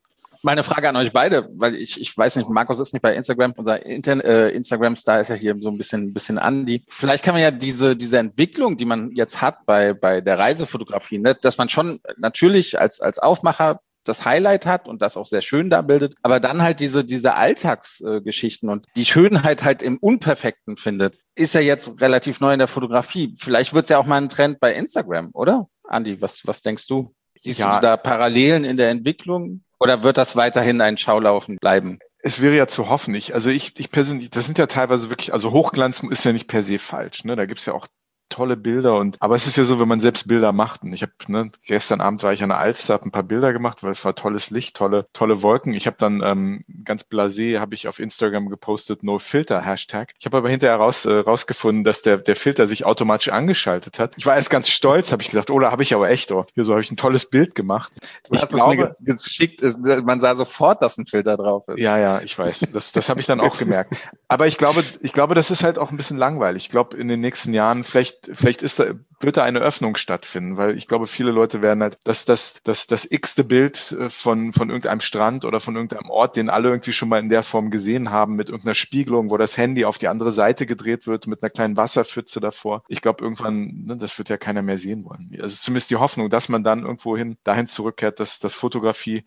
Meine 0.43 0.65
Frage 0.65 0.89
an 0.89 0.97
euch 0.97 1.13
beide, 1.13 1.49
weil 1.55 1.77
ich, 1.77 2.01
ich 2.01 2.17
weiß 2.17 2.37
nicht, 2.37 2.49
Markus 2.49 2.81
ist 2.81 2.93
nicht 2.93 3.03
bei 3.03 3.15
Instagram, 3.15 3.55
unser 3.57 3.87
äh, 3.87 4.51
Instagram-Star 4.51 5.21
ist 5.21 5.29
ja 5.29 5.37
hier 5.37 5.57
so 5.61 5.69
ein 5.69 5.79
bisschen, 5.79 6.09
ein 6.09 6.15
bisschen 6.15 6.39
Andi. 6.39 6.85
Vielleicht 6.89 7.25
kann 7.25 7.35
man 7.35 7.43
ja 7.43 7.53
diese, 7.53 7.97
diese 7.97 8.19
Entwicklung, 8.19 8.77
die 8.77 8.85
man 8.85 9.13
jetzt 9.13 9.41
hat 9.41 9.65
bei, 9.67 9.95
bei 9.95 10.21
der 10.21 10.41
Reisefotografie, 10.41 11.19
ne, 11.19 11.37
dass 11.41 11.59
man 11.59 11.69
schon 11.69 12.01
natürlich 12.17 12.81
als, 12.81 13.01
als 13.01 13.21
Aufmacher 13.21 13.81
das 14.05 14.25
Highlight 14.25 14.67
hat 14.67 14.89
und 14.89 15.01
das 15.01 15.17
auch 15.17 15.27
sehr 15.27 15.43
schön 15.43 15.71
da 15.71 15.81
bildet, 15.83 16.15
aber 16.23 16.41
dann 16.41 16.61
halt 16.61 16.81
diese, 16.81 17.05
diese 17.05 17.35
Alltagsgeschichten 17.35 18.69
und 18.69 18.87
die 18.97 19.05
Schönheit 19.05 19.63
halt 19.63 19.83
im 19.83 19.99
Unperfekten 19.99 20.77
findet, 20.77 21.15
ist 21.37 21.55
ja 21.55 21.61
jetzt 21.61 22.01
relativ 22.01 22.41
neu 22.41 22.53
in 22.53 22.59
der 22.59 22.69
Fotografie. 22.69 23.35
Vielleicht 23.39 23.75
wird 23.75 23.85
es 23.85 23.91
ja 23.91 23.99
auch 23.99 24.07
mal 24.07 24.21
ein 24.21 24.29
Trend 24.29 24.61
bei 24.61 24.75
Instagram, 24.75 25.31
oder? 25.35 25.69
Andi, 25.85 26.21
was, 26.21 26.41
was 26.45 26.63
denkst 26.63 26.87
du? 26.87 27.15
Siehst 27.35 27.61
ja. 27.61 27.77
du 27.77 27.81
da 27.81 27.97
Parallelen 27.97 28.65
in 28.65 28.77
der 28.77 28.91
Entwicklung? 28.91 29.63
Oder 29.83 30.05
wird 30.05 30.17
das 30.17 30.37
weiterhin 30.37 30.81
ein 30.81 30.97
Schaulaufen 30.97 31.57
bleiben? 31.57 31.99
Es 32.23 32.41
wäre 32.41 32.55
ja 32.55 32.69
zu 32.69 32.89
hoffen. 32.89 33.17
Ich, 33.17 33.35
also 33.35 33.51
ich, 33.51 33.81
ich 33.81 33.91
persönlich, 33.91 34.31
das 34.31 34.47
sind 34.47 34.57
ja 34.61 34.69
teilweise 34.69 35.11
wirklich, 35.11 35.33
also 35.33 35.51
Hochglanz 35.51 36.05
ist 36.09 36.25
ja 36.25 36.33
nicht 36.33 36.47
per 36.47 36.63
se 36.63 36.79
falsch. 36.79 37.25
Ne? 37.25 37.35
Da 37.35 37.47
gibt's 37.47 37.67
ja 37.67 37.73
auch 37.73 37.89
tolle 38.33 38.57
Bilder 38.57 38.99
und 38.99 39.17
aber 39.21 39.35
es 39.35 39.47
ist 39.47 39.57
ja 39.57 39.65
so, 39.65 39.79
wenn 39.79 39.89
man 39.89 40.01
selbst 40.01 40.27
Bilder 40.27 40.53
macht 40.53 40.83
und 40.83 40.93
ich 40.93 41.03
habe 41.03 41.13
ne, 41.29 41.51
gestern 41.67 42.01
Abend 42.01 42.23
war 42.23 42.33
ich 42.33 42.43
an 42.43 42.49
der 42.49 42.59
Alster, 42.59 42.95
habe 42.95 43.07
ein 43.07 43.13
paar 43.13 43.23
Bilder 43.23 43.53
gemacht, 43.53 43.83
weil 43.83 43.93
es 43.93 44.05
war 44.05 44.15
tolles 44.15 44.51
Licht, 44.51 44.77
tolle 44.77 45.07
tolle 45.13 45.43
Wolken. 45.43 45.75
Ich 45.75 45.87
habe 45.87 45.97
dann 45.99 46.23
ähm, 46.23 46.65
ganz 46.85 47.03
blasé 47.03 47.61
habe 47.61 47.75
ich 47.75 47.89
auf 47.89 47.99
Instagram 47.99 48.49
gepostet 48.49 49.03
No 49.03 49.19
Filter 49.19 49.63
Hashtag. 49.63 50.15
Ich 50.19 50.27
habe 50.27 50.39
aber 50.39 50.49
hinterher 50.49 50.77
raus 50.77 51.05
äh, 51.05 51.13
rausgefunden, 51.13 51.85
dass 51.85 52.03
der 52.03 52.17
der 52.17 52.37
Filter 52.37 52.67
sich 52.67 52.85
automatisch 52.85 53.29
angeschaltet 53.29 53.99
hat. 53.99 54.15
Ich 54.17 54.27
war 54.27 54.35
erst 54.35 54.51
ganz 54.51 54.71
stolz, 54.71 55.13
habe 55.13 55.23
ich 55.23 55.31
gedacht, 55.31 55.51
oh, 55.51 55.59
da 55.59 55.71
habe 55.71 55.83
ich 55.83 55.95
aber 55.95 56.09
echt, 56.11 56.33
oh, 56.33 56.45
hier 56.55 56.65
so 56.65 56.73
habe 56.73 56.81
ich 56.81 56.91
ein 56.91 56.97
tolles 56.97 57.29
Bild 57.29 57.55
gemacht. 57.55 57.93
Du 58.31 58.41
hast 58.41 58.53
es 58.53 59.01
mir 59.01 59.15
geschickt, 59.15 59.61
ist, 59.61 59.79
man 59.79 60.21
sah 60.21 60.37
sofort, 60.37 60.83
dass 60.83 60.97
ein 60.97 61.07
Filter 61.07 61.37
drauf 61.37 61.69
ist. 61.69 61.81
Ja, 61.81 61.99
ja, 61.99 62.21
ich 62.23 62.39
weiß. 62.39 62.61
Das 62.73 62.93
das 62.93 63.09
habe 63.09 63.21
ich 63.21 63.27
dann 63.27 63.41
auch 63.41 63.59
gemerkt. 63.59 63.95
Aber 64.29 64.47
ich 64.47 64.57
glaube, 64.57 64.83
ich 65.01 65.13
glaube, 65.13 65.35
das 65.35 65.51
ist 65.51 65.63
halt 65.63 65.79
auch 65.79 65.91
ein 65.91 65.97
bisschen 65.97 66.17
langweilig. 66.17 66.65
Ich 66.65 66.69
glaube, 66.71 66.97
in 66.97 67.09
den 67.09 67.21
nächsten 67.21 67.53
Jahren 67.53 67.85
vielleicht 67.85 68.22
vielleicht 68.33 68.63
ist 68.63 68.79
da, 68.79 68.87
wird 69.21 69.37
da 69.37 69.45
eine 69.45 69.61
Öffnung 69.61 69.97
stattfinden, 69.97 70.57
weil 70.57 70.77
ich 70.77 70.87
glaube, 70.87 71.07
viele 71.07 71.31
Leute 71.31 71.63
werden 71.63 71.83
halt, 71.83 71.99
dass 72.05 72.25
das, 72.25 72.63
das, 72.65 72.87
das 72.87 73.11
x-te 73.11 73.45
Bild 73.45 73.93
äh, 73.93 74.11
von, 74.11 74.53
von 74.53 74.69
irgendeinem 74.69 75.01
Strand 75.01 75.45
oder 75.45 75.61
von 75.61 75.77
irgendeinem 75.77 76.11
Ort, 76.11 76.37
den 76.37 76.51
alle 76.51 76.69
irgendwie 76.69 76.93
schon 76.93 77.09
mal 77.09 77.21
in 77.21 77.29
der 77.29 77.43
Form 77.43 77.71
gesehen 77.71 78.11
haben, 78.11 78.37
mit 78.37 78.49
irgendeiner 78.49 78.75
Spiegelung, 78.75 79.31
wo 79.31 79.37
das 79.37 79.57
Handy 79.57 79.85
auf 79.85 79.99
die 79.99 80.09
andere 80.09 80.33
Seite 80.33 80.67
gedreht 80.67 81.07
wird, 81.07 81.27
mit 81.27 81.43
einer 81.43 81.51
kleinen 81.51 81.77
Wasserpfütze 81.77 82.41
davor. 82.41 82.83
Ich 82.89 83.01
glaube, 83.01 83.23
irgendwann, 83.25 83.85
ne, 83.87 83.97
das 83.97 84.19
wird 84.19 84.29
ja 84.29 84.37
keiner 84.37 84.63
mehr 84.63 84.79
sehen 84.79 85.05
wollen. 85.05 85.31
Also 85.41 85.57
zumindest 85.57 85.91
die 85.91 85.97
Hoffnung, 85.97 86.31
dass 86.31 86.49
man 86.49 86.65
dann 86.65 86.83
irgendwo 86.83 87.17
hin, 87.17 87.37
dahin 87.45 87.67
zurückkehrt, 87.67 88.21
dass, 88.21 88.41
dass 88.41 88.55
Fotografie 88.55 89.25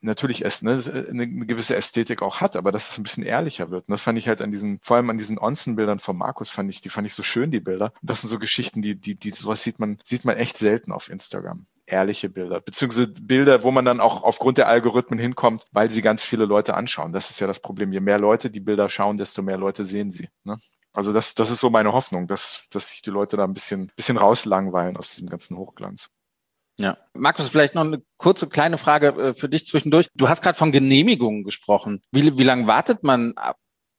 natürlich 0.00 0.44
es, 0.44 0.62
ne, 0.62 0.80
eine, 1.08 1.22
eine 1.22 1.46
gewisse 1.46 1.76
Ästhetik 1.76 2.22
auch 2.22 2.40
hat, 2.40 2.56
aber 2.56 2.72
dass 2.72 2.90
es 2.90 2.98
ein 2.98 3.02
bisschen 3.02 3.22
ehrlicher 3.22 3.70
wird. 3.70 3.88
Und 3.88 3.92
das 3.92 4.02
fand 4.02 4.18
ich 4.18 4.28
halt 4.28 4.40
an 4.40 4.50
diesen, 4.50 4.80
vor 4.82 4.96
allem 4.96 5.10
an 5.10 5.18
diesen 5.18 5.38
Onsen-Bildern 5.38 5.98
von 5.98 6.16
Markus, 6.16 6.50
fand 6.50 6.70
ich, 6.70 6.80
die 6.80 6.88
fand 6.88 7.06
ich 7.06 7.14
so 7.14 7.22
schön, 7.22 7.50
die 7.50 7.60
Bilder. 7.60 7.92
Und 8.00 8.10
das 8.10 8.20
sind 8.20 8.30
so 8.30 8.38
Geschichten, 8.38 8.82
die, 8.82 8.94
die, 8.94 9.14
die, 9.16 9.30
sowas 9.30 9.62
sieht 9.62 9.78
man, 9.78 9.98
sieht 10.04 10.24
man 10.24 10.36
echt 10.36 10.58
selten 10.58 10.92
auf 10.92 11.08
Instagram. 11.08 11.66
Ehrliche 11.86 12.28
Bilder, 12.28 12.60
beziehungsweise 12.60 13.08
Bilder, 13.08 13.64
wo 13.64 13.72
man 13.72 13.84
dann 13.84 13.98
auch 13.98 14.22
aufgrund 14.22 14.58
der 14.58 14.68
Algorithmen 14.68 15.18
hinkommt, 15.18 15.64
weil 15.72 15.90
sie 15.90 16.02
ganz 16.02 16.24
viele 16.24 16.44
Leute 16.44 16.74
anschauen. 16.74 17.12
Das 17.12 17.30
ist 17.30 17.40
ja 17.40 17.48
das 17.48 17.60
Problem. 17.60 17.92
Je 17.92 17.98
mehr 17.98 18.18
Leute 18.18 18.48
die 18.48 18.60
Bilder 18.60 18.88
schauen, 18.88 19.18
desto 19.18 19.42
mehr 19.42 19.56
Leute 19.56 19.84
sehen 19.84 20.12
sie. 20.12 20.28
Ne? 20.44 20.56
Also 20.92 21.12
das, 21.12 21.34
das 21.34 21.50
ist 21.50 21.60
so 21.60 21.68
meine 21.70 21.92
Hoffnung, 21.92 22.26
dass, 22.28 22.64
dass 22.70 22.90
sich 22.90 23.02
die 23.02 23.10
Leute 23.10 23.36
da 23.36 23.44
ein 23.44 23.54
bisschen, 23.54 23.90
bisschen 23.96 24.16
rauslangweilen 24.16 24.96
aus 24.96 25.10
diesem 25.10 25.28
ganzen 25.28 25.56
Hochglanz. 25.56 26.10
Ja. 26.78 26.96
Markus, 27.14 27.48
vielleicht 27.48 27.74
noch 27.74 27.84
eine 27.84 28.02
kurze 28.16 28.48
kleine 28.48 28.78
Frage 28.78 29.08
äh, 29.08 29.34
für 29.34 29.48
dich 29.48 29.66
zwischendurch. 29.66 30.08
Du 30.14 30.28
hast 30.28 30.42
gerade 30.42 30.58
von 30.58 30.72
Genehmigungen 30.72 31.44
gesprochen. 31.44 32.00
Wie, 32.10 32.38
wie 32.38 32.44
lange 32.44 32.66
wartet 32.66 33.04
man 33.04 33.34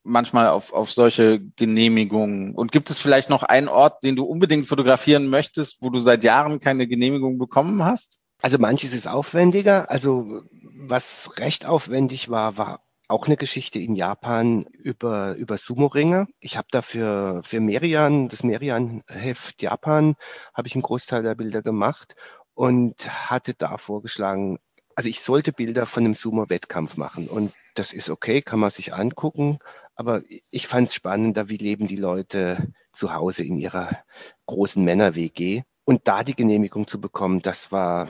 manchmal 0.04 0.48
auf, 0.48 0.74
auf 0.74 0.92
solche 0.92 1.40
Genehmigungen? 1.56 2.56
Und 2.56 2.72
gibt 2.72 2.90
es 2.90 3.00
vielleicht 3.00 3.30
noch 3.30 3.44
einen 3.44 3.68
Ort, 3.68 4.04
den 4.04 4.16
du 4.16 4.24
unbedingt 4.24 4.68
fotografieren 4.68 5.28
möchtest, 5.28 5.78
wo 5.82 5.90
du 5.90 6.00
seit 6.00 6.24
Jahren 6.24 6.60
keine 6.60 6.88
Genehmigung 6.88 7.38
bekommen 7.38 7.84
hast? 7.84 8.20
Also 8.42 8.58
manches 8.58 8.94
ist 8.94 9.08
aufwendiger. 9.08 9.92
Also 9.92 10.42
was 10.74 11.32
recht 11.38 11.68
aufwendig 11.68 12.30
war, 12.30 12.58
war 12.58 12.82
auch 13.08 13.28
eine 13.28 13.38
Geschichte 13.38 13.78
in 13.78 13.96
Japan 13.96 14.66
über, 14.72 15.36
über 15.36 15.58
Sumo-Ringe. 15.58 16.28
Ich 16.40 16.58
habe 16.58 16.70
da 16.72 16.82
für, 16.82 17.42
für 17.44 17.60
Merian, 17.60 18.30
das 18.30 18.44
Merian-Heft 18.44 19.62
Japan, 19.62 20.16
habe 20.54 20.68
ich 20.68 20.76
einen 20.76 20.82
Großteil 20.82 21.22
der 21.22 21.36
Bilder 21.36 21.62
gemacht 21.62 22.16
und 22.54 23.30
hatte 23.30 23.54
da 23.54 23.78
vorgeschlagen, 23.78 24.60
also 24.96 25.10
ich 25.10 25.22
sollte 25.22 25.52
Bilder 25.54 25.86
von 25.86 26.06
einem 26.06 26.16
Sumo-Wettkampf 26.16 26.98
machen 26.98 27.28
und 27.28 27.54
das 27.76 27.94
ist 27.94 28.10
okay, 28.10 28.42
kann 28.42 28.60
man 28.60 28.72
sich 28.72 28.94
angucken, 28.94 29.60
aber 29.96 30.22
ich 30.50 30.68
fand 30.68 30.90
es 30.90 30.94
spannender, 30.94 31.50
wie 31.50 31.58
leben 31.58 31.88
die 31.88 31.96
Leute 31.96 32.74
zu 32.92 33.14
Hause 33.14 33.44
in 33.44 33.58
ihrer 33.58 34.04
großen 34.46 34.84
Männer-WG 34.84 35.64
und 35.86 36.08
da 36.08 36.24
die 36.24 36.36
Genehmigung 36.36 36.88
zu 36.88 37.00
bekommen, 37.00 37.42
das 37.42 37.72
war 37.72 38.08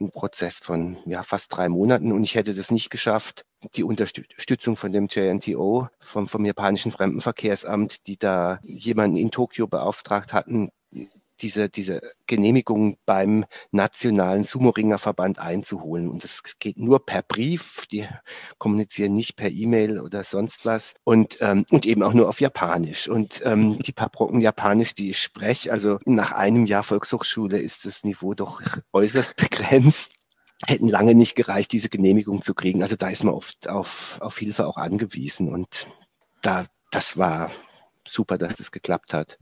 ein 0.00 0.10
Prozess 0.10 0.58
von 0.58 0.98
ja, 1.06 1.22
fast 1.22 1.56
drei 1.56 1.68
Monaten 1.68 2.12
und 2.12 2.22
ich 2.22 2.34
hätte 2.34 2.54
das 2.54 2.70
nicht 2.70 2.90
geschafft. 2.90 3.44
Die 3.74 3.82
Unterstützung 3.82 4.76
von 4.76 4.92
dem 4.92 5.08
JNTO, 5.08 5.88
vom, 6.00 6.28
vom 6.28 6.44
japanischen 6.44 6.92
Fremdenverkehrsamt, 6.92 8.06
die 8.06 8.18
da 8.18 8.60
jemanden 8.62 9.16
in 9.16 9.30
Tokio 9.30 9.66
beauftragt 9.66 10.32
hatten, 10.32 10.70
diese, 11.42 11.68
diese 11.68 12.00
Genehmigung 12.26 12.98
beim 13.06 13.44
Nationalen 13.70 14.44
Sumo-Ringer-Verband 14.44 15.38
einzuholen. 15.38 16.08
Und 16.08 16.24
das 16.24 16.42
geht 16.58 16.78
nur 16.78 17.04
per 17.04 17.22
Brief. 17.22 17.86
Die 17.90 18.06
kommunizieren 18.58 19.12
nicht 19.12 19.36
per 19.36 19.50
E-Mail 19.50 20.00
oder 20.00 20.24
sonst 20.24 20.64
was. 20.64 20.94
Und, 21.04 21.38
ähm, 21.40 21.64
und 21.70 21.86
eben 21.86 22.02
auch 22.02 22.14
nur 22.14 22.28
auf 22.28 22.40
Japanisch. 22.40 23.08
Und 23.08 23.42
ähm, 23.44 23.80
die 23.82 23.92
paar 23.92 24.10
Brocken 24.10 24.40
Japanisch, 24.40 24.94
die 24.94 25.10
ich 25.10 25.18
spreche, 25.18 25.72
also 25.72 25.98
nach 26.04 26.32
einem 26.32 26.66
Jahr 26.66 26.82
Volkshochschule 26.82 27.58
ist 27.58 27.84
das 27.86 28.04
Niveau 28.04 28.34
doch 28.34 28.62
äußerst 28.92 29.36
begrenzt 29.36 30.12
hätten 30.66 30.88
lange 30.88 31.14
nicht 31.14 31.36
gereicht, 31.36 31.72
diese 31.72 31.88
Genehmigung 31.88 32.42
zu 32.42 32.54
kriegen. 32.54 32.82
Also 32.82 32.96
da 32.96 33.08
ist 33.08 33.24
man 33.24 33.34
oft 33.34 33.68
auf, 33.68 34.18
auf 34.20 34.38
Hilfe 34.38 34.66
auch 34.66 34.78
angewiesen. 34.78 35.52
Und 35.52 35.88
da, 36.40 36.66
das 36.90 37.18
war 37.18 37.50
super, 38.06 38.38
dass 38.38 38.54
das 38.54 38.72
geklappt 38.72 39.12
hat. 39.12 39.38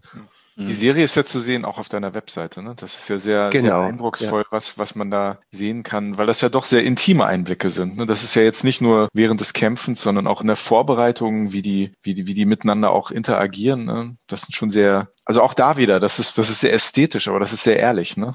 Die 0.56 0.62
mhm. 0.62 0.72
Serie 0.72 1.04
ist 1.04 1.16
ja 1.16 1.24
zu 1.24 1.40
sehen 1.40 1.64
auch 1.64 1.78
auf 1.78 1.88
deiner 1.88 2.14
Webseite. 2.14 2.62
Ne? 2.62 2.74
Das 2.76 2.94
ist 2.94 3.08
ja 3.08 3.18
sehr, 3.18 3.50
genau, 3.50 3.80
sehr 3.80 3.88
eindrucksvoll, 3.88 4.42
ja. 4.42 4.46
was, 4.50 4.78
was 4.78 4.94
man 4.94 5.10
da 5.10 5.38
sehen 5.50 5.82
kann, 5.82 6.16
weil 6.16 6.28
das 6.28 6.42
ja 6.42 6.48
doch 6.48 6.64
sehr 6.64 6.84
intime 6.84 7.26
Einblicke 7.26 7.70
sind. 7.70 7.96
Ne? 7.96 8.06
Das 8.06 8.22
ist 8.22 8.36
ja 8.36 8.42
jetzt 8.42 8.62
nicht 8.62 8.80
nur 8.80 9.08
während 9.12 9.40
des 9.40 9.52
Kämpfens, 9.52 10.00
sondern 10.00 10.28
auch 10.28 10.40
in 10.40 10.46
der 10.46 10.56
Vorbereitung, 10.56 11.52
wie 11.52 11.62
die, 11.62 11.92
wie 12.02 12.14
die, 12.14 12.28
wie 12.28 12.34
die 12.34 12.46
miteinander 12.46 12.92
auch 12.92 13.10
interagieren. 13.10 13.84
Ne? 13.84 14.16
Das 14.28 14.42
sind 14.42 14.54
schon 14.54 14.70
sehr, 14.70 15.08
also 15.24 15.42
auch 15.42 15.54
da 15.54 15.76
wieder, 15.76 15.98
das 15.98 16.20
ist, 16.20 16.38
das 16.38 16.48
ist 16.50 16.60
sehr 16.60 16.72
ästhetisch, 16.72 17.26
aber 17.26 17.40
das 17.40 17.52
ist 17.52 17.64
sehr 17.64 17.80
ehrlich. 17.80 18.16
Ne? 18.16 18.32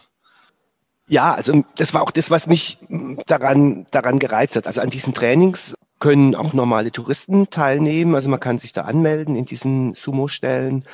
Ja, 1.08 1.34
also 1.34 1.64
das 1.78 1.94
war 1.94 2.02
auch 2.02 2.12
das, 2.12 2.30
was 2.30 2.48
mich 2.48 2.80
daran, 3.28 3.88
daran 3.92 4.20
gereizt 4.20 4.58
hat. 4.58 4.68
Also 4.68 4.82
an 4.82 4.90
diesen 4.90 5.14
Trainings 5.14 5.74
können 6.00 6.36
auch 6.36 6.54
normale 6.54 6.92
Touristen 6.92 7.50
teilnehmen. 7.50 8.16
Also 8.16 8.30
man 8.30 8.40
kann 8.40 8.58
sich 8.58 8.74
da 8.74 8.82
anmelden 8.82 9.36
in 9.36 9.46
diesen 9.46 9.96
Sumo-Stellen 9.96 10.86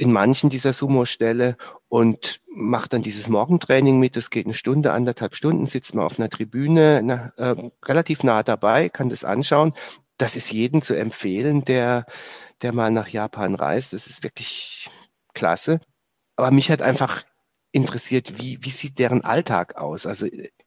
in 0.00 0.12
manchen 0.12 0.48
dieser 0.48 0.72
Sumo-Ställe 0.72 1.58
und 1.90 2.40
macht 2.48 2.94
dann 2.94 3.02
dieses 3.02 3.28
Morgentraining 3.28 3.98
mit. 3.98 4.16
Das 4.16 4.30
geht 4.30 4.46
eine 4.46 4.54
Stunde, 4.54 4.92
anderthalb 4.92 5.34
Stunden, 5.34 5.66
sitzt 5.66 5.94
man 5.94 6.06
auf 6.06 6.18
einer 6.18 6.30
Tribüne, 6.30 7.02
na, 7.04 7.32
äh, 7.36 7.70
relativ 7.84 8.24
nah 8.24 8.42
dabei, 8.42 8.88
kann 8.88 9.10
das 9.10 9.24
anschauen. 9.24 9.74
Das 10.16 10.36
ist 10.36 10.50
jedem 10.52 10.80
zu 10.80 10.94
empfehlen, 10.94 11.64
der, 11.66 12.06
der 12.62 12.72
mal 12.72 12.90
nach 12.90 13.08
Japan 13.08 13.54
reist. 13.54 13.92
Das 13.92 14.06
ist 14.06 14.22
wirklich 14.22 14.88
klasse. 15.34 15.80
Aber 16.34 16.50
mich 16.50 16.70
hat 16.70 16.80
einfach 16.80 17.22
interessiert, 17.70 18.40
wie, 18.40 18.58
wie 18.62 18.70
sieht 18.70 18.98
deren 18.98 19.22
Alltag 19.22 19.76
aus? 19.76 20.06
Also 20.06 20.26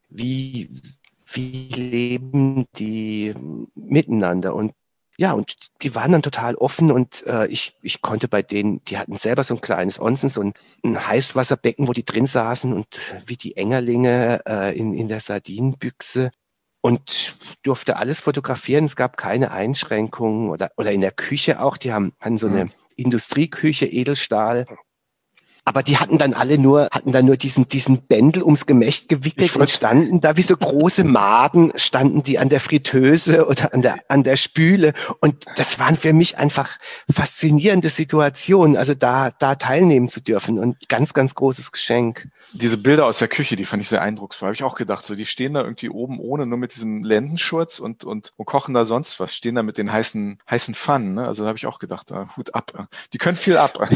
wie, 0.10 0.80
wie 1.26 1.70
leben 1.70 2.68
die 2.78 3.34
miteinander? 3.74 4.54
Und 4.54 4.74
ja, 5.18 5.34
und 5.34 5.56
die 5.84 5.94
waren 5.94 6.12
dann 6.12 6.24
total 6.24 6.56
offen 6.56 6.92
und 6.92 7.26
äh, 7.28 7.46
ich, 7.48 7.76
ich 7.82 8.02
konnte 8.02 8.28
bei 8.28 8.42
denen, 8.42 8.84
die 8.86 8.98
hatten 8.98 9.16
selber 9.16 9.44
so 9.44 9.54
ein 9.54 9.62
kleines 9.62 10.00
Onsen, 10.00 10.30
so 10.30 10.42
ein, 10.42 10.54
ein 10.84 11.08
Heißwasserbecken, 11.08 11.88
wo 11.88 11.94
die 11.94 12.06
drin 12.06 12.26
saßen 12.26 12.74
und 12.74 12.88
wie 13.28 13.38
die 13.38 13.56
Engerlinge 13.56 14.42
äh, 14.48 14.78
in, 14.78 14.94
in 14.94 15.08
der 15.08 15.20
Sardinenbüchse 15.20 16.32
und 16.82 17.38
durfte 17.62 17.98
alles 17.98 18.20
fotografieren. 18.20 18.86
Es 18.86 18.96
gab 18.96 19.16
keine 19.16 19.52
Einschränkungen 19.52 20.50
oder, 20.50 20.72
oder 20.78 20.92
in 20.92 21.02
der 21.02 21.12
Küche 21.12 21.62
auch. 21.62 21.78
Die 21.78 21.94
haben, 21.94 22.14
hatten 22.20 22.38
so 22.38 22.48
eine 22.48 22.66
mhm. 22.66 22.72
Industrieküche, 22.96 23.86
Edelstahl 23.86 24.66
aber 25.66 25.82
die 25.82 25.98
hatten 25.98 26.18
dann 26.18 26.34
alle 26.34 26.58
nur, 26.58 26.90
hatten 26.92 27.14
dann 27.14 27.26
nur 27.26 27.38
diesen, 27.38 27.70
diesen 27.70 28.00
Bändel 28.02 28.44
ums 28.44 28.66
Gemächt 28.66 29.08
gewickelt 29.08 29.56
und 29.56 29.70
standen 29.70 30.20
da 30.20 30.36
wie 30.36 30.42
so 30.42 30.58
große 30.58 31.06
Maden, 31.06 31.72
standen 31.76 32.22
die 32.22 32.38
an 32.38 32.50
der 32.50 32.60
Fritteuse 32.60 33.48
oder 33.48 33.74
an 33.74 33.82
der, 33.82 33.96
an 34.10 34.24
der 34.24 34.36
Spüle. 34.36 34.94
Und 35.22 35.46
das 35.56 35.80
waren 35.80 35.96
für 35.96 36.12
mich 36.12 36.38
einfach 36.38 36.78
faszinierende 37.10 37.90
Situationen, 37.90 38.76
also 38.76 38.94
da, 38.94 39.32
da 39.32 39.56
teilnehmen 39.56 40.10
zu 40.10 40.20
dürfen 40.20 40.60
und 40.60 40.90
ganz, 40.90 41.14
ganz 41.14 41.34
großes 41.34 41.72
Geschenk. 41.72 42.28
Diese 42.52 42.78
Bilder 42.78 43.06
aus 43.06 43.20
der 43.20 43.30
Küche, 43.30 43.56
die 43.56 43.66
fand 43.66 43.82
ich 43.82 43.90
sehr 43.90 44.02
eindrucksvoll. 44.02 44.48
Habe 44.48 44.56
ich 44.56 44.64
auch 44.64 44.76
gedacht, 44.76 45.06
so, 45.06 45.16
die 45.16 45.26
stehen 45.26 45.54
da 45.54 45.62
irgendwie 45.62 45.90
oben 45.90 46.20
ohne, 46.20 46.46
nur 46.46 46.58
mit 46.58 46.76
diesem 46.76 47.04
Lendenschurz 47.04 47.80
und, 47.80 48.04
und, 48.04 48.34
und 48.36 48.46
kochen 48.46 48.74
da 48.74 48.84
sonst 48.84 49.20
was, 49.22 49.34
stehen 49.34 49.56
da 49.56 49.64
mit 49.64 49.78
den 49.78 49.92
heißen, 49.92 50.40
heißen 50.50 50.76
Pfannen, 50.76 51.14
ne? 51.14 51.26
Also 51.26 51.44
da 51.44 51.48
habe 51.48 51.58
ich 51.58 51.66
auch 51.66 51.80
gedacht, 51.80 52.12
da, 52.12 52.30
Hut 52.36 52.54
ab. 52.54 52.90
Die 53.14 53.18
können 53.18 53.38
viel 53.38 53.58
ab. 53.58 53.90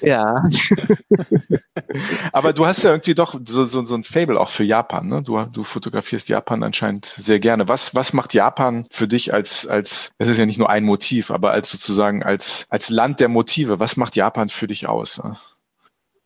ja. 0.00 0.44
Aber 2.32 2.52
du 2.52 2.66
hast 2.66 2.82
ja 2.82 2.90
irgendwie 2.90 3.14
doch 3.14 3.38
so, 3.46 3.64
so, 3.64 3.84
so 3.84 3.94
ein 3.94 4.04
Fable 4.04 4.38
auch 4.38 4.50
für 4.50 4.64
Japan. 4.64 5.08
Ne? 5.08 5.22
Du, 5.22 5.40
du 5.44 5.64
fotografierst 5.64 6.28
Japan 6.28 6.62
anscheinend 6.62 7.06
sehr 7.06 7.40
gerne. 7.40 7.68
Was, 7.68 7.94
was 7.94 8.12
macht 8.12 8.34
Japan 8.34 8.86
für 8.90 9.08
dich 9.08 9.32
als, 9.32 9.66
als, 9.66 10.12
es 10.18 10.28
ist 10.28 10.38
ja 10.38 10.46
nicht 10.46 10.58
nur 10.58 10.70
ein 10.70 10.84
Motiv, 10.84 11.30
aber 11.30 11.52
als 11.52 11.70
sozusagen 11.70 12.22
als, 12.22 12.66
als 12.70 12.90
Land 12.90 13.20
der 13.20 13.28
Motive, 13.28 13.80
was 13.80 13.96
macht 13.96 14.16
Japan 14.16 14.48
für 14.48 14.66
dich 14.66 14.88
aus? 14.88 15.20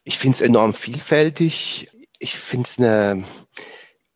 Ich 0.04 0.18
finde 0.18 0.36
es 0.36 0.40
enorm 0.40 0.74
vielfältig. 0.74 1.88
Ich 2.18 2.36
finde 2.36 2.66
es 2.66 2.78
eine 2.78 3.24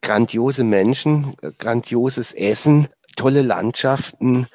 grandiose 0.03 0.65
Menschen, 0.65 1.35
grandioses 1.59 2.33
Essen, 2.33 2.89
tolle 3.17 3.43
Landschaften. 3.43 4.47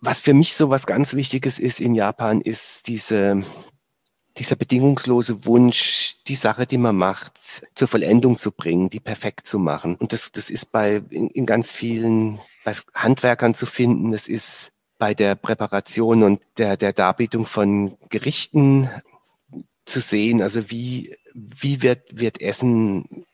Was 0.00 0.20
für 0.20 0.34
mich 0.34 0.54
so 0.54 0.68
was 0.68 0.86
ganz 0.86 1.14
Wichtiges 1.14 1.58
ist 1.58 1.80
in 1.80 1.94
Japan, 1.94 2.40
ist 2.40 2.86
diese, 2.86 3.42
dieser 4.38 4.56
bedingungslose 4.56 5.46
Wunsch, 5.46 6.16
die 6.26 6.34
Sache, 6.34 6.66
die 6.66 6.78
man 6.78 6.96
macht, 6.96 7.66
zur 7.74 7.88
Vollendung 7.88 8.38
zu 8.38 8.52
bringen, 8.52 8.90
die 8.90 9.00
perfekt 9.00 9.46
zu 9.46 9.58
machen. 9.58 9.96
Und 9.96 10.12
das, 10.12 10.32
das 10.32 10.50
ist 10.50 10.72
bei, 10.72 11.02
in, 11.10 11.28
in 11.28 11.46
ganz 11.46 11.72
vielen, 11.72 12.40
bei 12.64 12.74
Handwerkern 12.94 13.54
zu 13.54 13.66
finden. 13.66 14.10
Das 14.10 14.28
ist 14.28 14.72
bei 14.98 15.14
der 15.14 15.34
Präparation 15.34 16.22
und 16.22 16.40
der, 16.58 16.76
der 16.76 16.92
Darbietung 16.92 17.46
von 17.46 17.96
Gerichten 18.10 18.90
zu 19.84 20.00
sehen. 20.00 20.42
Also 20.42 20.70
wie, 20.70 21.16
wie 21.34 21.82
wird, 21.82 22.18
wird 22.18 22.40
Essen 22.40 23.24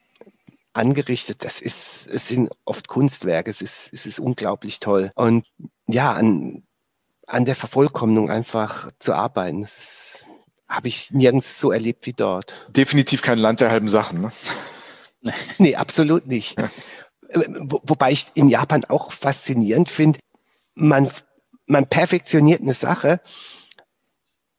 angerichtet? 0.73 1.45
Das 1.45 1.61
ist, 1.61 2.07
es 2.07 2.29
sind 2.29 2.51
oft 2.65 2.89
Kunstwerke. 2.89 3.51
Es 3.51 3.63
ist, 3.63 3.93
es 3.93 4.07
ist 4.07 4.21
unglaublich 4.21 4.79
toll. 4.81 5.11
Und 5.15 5.47
ja, 5.87 6.13
an, 6.13 6.63
an 7.27 7.45
der 7.45 7.57
Vervollkommnung 7.57 8.31
einfach 8.31 8.91
zu 8.99 9.15
arbeiten, 9.15 9.63
das 9.63 10.27
habe 10.73 10.89
ich 10.89 11.11
nirgends 11.11 11.61
so 11.61 11.71
erlebt 11.71 12.07
wie 12.07 12.13
dort. 12.13 12.55
Definitiv 12.69 13.23
kein 13.23 13.39
Land 13.39 13.61
der 13.61 13.71
halben 13.71 13.89
Sachen, 13.89 14.23
ne? 14.23 14.33
nee, 15.59 15.77
absolut 15.77 16.27
nicht. 16.27 16.59
Ja. 16.59 16.71
Wo, 17.61 17.81
wobei 17.85 18.13
ich 18.13 18.27
in 18.35 18.49
Japan 18.49 18.85
auch 18.87 19.13
faszinierend 19.13 19.91
finde, 19.91 20.19
man, 20.75 21.11
man 21.67 21.87
perfektioniert 21.87 22.61
eine 22.61 22.75
Sache, 22.75 23.21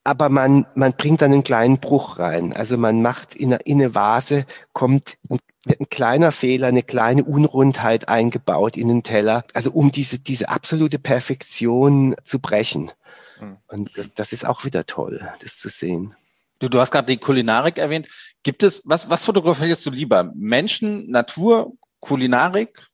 aber 0.03 0.29
man, 0.29 0.65
man 0.75 0.93
bringt 0.93 1.21
dann 1.21 1.31
einen 1.31 1.43
kleinen 1.43 1.79
Bruch 1.79 2.19
rein. 2.19 2.53
Also 2.53 2.77
man 2.77 3.01
macht 3.01 3.35
in 3.35 3.53
eine, 3.53 3.63
in 3.63 3.81
eine 3.81 3.95
Vase, 3.95 4.45
kommt 4.73 5.17
ein, 5.29 5.39
ein 5.67 5.89
kleiner 5.89 6.31
Fehler, 6.31 6.67
eine 6.67 6.83
kleine 6.83 7.23
Unrundheit 7.23 8.09
eingebaut 8.09 8.75
in 8.75 8.87
den 8.87 9.03
Teller, 9.03 9.45
also 9.53 9.71
um 9.71 9.91
diese, 9.91 10.19
diese 10.19 10.49
absolute 10.49 10.99
Perfektion 10.99 12.15
zu 12.23 12.39
brechen. 12.39 12.91
Hm. 13.37 13.57
Und 13.67 13.97
das, 13.97 14.13
das 14.13 14.33
ist 14.33 14.45
auch 14.45 14.65
wieder 14.65 14.85
toll, 14.85 15.27
das 15.41 15.57
zu 15.57 15.69
sehen. 15.69 16.15
Du, 16.59 16.69
du 16.69 16.79
hast 16.79 16.91
gerade 16.91 17.07
die 17.07 17.17
Kulinarik 17.17 17.77
erwähnt. 17.77 18.07
Gibt 18.43 18.63
es, 18.63 18.83
was, 18.85 19.09
was 19.09 19.25
fotografierst 19.25 19.85
du 19.85 19.91
lieber? 19.91 20.31
Menschen, 20.35 21.09
Natur, 21.09 21.73
Kulinarik? 21.99 22.87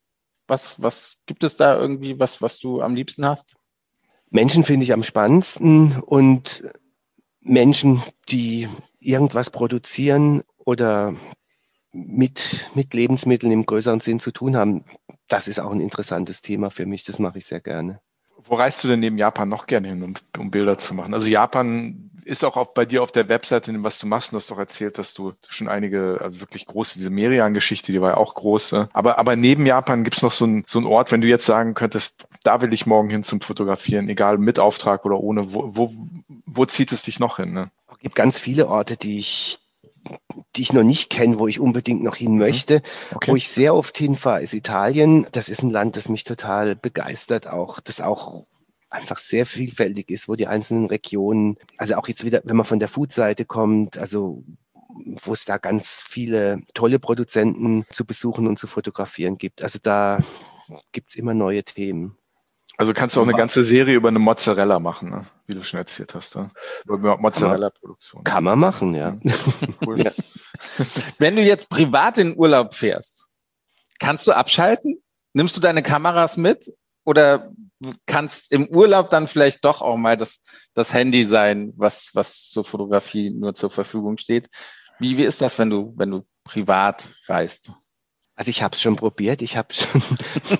Was, 0.47 0.81
was 0.81 1.17
gibt 1.27 1.43
es 1.43 1.55
da 1.55 1.77
irgendwie, 1.77 2.17
was, 2.17 2.41
was 2.41 2.57
du 2.57 2.81
am 2.81 2.95
liebsten 2.95 3.25
hast? 3.25 3.55
Menschen 4.31 4.63
finde 4.63 4.83
ich 4.83 4.93
am 4.93 5.03
spannendsten 5.03 5.99
und 6.01 6.63
Menschen, 7.41 8.01
die 8.29 8.67
irgendwas 8.99 9.49
produzieren 9.49 10.43
oder 10.57 11.15
mit, 11.91 12.69
mit 12.75 12.93
Lebensmitteln 12.93 13.51
im 13.51 13.65
größeren 13.65 13.99
Sinn 13.99 14.19
zu 14.19 14.31
tun 14.31 14.55
haben, 14.55 14.85
das 15.27 15.47
ist 15.47 15.59
auch 15.59 15.71
ein 15.71 15.81
interessantes 15.81 16.41
Thema 16.41 16.71
für 16.71 16.85
mich. 16.85 17.03
Das 17.03 17.19
mache 17.19 17.37
ich 17.37 17.45
sehr 17.45 17.61
gerne. 17.61 18.01
Wo 18.45 18.55
reist 18.55 18.83
du 18.83 18.87
denn 18.87 18.99
neben 18.99 19.17
Japan 19.17 19.49
noch 19.49 19.67
gerne 19.67 19.89
hin, 19.89 20.03
um, 20.03 20.13
um 20.37 20.51
Bilder 20.51 20.77
zu 20.77 20.93
machen? 20.93 21.13
Also 21.13 21.29
Japan 21.29 22.09
ist 22.29 22.43
auch, 22.45 22.57
auch 22.57 22.67
bei 22.67 22.85
dir 22.85 23.01
auf 23.01 23.11
der 23.11 23.27
Webseite, 23.27 23.73
was 23.83 23.97
du 23.97 24.07
machst, 24.07 24.31
du 24.31 24.37
hast 24.37 24.51
doch 24.51 24.59
erzählt, 24.59 24.97
dass 24.97 25.13
du 25.13 25.33
schon 25.47 25.67
einige, 25.67 26.19
also 26.21 26.41
wirklich 26.41 26.65
große, 26.67 26.93
diese 26.99 27.09
Merian-Geschichte, 27.09 27.91
die 27.91 28.01
war 28.01 28.11
ja 28.11 28.17
auch 28.17 28.35
große. 28.35 28.89
Aber, 28.93 29.17
aber 29.17 29.35
neben 29.35 29.65
Japan 29.65 30.03
gibt 30.03 30.17
es 30.17 30.23
noch 30.23 30.31
so 30.31 30.45
einen 30.45 30.63
so 30.67 30.79
einen 30.79 30.87
Ort, 30.87 31.11
wenn 31.11 31.21
du 31.21 31.27
jetzt 31.27 31.45
sagen 31.45 31.73
könntest, 31.73 32.27
da 32.43 32.61
will 32.61 32.73
ich 32.73 32.85
morgen 32.85 33.09
hin 33.09 33.23
zum 33.23 33.41
Fotografieren, 33.41 34.07
egal 34.09 34.37
mit 34.37 34.59
Auftrag 34.59 35.05
oder 35.05 35.19
ohne, 35.19 35.53
wo, 35.53 35.75
wo, 35.75 35.93
wo 36.45 36.65
zieht 36.65 36.91
es 36.91 37.03
dich 37.03 37.19
noch 37.19 37.37
hin? 37.37 37.51
Ne? 37.51 37.71
Es 37.91 37.99
gibt 37.99 38.15
ganz 38.15 38.39
viele 38.39 38.67
Orte, 38.67 38.95
die 38.95 39.19
ich 39.19 39.59
die 40.55 40.61
ich 40.61 40.73
noch 40.73 40.83
nicht 40.83 41.09
kenne, 41.09 41.39
wo 41.39 41.47
ich 41.47 41.59
unbedingt 41.59 42.03
noch 42.03 42.15
hin 42.15 42.33
mhm. 42.33 42.39
möchte. 42.39 42.81
Okay. 43.13 43.31
Wo 43.31 43.35
ich 43.35 43.49
sehr 43.49 43.75
oft 43.75 43.97
hinfahre, 43.97 44.41
ist 44.41 44.53
Italien. 44.53 45.27
Das 45.31 45.49
ist 45.49 45.63
ein 45.63 45.69
Land, 45.69 45.95
das 45.95 46.09
mich 46.09 46.23
total 46.23 46.75
begeistert, 46.75 47.47
auch 47.47 47.79
das 47.79 48.01
auch 48.01 48.45
einfach 48.89 49.19
sehr 49.19 49.45
vielfältig 49.45 50.09
ist, 50.09 50.27
wo 50.27 50.35
die 50.35 50.47
einzelnen 50.47 50.87
Regionen, 50.87 51.57
also 51.77 51.95
auch 51.95 52.07
jetzt 52.07 52.25
wieder, 52.25 52.41
wenn 52.43 52.55
man 52.55 52.65
von 52.65 52.79
der 52.79 52.87
Food-Seite 52.87 53.45
kommt, 53.45 53.97
also 53.97 54.43
wo 55.21 55.33
es 55.33 55.45
da 55.45 55.57
ganz 55.57 56.03
viele 56.07 56.61
tolle 56.73 56.99
Produzenten 56.99 57.85
zu 57.91 58.05
besuchen 58.05 58.47
und 58.47 58.57
zu 58.57 58.67
fotografieren 58.67 59.37
gibt. 59.37 59.61
Also 59.61 59.79
da 59.81 60.23
gibt 60.91 61.11
es 61.11 61.15
immer 61.15 61.33
neue 61.33 61.63
Themen. 61.63 62.17
Also 62.79 62.93
kannst 62.93 63.17
du 63.17 63.19
auch 63.19 63.25
eine 63.25 63.35
ganze 63.35 63.65
Serie 63.65 63.93
über 63.93 64.07
eine 64.07 64.19
Mozzarella 64.19 64.79
machen, 64.79 65.09
ne? 65.09 65.25
wie 65.47 65.53
du 65.53 65.61
schon 65.65 65.79
erzählt 65.79 66.15
hast. 66.15 66.37
Ne? 66.37 66.49
Über 66.87 67.17
Mozzarella-Produktion. 67.17 68.23
Kann 68.23 68.45
man 68.45 68.57
machen, 68.57 68.93
ja. 68.93 69.19
Cool. 69.85 70.01
ja. 70.01 70.11
Wenn 71.17 71.35
du 71.35 71.41
jetzt 71.41 71.67
privat 71.67 72.17
in 72.17 72.37
Urlaub 72.37 72.73
fährst, 72.73 73.27
kannst 73.99 74.27
du 74.27 74.31
abschalten? 74.31 75.03
Nimmst 75.33 75.57
du 75.57 75.59
deine 75.59 75.83
Kameras 75.83 76.37
mit? 76.37 76.71
Oder 77.03 77.51
kannst 78.05 78.53
im 78.53 78.69
Urlaub 78.69 79.09
dann 79.09 79.27
vielleicht 79.27 79.65
doch 79.65 79.81
auch 79.81 79.97
mal 79.97 80.15
das, 80.15 80.39
das 80.73 80.93
Handy 80.93 81.25
sein, 81.25 81.73
was, 81.75 82.11
was 82.13 82.47
zur 82.47 82.63
Fotografie 82.63 83.29
nur 83.29 83.55
zur 83.55 83.71
Verfügung 83.71 84.17
steht? 84.17 84.47
Wie, 84.99 85.17
wie 85.17 85.23
ist 85.23 85.41
das, 85.41 85.59
wenn 85.59 85.69
du, 85.69 85.93
wenn 85.97 86.11
du 86.11 86.25
privat 86.45 87.09
reist? 87.27 87.73
Also 88.35 88.51
ich 88.51 88.63
habe 88.63 88.75
es 88.75 88.81
schon 88.81 88.95
probiert. 88.95 89.41
Ich 89.41 89.57
habe 89.57 89.73
schon 89.73 90.01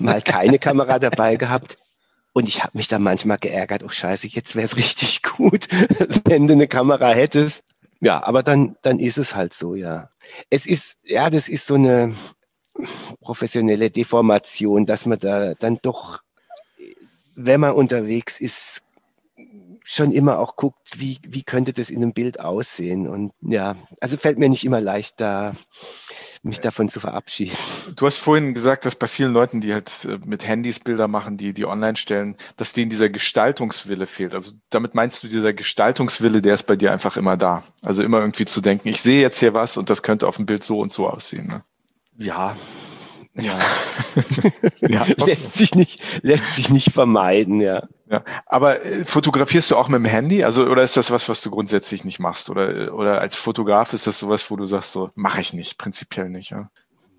mal 0.00 0.20
keine 0.20 0.58
Kamera 0.58 0.98
dabei 0.98 1.36
gehabt. 1.36 1.78
Und 2.32 2.48
ich 2.48 2.62
habe 2.62 2.78
mich 2.78 2.88
dann 2.88 3.02
manchmal 3.02 3.38
geärgert, 3.38 3.82
oh 3.82 3.88
scheiße, 3.88 4.28
jetzt 4.28 4.54
wäre 4.54 4.64
es 4.64 4.76
richtig 4.76 5.22
gut, 5.36 5.68
wenn 6.24 6.46
du 6.46 6.52
eine 6.54 6.68
Kamera 6.68 7.10
hättest. 7.10 7.64
Ja, 8.00 8.22
aber 8.22 8.42
dann, 8.42 8.76
dann 8.82 8.98
ist 8.98 9.18
es 9.18 9.34
halt 9.34 9.52
so, 9.52 9.74
ja. 9.74 10.10
Es 10.48 10.66
ist, 10.66 11.08
ja, 11.08 11.28
das 11.28 11.48
ist 11.48 11.66
so 11.66 11.74
eine 11.74 12.14
professionelle 13.20 13.90
Deformation, 13.90 14.86
dass 14.86 15.04
man 15.04 15.18
da 15.18 15.54
dann 15.54 15.78
doch, 15.82 16.22
wenn 17.34 17.60
man 17.60 17.72
unterwegs 17.72 18.40
ist, 18.40 18.82
schon 19.92 20.12
immer 20.12 20.38
auch 20.38 20.54
guckt, 20.54 21.00
wie, 21.00 21.18
wie 21.26 21.42
könnte 21.42 21.72
das 21.72 21.90
in 21.90 21.96
einem 21.96 22.12
Bild 22.12 22.38
aussehen. 22.38 23.08
Und 23.08 23.32
ja, 23.40 23.74
also 24.00 24.16
fällt 24.16 24.38
mir 24.38 24.48
nicht 24.48 24.64
immer 24.64 24.80
leicht, 24.80 25.20
da 25.20 25.56
mich 26.44 26.60
davon 26.60 26.88
zu 26.88 27.00
verabschieden. 27.00 27.56
Du 27.96 28.06
hast 28.06 28.18
vorhin 28.18 28.54
gesagt, 28.54 28.86
dass 28.86 28.94
bei 28.94 29.08
vielen 29.08 29.32
Leuten, 29.32 29.60
die 29.60 29.72
halt 29.72 29.90
äh, 30.04 30.18
mit 30.24 30.46
Handys 30.46 30.78
Bilder 30.78 31.08
machen, 31.08 31.38
die 31.38 31.52
die 31.52 31.66
online 31.66 31.96
stellen, 31.96 32.36
dass 32.56 32.72
denen 32.72 32.88
dieser 32.88 33.08
Gestaltungswille 33.10 34.06
fehlt. 34.06 34.36
Also 34.36 34.52
damit 34.70 34.94
meinst 34.94 35.24
du, 35.24 35.28
dieser 35.28 35.52
Gestaltungswille, 35.52 36.40
der 36.40 36.54
ist 36.54 36.68
bei 36.68 36.76
dir 36.76 36.92
einfach 36.92 37.16
immer 37.16 37.36
da. 37.36 37.64
Also 37.82 38.04
immer 38.04 38.20
irgendwie 38.20 38.44
zu 38.44 38.60
denken, 38.60 38.88
ich 38.88 39.02
sehe 39.02 39.20
jetzt 39.20 39.40
hier 39.40 39.54
was 39.54 39.76
und 39.76 39.90
das 39.90 40.04
könnte 40.04 40.28
auf 40.28 40.36
dem 40.36 40.46
Bild 40.46 40.62
so 40.62 40.78
und 40.78 40.92
so 40.92 41.08
aussehen. 41.08 41.48
Ne? 41.48 41.64
Ja, 42.16 42.56
ja. 43.34 43.58
ja. 44.88 45.04
lässt 45.26 45.54
sich 45.54 45.74
nicht, 45.74 46.00
lässt 46.22 46.54
sich 46.54 46.70
nicht 46.70 46.92
vermeiden, 46.92 47.60
ja. 47.60 47.88
Ja, 48.10 48.24
aber 48.46 48.84
äh, 48.84 49.04
fotografierst 49.04 49.70
du 49.70 49.76
auch 49.76 49.88
mit 49.88 50.00
dem 50.00 50.04
Handy? 50.04 50.42
Also, 50.42 50.66
oder 50.66 50.82
ist 50.82 50.96
das 50.96 51.12
was, 51.12 51.28
was 51.28 51.42
du 51.42 51.50
grundsätzlich 51.50 52.04
nicht 52.04 52.18
machst? 52.18 52.50
Oder, 52.50 52.92
oder 52.92 53.20
als 53.20 53.36
Fotograf 53.36 53.92
ist 53.92 54.08
das 54.08 54.18
sowas, 54.18 54.50
wo 54.50 54.56
du 54.56 54.66
sagst, 54.66 54.90
so, 54.90 55.10
mache 55.14 55.40
ich 55.40 55.52
nicht, 55.52 55.78
prinzipiell 55.78 56.28
nicht, 56.28 56.50
ja? 56.50 56.70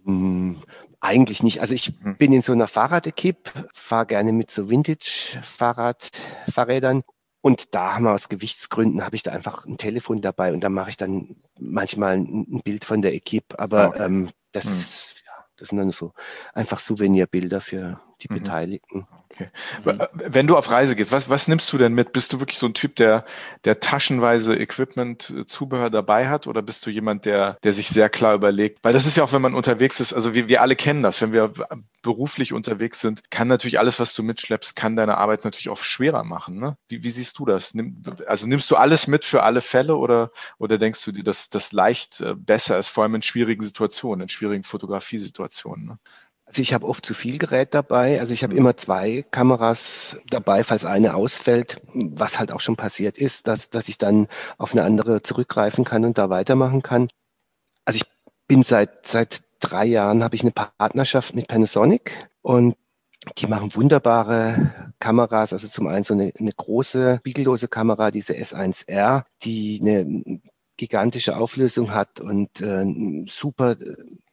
Hm, 0.03 0.61
eigentlich 0.99 1.43
nicht. 1.43 1.61
Also 1.61 1.73
ich 1.73 1.93
hm. 2.01 2.17
bin 2.17 2.33
in 2.33 2.41
so 2.41 2.51
einer 2.51 2.67
Fahrrad-Equipe, 2.67 3.69
fahre 3.73 4.05
gerne 4.05 4.33
mit 4.33 4.51
so 4.51 4.69
Vintage-Fahrrad, 4.69 6.11
Und 7.39 7.73
da 7.73 7.95
haben 7.95 8.03
wir 8.03 8.13
aus 8.13 8.27
Gewichtsgründen, 8.27 9.05
habe 9.05 9.15
ich 9.15 9.23
da 9.23 9.31
einfach 9.31 9.65
ein 9.65 9.77
Telefon 9.77 10.19
dabei 10.19 10.51
und 10.51 10.61
da 10.61 10.69
mache 10.69 10.89
ich 10.89 10.97
dann 10.97 11.37
manchmal 11.57 12.17
ein, 12.17 12.61
Bild 12.65 12.83
von 12.83 13.01
der 13.01 13.13
Equipe. 13.13 13.57
Aber 13.57 13.89
okay. 13.89 14.03
ähm, 14.03 14.29
das 14.51 14.65
hm. 14.65 14.73
ist 14.73 15.21
das 15.61 15.69
sind 15.69 15.77
dann 15.77 15.91
so 15.91 16.11
einfach 16.53 16.79
Souvenirbilder 16.79 17.61
für 17.61 18.01
die 18.21 18.27
mhm. 18.29 18.39
Beteiligten. 18.39 19.07
Okay. 19.33 19.49
Mhm. 19.85 20.01
Wenn 20.13 20.47
du 20.47 20.57
auf 20.57 20.69
Reise 20.69 20.95
gehst, 20.95 21.11
was, 21.11 21.29
was 21.29 21.47
nimmst 21.47 21.71
du 21.71 21.77
denn 21.77 21.93
mit? 21.93 22.11
Bist 22.13 22.33
du 22.33 22.39
wirklich 22.39 22.57
so 22.57 22.65
ein 22.65 22.73
Typ, 22.73 22.95
der, 22.95 23.25
der 23.63 23.79
taschenweise 23.79 24.55
Equipment, 24.55 25.29
äh, 25.29 25.45
Zubehör 25.45 25.89
dabei 25.89 26.27
hat? 26.27 26.47
Oder 26.47 26.61
bist 26.61 26.85
du 26.85 26.89
jemand, 26.89 27.25
der, 27.25 27.57
der 27.63 27.73
sich 27.73 27.89
sehr 27.89 28.09
klar 28.09 28.35
überlegt? 28.35 28.79
Weil 28.83 28.93
das 28.93 29.05
ist 29.05 29.17
ja 29.17 29.23
auch, 29.23 29.33
wenn 29.33 29.41
man 29.41 29.53
unterwegs 29.53 29.99
ist, 29.99 30.13
also 30.13 30.33
wir, 30.33 30.49
wir 30.49 30.61
alle 30.61 30.75
kennen 30.75 31.03
das, 31.03 31.21
wenn 31.21 31.33
wir 31.33 31.53
beruflich 32.01 32.53
unterwegs 32.53 32.99
sind, 32.99 33.29
kann 33.31 33.47
natürlich 33.47 33.79
alles, 33.79 33.99
was 33.99 34.13
du 34.13 34.23
mitschleppst, 34.23 34.75
kann 34.75 34.95
deine 34.95 35.17
Arbeit 35.17 35.45
natürlich 35.45 35.69
auch 35.69 35.77
schwerer 35.77 36.23
machen. 36.23 36.59
Ne? 36.59 36.77
Wie, 36.89 37.03
wie 37.03 37.09
siehst 37.09 37.39
du 37.39 37.45
das? 37.45 37.73
Nimm, 37.73 38.01
also 38.27 38.47
nimmst 38.47 38.69
du 38.69 38.75
alles 38.75 39.07
mit 39.07 39.23
für 39.23 39.43
alle 39.43 39.61
Fälle 39.61 39.95
oder, 39.95 40.31
oder 40.57 40.77
denkst 40.77 41.03
du 41.05 41.11
dir, 41.11 41.23
dass 41.23 41.49
das 41.49 41.71
leicht 41.71 42.21
äh, 42.21 42.35
besser 42.35 42.77
ist, 42.77 42.89
vor 42.89 43.03
allem 43.03 43.15
in 43.15 43.21
schwierigen 43.21 43.63
Situationen, 43.63 44.23
in 44.23 44.29
schwierigen 44.29 44.63
Fotografiesituationen? 44.63 45.85
Ne? 45.85 45.99
Also 46.51 46.63
ich 46.63 46.73
habe 46.73 46.85
oft 46.85 47.05
zu 47.05 47.13
viel 47.13 47.37
Gerät 47.37 47.73
dabei. 47.73 48.19
Also 48.19 48.33
ich 48.33 48.43
habe 48.43 48.53
immer 48.53 48.75
zwei 48.75 49.23
Kameras 49.31 50.19
dabei, 50.29 50.65
falls 50.65 50.83
eine 50.83 51.15
ausfällt, 51.15 51.79
was 51.93 52.39
halt 52.39 52.51
auch 52.51 52.59
schon 52.59 52.75
passiert 52.75 53.17
ist, 53.17 53.47
dass, 53.47 53.69
dass 53.69 53.87
ich 53.87 53.97
dann 53.97 54.27
auf 54.57 54.73
eine 54.73 54.83
andere 54.83 55.23
zurückgreifen 55.23 55.85
kann 55.85 56.03
und 56.03 56.17
da 56.17 56.29
weitermachen 56.29 56.81
kann. 56.81 57.07
Also 57.85 58.01
ich 58.03 58.03
bin 58.49 58.63
seit, 58.63 59.07
seit 59.07 59.43
drei 59.61 59.85
Jahren, 59.85 60.25
habe 60.25 60.35
ich 60.35 60.41
eine 60.41 60.51
Partnerschaft 60.51 61.35
mit 61.35 61.47
Panasonic 61.47 62.29
und 62.41 62.75
die 63.37 63.47
machen 63.47 63.73
wunderbare 63.73 64.93
Kameras. 64.99 65.53
Also 65.53 65.69
zum 65.69 65.87
einen 65.87 66.03
so 66.03 66.13
eine, 66.13 66.33
eine 66.37 66.51
große, 66.51 67.19
spiegellose 67.19 67.69
Kamera, 67.69 68.11
diese 68.11 68.33
S1R, 68.33 69.23
die 69.43 69.79
eine 69.79 70.41
gigantische 70.75 71.37
Auflösung 71.37 71.93
hat 71.93 72.19
und 72.19 72.59
äh, 72.59 72.85
super 73.29 73.77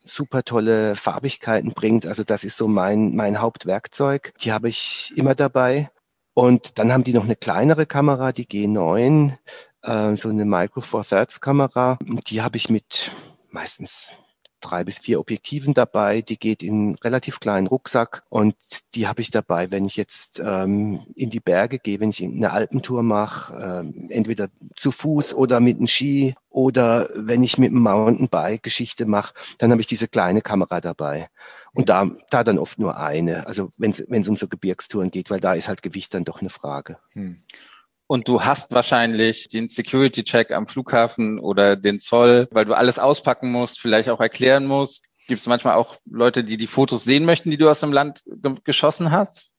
super 0.08 0.42
tolle 0.42 0.96
Farbigkeiten 0.96 1.72
bringt. 1.72 2.06
Also 2.06 2.24
das 2.24 2.44
ist 2.44 2.56
so 2.56 2.68
mein, 2.68 3.14
mein 3.14 3.40
Hauptwerkzeug. 3.40 4.32
Die 4.40 4.52
habe 4.52 4.68
ich 4.68 5.12
immer 5.16 5.34
dabei. 5.34 5.90
Und 6.34 6.78
dann 6.78 6.92
haben 6.92 7.04
die 7.04 7.12
noch 7.12 7.24
eine 7.24 7.36
kleinere 7.36 7.84
Kamera, 7.84 8.32
die 8.32 8.46
G9, 8.46 9.36
äh, 9.82 10.16
so 10.16 10.28
eine 10.28 10.44
Micro 10.44 10.80
Four 10.80 11.04
Thirds 11.04 11.40
Kamera. 11.40 11.98
Die 12.28 12.42
habe 12.42 12.56
ich 12.56 12.68
mit 12.70 13.10
meistens 13.50 14.12
drei 14.60 14.84
bis 14.84 14.98
vier 14.98 15.20
Objektiven 15.20 15.74
dabei. 15.74 16.22
Die 16.22 16.38
geht 16.38 16.62
in 16.62 16.94
relativ 16.96 17.40
kleinen 17.40 17.66
Rucksack 17.66 18.22
und 18.28 18.54
die 18.94 19.08
habe 19.08 19.20
ich 19.20 19.30
dabei, 19.30 19.70
wenn 19.70 19.84
ich 19.84 19.96
jetzt 19.96 20.40
ähm, 20.44 21.00
in 21.14 21.30
die 21.30 21.40
Berge 21.40 21.78
gehe, 21.78 22.00
wenn 22.00 22.10
ich 22.10 22.22
eine 22.22 22.50
Alpentour 22.50 23.02
mache, 23.02 23.54
ähm, 23.84 24.08
entweder 24.10 24.48
zu 24.76 24.90
Fuß 24.90 25.34
oder 25.34 25.60
mit 25.60 25.78
einem 25.78 25.86
Ski 25.86 26.34
oder 26.50 27.08
wenn 27.14 27.42
ich 27.42 27.58
mit 27.58 27.70
einem 27.70 27.82
Mountainbike 27.82 28.62
Geschichte 28.62 29.06
mache, 29.06 29.34
dann 29.58 29.70
habe 29.70 29.80
ich 29.80 29.86
diese 29.86 30.08
kleine 30.08 30.42
Kamera 30.42 30.80
dabei. 30.80 31.28
Und 31.74 31.88
da, 31.88 32.10
da 32.30 32.42
dann 32.44 32.58
oft 32.58 32.78
nur 32.78 32.98
eine, 32.98 33.46
also 33.46 33.70
wenn 33.78 33.90
es 33.90 34.28
um 34.28 34.36
so 34.36 34.48
Gebirgstouren 34.48 35.10
geht, 35.10 35.30
weil 35.30 35.40
da 35.40 35.54
ist 35.54 35.68
halt 35.68 35.82
Gewicht 35.82 36.14
dann 36.14 36.24
doch 36.24 36.40
eine 36.40 36.50
Frage. 36.50 36.98
Hm 37.12 37.38
und 38.08 38.26
du 38.26 38.42
hast 38.42 38.72
wahrscheinlich 38.72 39.48
den 39.48 39.68
Security-Check 39.68 40.50
am 40.50 40.66
Flughafen 40.66 41.38
oder 41.38 41.76
den 41.76 42.00
Zoll, 42.00 42.48
weil 42.50 42.64
du 42.64 42.74
alles 42.74 42.98
auspacken 42.98 43.52
musst, 43.52 43.78
vielleicht 43.78 44.08
auch 44.08 44.20
erklären 44.20 44.66
musst. 44.66 45.04
Gibt 45.28 45.42
es 45.42 45.46
manchmal 45.46 45.74
auch 45.74 45.96
Leute, 46.10 46.42
die 46.42 46.56
die 46.56 46.66
Fotos 46.66 47.04
sehen 47.04 47.26
möchten, 47.26 47.50
die 47.50 47.58
du 47.58 47.70
aus 47.70 47.80
dem 47.80 47.92
Land 47.92 48.22
ge 48.26 48.54
geschossen 48.64 49.12
hast? 49.12 49.50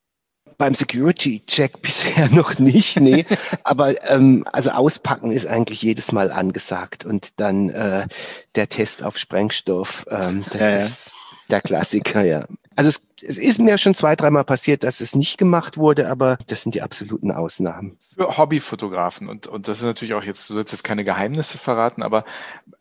Beim 0.58 0.74
Security-Check 0.74 1.82
bisher 1.84 2.28
noch 2.30 2.58
nicht, 2.58 3.00
nee. 3.00 3.24
Aber 3.64 4.02
ähm, 4.10 4.44
also 4.52 4.72
auspacken 4.72 5.32
ist 5.32 5.46
eigentlich 5.46 5.84
jedes 5.84 6.12
Mal 6.12 6.32
angesagt 6.32 7.06
und 7.06 7.40
dann 7.40 7.70
äh, 7.70 8.08
der 8.56 8.68
Test 8.68 9.04
auf 9.04 9.20
Sprengstoff, 9.20 10.06
ähm, 10.10 10.44
das 10.52 10.62
ja, 10.62 10.78
ist 10.78 11.16
der 11.52 11.62
Klassiker, 11.62 12.26
ja. 12.26 12.48
Also 12.80 12.88
es, 12.88 13.04
es 13.22 13.38
ist 13.38 13.60
mir 13.60 13.78
schon 13.78 13.94
zwei, 13.94 14.16
dreimal 14.16 14.46
passiert, 14.46 14.86
dass 14.86 15.02
es 15.02 15.14
nicht 15.14 15.38
gemacht 15.38 15.76
wurde, 15.76 16.10
aber 16.10 16.38
das 16.48 16.64
sind 16.64 16.76
die 16.76 16.82
absoluten 16.82 17.30
Ausnahmen. 17.30 18.00
Für 18.16 18.38
Hobbyfotografen 18.38 19.28
und, 19.28 19.48
und 19.48 19.68
das 19.68 19.80
ist 19.80 19.84
natürlich 19.84 20.14
auch 20.14 20.24
jetzt, 20.24 20.50
du 20.50 20.54
sollst 20.54 20.72
jetzt 20.72 20.86
keine 20.86 21.04
Geheimnisse 21.04 21.58
verraten, 21.58 22.04
aber 22.04 22.24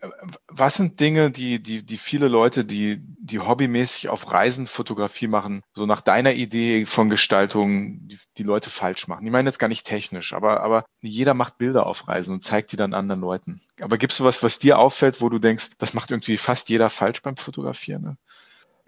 äh, 0.01 0.07
was 0.46 0.76
sind 0.76 1.01
Dinge, 1.01 1.32
die, 1.32 1.61
die, 1.61 1.82
die 1.82 1.99
viele 1.99 2.28
Leute, 2.28 2.64
die, 2.64 3.01
die 3.18 3.40
hobbymäßig 3.40 4.09
auf 4.09 4.30
Reisen 4.30 4.68
Fotografie 4.68 5.26
machen, 5.26 5.62
so 5.72 5.84
nach 5.84 6.01
deiner 6.01 6.34
Idee 6.34 6.86
von 6.86 7.11
Gestaltung, 7.11 8.07
die, 8.07 8.20
die 8.36 8.44
Leute 8.44 8.70
falsch 8.70 9.09
machen? 9.09 9.26
Ich 9.26 9.32
meine 9.32 9.49
jetzt 9.49 9.59
gar 9.59 9.66
nicht 9.66 9.84
technisch, 9.84 10.32
aber, 10.32 10.61
aber 10.61 10.84
jeder 11.01 11.34
macht 11.34 11.59
Bilder 11.59 11.86
auf 11.86 12.07
Reisen 12.07 12.34
und 12.34 12.44
zeigt 12.44 12.70
die 12.70 12.76
dann 12.76 12.94
anderen 12.94 13.20
Leuten. 13.20 13.61
Aber 13.80 13.99
gibt 13.99 14.12
es 14.12 14.22
was, 14.22 14.44
was 14.44 14.61
dir 14.61 14.78
auffällt, 14.78 15.20
wo 15.20 15.28
du 15.28 15.40
denkst, 15.40 15.70
das 15.78 15.92
macht 15.92 16.12
irgendwie 16.12 16.36
fast 16.36 16.68
jeder 16.68 16.88
falsch 16.88 17.20
beim 17.22 17.36
Fotografieren? 17.36 18.03
Ne? 18.03 18.16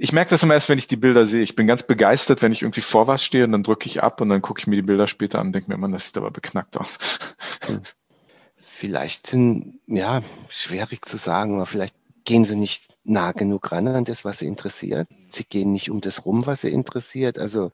Ich 0.02 0.12
merke 0.12 0.30
das 0.30 0.42
immer 0.42 0.54
erst, 0.54 0.70
wenn 0.70 0.78
ich 0.78 0.88
die 0.88 0.96
Bilder 0.96 1.26
sehe. 1.26 1.42
Ich 1.42 1.54
bin 1.54 1.66
ganz 1.66 1.82
begeistert, 1.82 2.40
wenn 2.40 2.52
ich 2.52 2.62
irgendwie 2.62 2.80
vor 2.80 3.06
was 3.06 3.22
stehe 3.22 3.44
und 3.44 3.52
dann 3.52 3.62
drücke 3.62 3.86
ich 3.86 4.02
ab 4.02 4.22
und 4.22 4.30
dann 4.30 4.40
gucke 4.40 4.58
ich 4.58 4.66
mir 4.66 4.76
die 4.76 4.82
Bilder 4.82 5.06
später 5.06 5.38
an 5.38 5.48
und 5.48 5.52
denke 5.52 5.68
mir 5.68 5.74
immer, 5.74 5.90
das 5.90 6.06
sieht 6.06 6.16
aber 6.16 6.30
beknackt 6.30 6.78
aus. 6.78 6.96
Vielleicht 8.56 9.26
sind, 9.26 9.78
ja, 9.86 10.22
schwierig 10.48 11.04
zu 11.04 11.18
sagen, 11.18 11.56
aber 11.56 11.66
vielleicht 11.66 11.94
gehen 12.24 12.46
sie 12.46 12.56
nicht 12.56 12.88
nah 13.04 13.32
genug 13.32 13.72
ran 13.72 13.88
an 13.88 14.06
das, 14.06 14.24
was 14.24 14.38
sie 14.38 14.46
interessiert. 14.46 15.06
Sie 15.28 15.44
gehen 15.44 15.70
nicht 15.70 15.90
um 15.90 16.00
das 16.00 16.24
rum, 16.24 16.46
was 16.46 16.62
sie 16.62 16.70
interessiert. 16.70 17.38
Also 17.38 17.70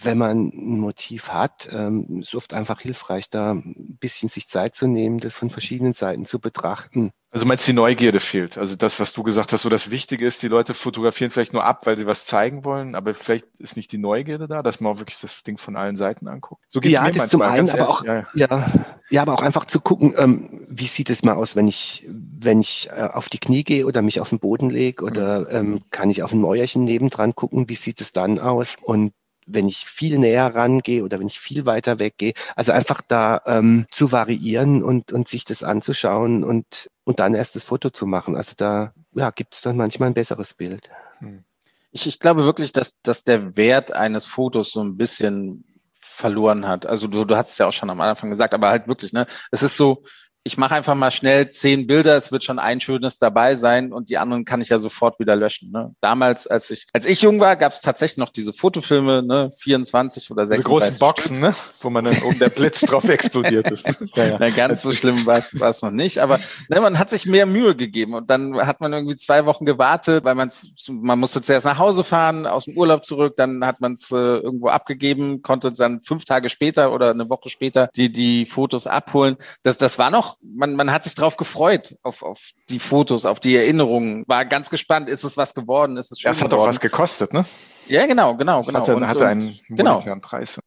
wenn 0.00 0.18
man 0.18 0.48
ein 0.48 0.80
Motiv 0.80 1.28
hat, 1.28 1.68
ähm, 1.72 2.20
ist 2.20 2.34
oft 2.34 2.54
einfach 2.54 2.80
hilfreich, 2.80 3.28
da 3.28 3.52
ein 3.52 3.98
bisschen 4.00 4.28
sich 4.28 4.48
Zeit 4.48 4.74
zu 4.74 4.86
nehmen, 4.86 5.18
das 5.18 5.34
von 5.34 5.50
verschiedenen 5.50 5.92
Seiten 5.92 6.24
zu 6.24 6.38
betrachten. 6.38 7.12
Also 7.30 7.46
meinst 7.46 7.66
du, 7.66 7.72
die 7.72 7.76
Neugierde 7.76 8.20
fehlt? 8.20 8.58
Also 8.58 8.76
das, 8.76 9.00
was 9.00 9.14
du 9.14 9.22
gesagt 9.22 9.52
hast, 9.52 9.62
so 9.62 9.70
das 9.70 9.90
Wichtige 9.90 10.26
ist, 10.26 10.42
die 10.42 10.48
Leute 10.48 10.74
fotografieren 10.74 11.30
vielleicht 11.30 11.54
nur 11.54 11.64
ab, 11.64 11.86
weil 11.86 11.96
sie 11.96 12.06
was 12.06 12.26
zeigen 12.26 12.64
wollen, 12.64 12.94
aber 12.94 13.14
vielleicht 13.14 13.46
ist 13.58 13.76
nicht 13.76 13.90
die 13.92 13.98
Neugierde 13.98 14.48
da, 14.48 14.62
dass 14.62 14.80
man 14.80 14.92
auch 14.92 14.98
wirklich 14.98 15.18
das 15.18 15.42
Ding 15.42 15.56
von 15.56 15.74
allen 15.76 15.96
Seiten 15.96 16.28
anguckt. 16.28 16.62
So 16.68 16.80
geht's 16.80 16.94
ja, 16.94 17.04
mir 17.04 17.10
das 17.10 17.28
zum 17.28 17.40
einen, 17.40 17.70
aber 17.70 17.88
auch, 17.88 18.04
ja, 18.04 18.22
ja. 18.34 18.84
ja, 19.08 19.22
aber 19.22 19.32
auch 19.32 19.42
einfach 19.42 19.64
zu 19.64 19.80
gucken, 19.80 20.14
ähm, 20.18 20.66
wie 20.68 20.86
sieht 20.86 21.08
es 21.08 21.22
mal 21.22 21.34
aus, 21.34 21.56
wenn 21.56 21.68
ich, 21.68 22.06
wenn 22.08 22.60
ich 22.60 22.90
äh, 22.94 23.00
auf 23.00 23.30
die 23.30 23.38
Knie 23.38 23.64
gehe 23.64 23.86
oder 23.86 24.02
mich 24.02 24.20
auf 24.20 24.28
den 24.28 24.38
Boden 24.38 24.68
lege 24.68 25.02
oder 25.02 25.40
mhm. 25.40 25.74
ähm, 25.74 25.82
kann 25.90 26.10
ich 26.10 26.22
auf 26.22 26.32
ein 26.32 26.40
Mäuerchen 26.40 26.84
nebendran 26.84 27.34
gucken, 27.34 27.68
wie 27.70 27.76
sieht 27.76 28.02
es 28.02 28.12
dann 28.12 28.38
aus? 28.38 28.76
Und 28.82 29.14
wenn 29.46 29.68
ich 29.68 29.86
viel 29.86 30.18
näher 30.18 30.54
rangehe 30.54 31.02
oder 31.04 31.18
wenn 31.18 31.26
ich 31.26 31.40
viel 31.40 31.66
weiter 31.66 31.98
weggehe. 31.98 32.34
Also 32.56 32.72
einfach 32.72 33.00
da 33.06 33.42
ähm, 33.46 33.86
zu 33.90 34.12
variieren 34.12 34.82
und, 34.82 35.12
und 35.12 35.28
sich 35.28 35.44
das 35.44 35.62
anzuschauen 35.62 36.44
und, 36.44 36.88
und 37.04 37.20
dann 37.20 37.34
erst 37.34 37.56
das 37.56 37.64
Foto 37.64 37.90
zu 37.90 38.06
machen. 38.06 38.36
Also 38.36 38.54
da 38.56 38.92
ja, 39.14 39.30
gibt 39.30 39.54
es 39.54 39.62
dann 39.62 39.76
manchmal 39.76 40.10
ein 40.10 40.14
besseres 40.14 40.54
Bild. 40.54 40.88
Hm. 41.18 41.44
Ich, 41.90 42.06
ich 42.06 42.18
glaube 42.18 42.44
wirklich, 42.44 42.72
dass, 42.72 43.00
dass 43.02 43.24
der 43.24 43.56
Wert 43.56 43.92
eines 43.92 44.26
Fotos 44.26 44.70
so 44.70 44.82
ein 44.82 44.96
bisschen 44.96 45.64
verloren 46.00 46.66
hat. 46.66 46.86
Also 46.86 47.06
du, 47.06 47.24
du 47.24 47.36
hast 47.36 47.50
es 47.50 47.58
ja 47.58 47.66
auch 47.66 47.72
schon 47.72 47.90
am 47.90 48.00
Anfang 48.00 48.30
gesagt, 48.30 48.54
aber 48.54 48.70
halt 48.70 48.88
wirklich, 48.88 49.12
ne? 49.12 49.26
Es 49.50 49.62
ist 49.62 49.76
so, 49.76 50.04
ich 50.44 50.58
mache 50.58 50.74
einfach 50.74 50.94
mal 50.94 51.12
schnell 51.12 51.48
zehn 51.50 51.86
Bilder, 51.86 52.16
es 52.16 52.32
wird 52.32 52.42
schon 52.42 52.58
ein 52.58 52.80
schönes 52.80 53.18
dabei 53.18 53.54
sein 53.54 53.92
und 53.92 54.08
die 54.08 54.18
anderen 54.18 54.44
kann 54.44 54.60
ich 54.60 54.70
ja 54.70 54.78
sofort 54.78 55.20
wieder 55.20 55.36
löschen. 55.36 55.70
Ne? 55.70 55.94
Damals, 56.00 56.48
als 56.48 56.70
ich, 56.70 56.86
als 56.92 57.06
ich 57.06 57.22
jung 57.22 57.38
war, 57.38 57.54
gab 57.56 57.72
es 57.72 57.80
tatsächlich 57.80 58.16
noch 58.16 58.30
diese 58.30 58.52
Fotofilme, 58.52 59.22
ne, 59.22 59.52
24 59.58 60.30
oder 60.32 60.46
36. 60.46 60.56
Diese 60.56 60.68
großen 60.68 60.98
Boxen, 60.98 61.38
ne? 61.38 61.54
wo 61.80 61.90
man 61.90 62.04
dann 62.04 62.20
oben 62.22 62.38
der 62.40 62.48
Blitz 62.48 62.80
drauf 62.86 63.08
explodiert 63.08 63.70
ist. 63.70 63.86
Ne? 63.86 63.94
Ja, 64.14 64.24
ja. 64.24 64.36
Na, 64.40 64.50
ganz 64.50 64.82
so 64.82 64.92
schlimm 64.92 65.24
war 65.26 65.38
es 65.38 65.82
noch 65.82 65.92
nicht, 65.92 66.18
aber 66.18 66.40
ne, 66.68 66.80
man 66.80 66.98
hat 66.98 67.10
sich 67.10 67.24
mehr 67.26 67.46
Mühe 67.46 67.76
gegeben 67.76 68.14
und 68.14 68.28
dann 68.28 68.56
hat 68.66 68.80
man 68.80 68.92
irgendwie 68.92 69.16
zwei 69.16 69.46
Wochen 69.46 69.64
gewartet, 69.64 70.24
weil 70.24 70.34
man 70.34 70.50
man 70.88 71.20
musste 71.20 71.40
zuerst 71.40 71.66
nach 71.66 71.78
Hause 71.78 72.02
fahren, 72.02 72.46
aus 72.46 72.64
dem 72.64 72.76
Urlaub 72.76 73.06
zurück, 73.06 73.34
dann 73.36 73.64
hat 73.64 73.80
man 73.80 73.92
es 73.92 74.10
äh, 74.10 74.16
irgendwo 74.16 74.68
abgegeben, 74.68 75.42
konnte 75.42 75.70
dann 75.72 76.02
fünf 76.02 76.24
Tage 76.24 76.48
später 76.48 76.92
oder 76.92 77.10
eine 77.10 77.28
Woche 77.28 77.48
später 77.48 77.88
die 77.94 78.12
die 78.12 78.44
Fotos 78.44 78.88
abholen. 78.88 79.36
Das 79.62 79.76
das 79.76 79.98
war 79.98 80.10
noch 80.10 80.31
man, 80.40 80.74
man 80.74 80.90
hat 80.92 81.04
sich 81.04 81.14
drauf 81.14 81.36
gefreut, 81.36 81.96
auf, 82.02 82.22
auf 82.22 82.40
die 82.68 82.78
Fotos, 82.78 83.24
auf 83.24 83.40
die 83.40 83.56
Erinnerungen. 83.56 84.24
War 84.26 84.44
ganz 84.44 84.70
gespannt, 84.70 85.08
ist 85.08 85.24
es 85.24 85.36
was 85.36 85.54
geworden, 85.54 85.96
ist 85.96 86.12
es 86.12 86.20
schön 86.20 86.30
Das 86.30 86.42
hat 86.42 86.54
auch 86.54 86.66
was 86.66 86.80
gekostet, 86.80 87.32
ne? 87.32 87.44
Ja, 87.88 88.06
genau, 88.06 88.36
genau, 88.36 88.58
das 88.58 88.66
genau. 88.66 88.80
Hatte, 88.80 88.96
und, 88.96 89.06
hatte 89.06 89.26
einen 89.26 89.58
genau. 89.68 90.00
Preis. 90.20 90.60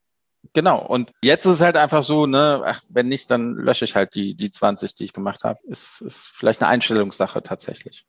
Genau. 0.53 0.85
Und 0.85 1.11
jetzt 1.21 1.45
ist 1.45 1.53
es 1.53 1.61
halt 1.61 1.77
einfach 1.77 2.03
so, 2.03 2.25
ne, 2.25 2.61
ach, 2.65 2.81
wenn 2.89 3.07
nicht, 3.07 3.31
dann 3.31 3.55
lösche 3.55 3.85
ich 3.85 3.95
halt 3.95 4.15
die, 4.15 4.35
die 4.35 4.51
20, 4.51 4.93
die 4.93 5.05
ich 5.05 5.13
gemacht 5.13 5.43
habe. 5.43 5.59
Ist, 5.63 6.01
ist 6.01 6.31
vielleicht 6.33 6.61
eine 6.61 6.69
Einstellungssache 6.69 7.41
tatsächlich 7.41 8.05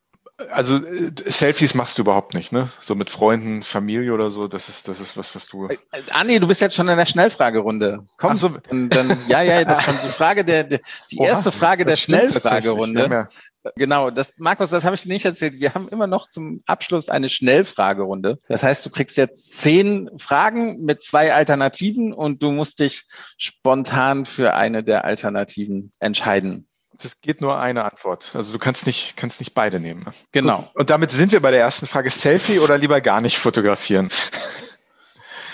also 0.51 0.77
äh, 0.77 1.11
Selfies 1.25 1.73
machst 1.73 1.97
du 1.97 2.03
überhaupt 2.03 2.33
nicht, 2.33 2.51
ne? 2.51 2.69
So 2.81 2.95
mit 2.95 3.09
Freunden, 3.09 3.63
Familie 3.63 4.13
oder 4.13 4.29
so, 4.29 4.47
das 4.47 4.69
ist, 4.69 4.87
das 4.87 4.99
ist 4.99 5.17
was, 5.17 5.35
was 5.35 5.47
du. 5.47 5.67
Äh, 5.67 5.77
Andi, 6.11 6.39
du 6.39 6.47
bist 6.47 6.61
jetzt 6.61 6.75
schon 6.75 6.87
in 6.87 6.97
der 6.97 7.05
Schnellfragerunde. 7.05 8.05
Komm, 8.17 8.37
so. 8.37 8.49
dann, 8.49 8.89
dann, 8.89 9.17
ja, 9.27 9.41
ja, 9.41 9.63
das 9.63 9.87
ist 9.87 10.03
die 10.03 10.09
Frage 10.09 10.45
der, 10.45 10.63
der 10.63 10.79
die 11.11 11.17
Oha, 11.17 11.27
erste 11.27 11.51
Frage 11.51 11.85
der 11.85 11.95
Schnellfragerunde. 11.95 13.27
Genau, 13.75 14.11
das, 14.11 14.33
Markus, 14.37 14.69
das 14.69 14.85
habe 14.85 14.95
ich 14.95 15.01
dir 15.01 15.09
nicht 15.09 15.25
erzählt. 15.25 15.59
Wir 15.59 15.73
haben 15.73 15.89
immer 15.89 16.07
noch 16.07 16.29
zum 16.29 16.61
Abschluss 16.65 17.09
eine 17.09 17.27
Schnellfragerunde. 17.29 18.39
Das 18.47 18.63
heißt, 18.63 18.85
du 18.85 18.89
kriegst 18.89 19.17
jetzt 19.17 19.57
zehn 19.57 20.09
Fragen 20.17 20.85
mit 20.85 21.03
zwei 21.03 21.33
Alternativen 21.33 22.13
und 22.13 22.41
du 22.43 22.51
musst 22.51 22.79
dich 22.79 23.05
spontan 23.37 24.25
für 24.25 24.53
eine 24.53 24.83
der 24.83 25.03
Alternativen 25.03 25.91
entscheiden. 25.99 26.67
Das 27.01 27.21
geht 27.21 27.41
nur 27.41 27.61
eine 27.61 27.85
Antwort. 27.85 28.31
Also 28.33 28.53
du 28.53 28.59
kannst 28.59 28.87
nicht, 28.87 29.15
kannst 29.17 29.39
nicht 29.39 29.53
beide 29.53 29.79
nehmen. 29.79 30.05
Genau. 30.31 30.63
Gut. 30.63 30.75
Und 30.75 30.89
damit 30.89 31.11
sind 31.11 31.31
wir 31.31 31.39
bei 31.41 31.51
der 31.51 31.61
ersten 31.61 31.85
Frage. 31.85 32.09
Selfie 32.09 32.59
oder 32.59 32.77
lieber 32.77 33.01
gar 33.01 33.21
nicht 33.21 33.37
fotografieren? 33.37 34.09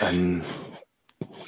Ähm, 0.02 0.44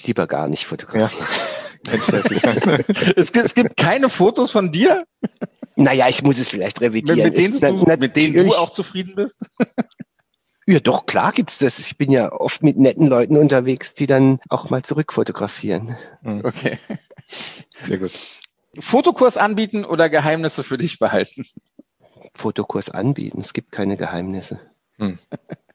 lieber 0.04 0.28
gar 0.28 0.48
nicht 0.48 0.66
fotografieren. 0.66 1.12
Ja. 1.12 1.54
es, 3.16 3.30
es, 3.30 3.54
gibt 3.54 3.78
keine 3.78 4.10
Fotos 4.10 4.52
von 4.52 4.72
dir? 4.72 5.06
Naja, 5.76 6.08
ich 6.10 6.24
muss 6.24 6.40
es 6.40 6.50
vielleicht 6.50 6.82
revidieren. 6.82 7.20
Mit, 7.20 7.38
mit 7.38 7.62
denen, 7.62 7.80
du, 7.80 7.98
mit 7.98 8.16
denen 8.16 8.34
du 8.34 8.56
auch 8.56 8.72
zufrieden 8.72 9.16
bist? 9.16 9.46
Ja, 10.68 10.80
doch, 10.80 11.06
klar 11.06 11.32
gibt's 11.32 11.60
das. 11.60 11.78
Ich 11.78 11.96
bin 11.96 12.10
ja 12.10 12.32
oft 12.32 12.64
mit 12.64 12.76
netten 12.76 13.06
Leuten 13.06 13.38
unterwegs, 13.38 13.94
die 13.94 14.08
dann 14.08 14.40
auch 14.50 14.72
mal 14.72 14.82
zurückfotografieren. 14.82 15.96
Hm. 16.24 16.42
Okay. 16.44 16.80
Sehr 17.28 18.00
gut. 18.00 18.12
Fotokurs 18.80 19.38
anbieten 19.38 19.86
oder 19.86 20.10
Geheimnisse 20.10 20.64
für 20.64 20.78
dich 20.78 21.00
behalten? 21.00 21.46
Fotokurs 22.36 22.90
anbieten. 22.90 23.42
Es 23.42 23.54
gibt 23.54 23.72
keine 23.72 23.98
Geheimnisse. 23.98 24.60
Hm. 24.98 25.20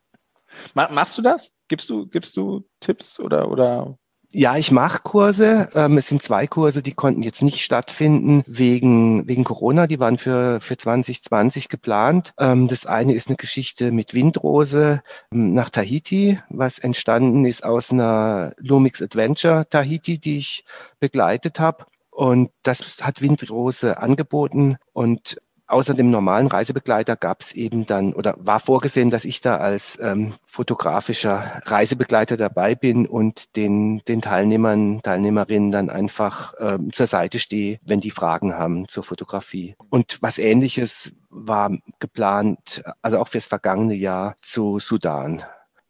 Machst 0.74 1.16
du 1.16 1.22
das? 1.22 1.52
Gibst 1.68 1.88
du, 1.90 2.06
gibst 2.06 2.36
du 2.36 2.64
Tipps 2.80 3.20
oder, 3.20 3.48
oder? 3.50 3.96
Ja, 4.32 4.56
ich 4.56 4.70
mache 4.70 5.00
Kurse. 5.02 5.68
Ähm, 5.74 5.98
es 5.98 6.06
sind 6.06 6.22
zwei 6.22 6.46
Kurse, 6.46 6.82
die 6.82 6.92
konnten 6.92 7.22
jetzt 7.22 7.42
nicht 7.42 7.62
stattfinden 7.62 8.44
wegen, 8.46 9.26
wegen 9.26 9.42
Corona. 9.42 9.88
Die 9.88 9.98
waren 9.98 10.18
für, 10.18 10.60
für 10.60 10.76
2020 10.76 11.68
geplant. 11.68 12.32
Ähm, 12.38 12.68
das 12.68 12.86
eine 12.86 13.12
ist 13.12 13.26
eine 13.26 13.36
Geschichte 13.36 13.90
mit 13.90 14.14
Windrose 14.14 15.02
ähm, 15.32 15.54
nach 15.54 15.70
Tahiti, 15.70 16.38
was 16.48 16.78
entstanden 16.78 17.44
ist 17.44 17.64
aus 17.64 17.90
einer 17.90 18.52
Lumix 18.58 19.02
Adventure 19.02 19.68
Tahiti, 19.68 20.18
die 20.20 20.38
ich 20.38 20.64
begleitet 21.00 21.58
habe. 21.58 21.86
Und 22.20 22.50
das 22.64 22.98
hat 23.00 23.22
Windrose 23.22 23.96
angeboten 23.96 24.76
und 24.92 25.40
außer 25.66 25.94
dem 25.94 26.10
normalen 26.10 26.48
Reisebegleiter 26.48 27.16
gab 27.16 27.40
es 27.40 27.52
eben 27.52 27.86
dann 27.86 28.12
oder 28.12 28.34
war 28.36 28.60
vorgesehen, 28.60 29.08
dass 29.08 29.24
ich 29.24 29.40
da 29.40 29.56
als 29.56 29.98
ähm, 30.02 30.34
fotografischer 30.44 31.62
Reisebegleiter 31.64 32.36
dabei 32.36 32.74
bin 32.74 33.06
und 33.06 33.56
den, 33.56 34.02
den 34.06 34.20
Teilnehmern, 34.20 35.00
Teilnehmerinnen 35.00 35.70
dann 35.70 35.88
einfach 35.88 36.52
ähm, 36.58 36.92
zur 36.92 37.06
Seite 37.06 37.38
stehe, 37.38 37.80
wenn 37.86 38.00
die 38.00 38.10
Fragen 38.10 38.52
haben 38.52 38.86
zur 38.86 39.02
Fotografie. 39.02 39.74
Und 39.88 40.18
was 40.20 40.36
ähnliches 40.36 41.14
war 41.30 41.74
geplant, 42.00 42.82
also 43.00 43.18
auch 43.18 43.28
fürs 43.28 43.46
vergangene 43.46 43.94
Jahr 43.94 44.36
zu 44.42 44.78
Sudan. 44.78 45.42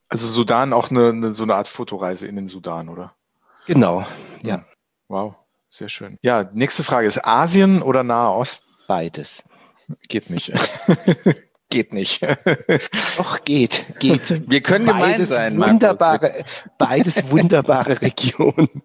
Also 0.09 0.29
Sudan 0.29 0.73
auch 0.75 0.93
eine, 0.93 1.09
eine 1.09 1.35
so 1.35 1.43
eine 1.43 1.57
Art 1.57 1.67
Fotoreise 1.67 2.29
in 2.29 2.37
den 2.37 2.47
Sudan, 2.47 2.89
oder? 2.89 3.17
Genau, 3.67 4.05
ja. 4.43 4.65
Wow, 5.09 5.35
sehr 5.71 5.89
schön. 5.89 6.19
Ja, 6.23 6.49
nächste 6.53 6.85
Frage 6.85 7.07
ist 7.07 7.25
Asien 7.25 7.83
oder 7.83 8.03
Nahe 8.03 8.33
Ost? 8.37 8.67
Beides. 8.89 9.43
Geht 10.09 10.31
nicht. 10.31 10.53
geht 11.71 11.93
nicht. 11.93 12.23
Doch, 13.17 13.45
geht, 13.45 13.85
geht. 14.01 14.51
Wir 14.51 14.61
können 14.61 14.87
beides 14.87 15.31
gemein 15.31 15.55
sein. 15.55 15.59
Wunderbare, 15.59 16.45
beides 16.77 17.31
wunderbare 17.31 18.03
Regionen. 18.03 18.83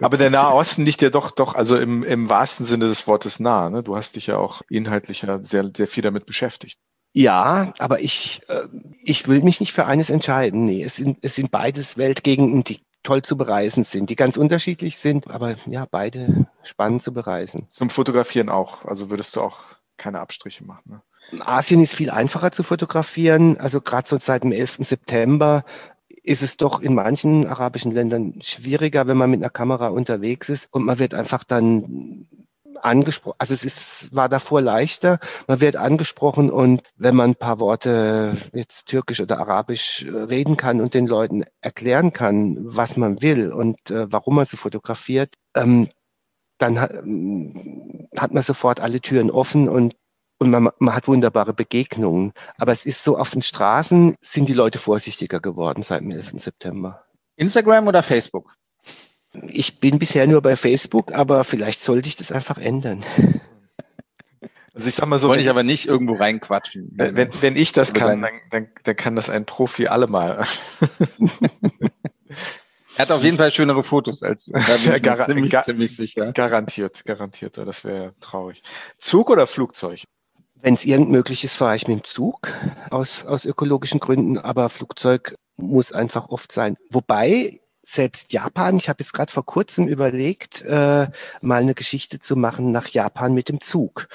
Aber 0.00 0.16
der 0.16 0.30
Nahe 0.30 0.52
Osten 0.52 0.84
liegt 0.84 1.02
ja 1.02 1.10
doch, 1.10 1.30
doch, 1.30 1.54
also 1.54 1.78
im, 1.78 2.02
im 2.02 2.28
wahrsten 2.28 2.66
Sinne 2.66 2.86
des 2.86 3.06
Wortes 3.06 3.40
nah. 3.40 3.70
Ne? 3.70 3.82
Du 3.82 3.96
hast 3.96 4.16
dich 4.16 4.26
ja 4.26 4.36
auch 4.36 4.62
inhaltlich 4.68 5.22
ja 5.22 5.42
sehr, 5.42 5.70
sehr 5.74 5.86
viel 5.86 6.02
damit 6.02 6.26
beschäftigt. 6.26 6.78
Ja, 7.14 7.72
aber 7.78 8.00
ich, 8.00 8.42
äh, 8.48 8.66
ich 9.02 9.26
will 9.26 9.42
mich 9.42 9.60
nicht 9.60 9.72
für 9.72 9.86
eines 9.86 10.10
entscheiden. 10.10 10.66
Nee, 10.66 10.82
es 10.82 10.96
sind, 10.96 11.18
es 11.22 11.34
sind 11.34 11.50
beides 11.50 11.96
Weltgegenden, 11.96 12.62
die 12.62 12.80
toll 13.06 13.22
zu 13.22 13.36
bereisen 13.36 13.84
sind, 13.84 14.10
die 14.10 14.16
ganz 14.16 14.36
unterschiedlich 14.36 14.98
sind, 14.98 15.30
aber 15.30 15.54
ja, 15.66 15.86
beide 15.88 16.46
spannend 16.64 17.02
zu 17.02 17.12
bereisen. 17.12 17.68
Zum 17.70 17.88
Fotografieren 17.88 18.48
auch. 18.48 18.84
Also 18.84 19.10
würdest 19.10 19.36
du 19.36 19.42
auch 19.42 19.60
keine 19.96 20.18
Abstriche 20.18 20.64
machen. 20.64 20.82
Ne? 21.30 21.40
Asien 21.46 21.82
ist 21.82 21.94
viel 21.94 22.10
einfacher 22.10 22.50
zu 22.50 22.64
fotografieren. 22.64 23.58
Also 23.58 23.80
gerade 23.80 24.08
so 24.08 24.18
seit 24.18 24.42
dem 24.42 24.50
11. 24.50 24.78
September 24.80 25.64
ist 26.24 26.42
es 26.42 26.56
doch 26.56 26.82
in 26.82 26.94
manchen 26.94 27.46
arabischen 27.46 27.92
Ländern 27.92 28.34
schwieriger, 28.42 29.06
wenn 29.06 29.16
man 29.16 29.30
mit 29.30 29.40
einer 29.40 29.50
Kamera 29.50 29.88
unterwegs 29.88 30.48
ist 30.48 30.68
und 30.72 30.84
man 30.84 30.98
wird 30.98 31.14
einfach 31.14 31.44
dann 31.44 32.26
angesprochen, 32.76 33.36
also 33.38 33.54
es 33.54 33.64
ist, 33.64 34.14
war 34.14 34.28
davor 34.28 34.60
leichter, 34.60 35.18
man 35.46 35.60
wird 35.60 35.76
angesprochen 35.76 36.50
und 36.50 36.82
wenn 36.96 37.14
man 37.14 37.30
ein 37.30 37.34
paar 37.36 37.60
Worte 37.60 38.36
jetzt 38.52 38.86
türkisch 38.86 39.20
oder 39.20 39.38
arabisch 39.38 40.02
äh, 40.02 40.10
reden 40.10 40.56
kann 40.56 40.80
und 40.80 40.94
den 40.94 41.06
Leuten 41.06 41.44
erklären 41.60 42.12
kann, 42.12 42.56
was 42.60 42.96
man 42.96 43.22
will 43.22 43.52
und 43.52 43.90
äh, 43.90 44.10
warum 44.10 44.36
man 44.36 44.46
so 44.46 44.56
fotografiert, 44.56 45.34
ähm, 45.54 45.88
dann 46.58 46.80
hat, 46.80 46.92
hat 46.92 48.32
man 48.32 48.42
sofort 48.42 48.80
alle 48.80 49.00
Türen 49.00 49.30
offen 49.30 49.68
und 49.68 49.94
und 50.38 50.50
man, 50.50 50.68
man 50.78 50.94
hat 50.94 51.08
wunderbare 51.08 51.54
Begegnungen. 51.54 52.32
Aber 52.58 52.72
es 52.72 52.84
ist 52.84 53.02
so, 53.02 53.16
auf 53.16 53.30
den 53.30 53.40
Straßen 53.40 54.16
sind 54.20 54.48
die 54.48 54.52
Leute 54.52 54.78
vorsichtiger 54.78 55.40
geworden 55.40 55.82
seit 55.82 56.02
dem 56.02 56.10
11. 56.10 56.32
September. 56.34 57.04
Instagram 57.36 57.88
oder 57.88 58.02
Facebook? 58.02 58.54
Ich 59.48 59.80
bin 59.80 59.98
bisher 59.98 60.26
nur 60.26 60.42
bei 60.42 60.56
Facebook, 60.56 61.12
aber 61.12 61.44
vielleicht 61.44 61.82
sollte 61.82 62.08
ich 62.08 62.16
das 62.16 62.32
einfach 62.32 62.58
ändern. 62.58 63.04
Also 64.74 64.88
ich 64.88 64.94
sag 64.94 65.06
mal 65.06 65.18
so. 65.18 65.28
Wollte 65.28 65.42
ich 65.42 65.48
aber 65.48 65.62
nicht 65.62 65.86
irgendwo 65.86 66.14
reinquatschen. 66.14 66.90
Wenn, 66.94 67.16
wenn, 67.16 67.30
wenn 67.40 67.56
ich 67.56 67.72
das 67.72 67.94
kann, 67.94 68.20
dann, 68.20 68.34
dann, 68.50 68.68
dann 68.84 68.96
kann 68.96 69.16
das 69.16 69.30
ein 69.30 69.46
Profi 69.46 69.86
allemal. 69.86 70.44
Er 72.96 73.02
hat 73.02 73.10
auf 73.10 73.22
jeden 73.22 73.36
Fall 73.36 73.52
schönere 73.52 73.82
Fotos 73.82 74.22
als 74.22 74.46
du. 74.46 74.52
Da 74.52 74.60
bin 74.60 74.94
ich 74.96 75.02
Gar 75.02 75.26
ziemlich, 75.26 75.50
gar 75.50 75.62
ziemlich 75.62 75.94
sicher. 75.94 76.32
Garantiert, 76.32 77.04
garantiert. 77.04 77.58
Das 77.58 77.84
wäre 77.84 78.14
traurig. 78.20 78.62
Zug 78.98 79.28
oder 79.28 79.46
Flugzeug? 79.46 80.04
Wenn 80.54 80.72
es 80.72 80.86
irgend 80.86 81.10
möglich 81.10 81.44
ist, 81.44 81.56
fahre 81.56 81.76
ich 81.76 81.86
mit 81.86 82.00
dem 82.00 82.04
Zug 82.04 82.48
aus, 82.90 83.26
aus 83.26 83.44
ökologischen 83.44 84.00
Gründen, 84.00 84.38
aber 84.38 84.70
Flugzeug 84.70 85.34
muss 85.58 85.92
einfach 85.92 86.30
oft 86.30 86.50
sein. 86.50 86.76
Wobei 86.90 87.60
selbst 87.88 88.32
Japan, 88.32 88.76
ich 88.76 88.88
habe 88.88 89.00
jetzt 89.00 89.12
gerade 89.12 89.32
vor 89.32 89.46
kurzem 89.46 89.86
überlegt, 89.86 90.62
äh, 90.62 91.06
mal 91.40 91.62
eine 91.62 91.74
Geschichte 91.74 92.18
zu 92.18 92.34
machen 92.34 92.72
nach 92.72 92.88
Japan 92.88 93.32
mit 93.32 93.48
dem 93.48 93.60
Zug. 93.60 94.08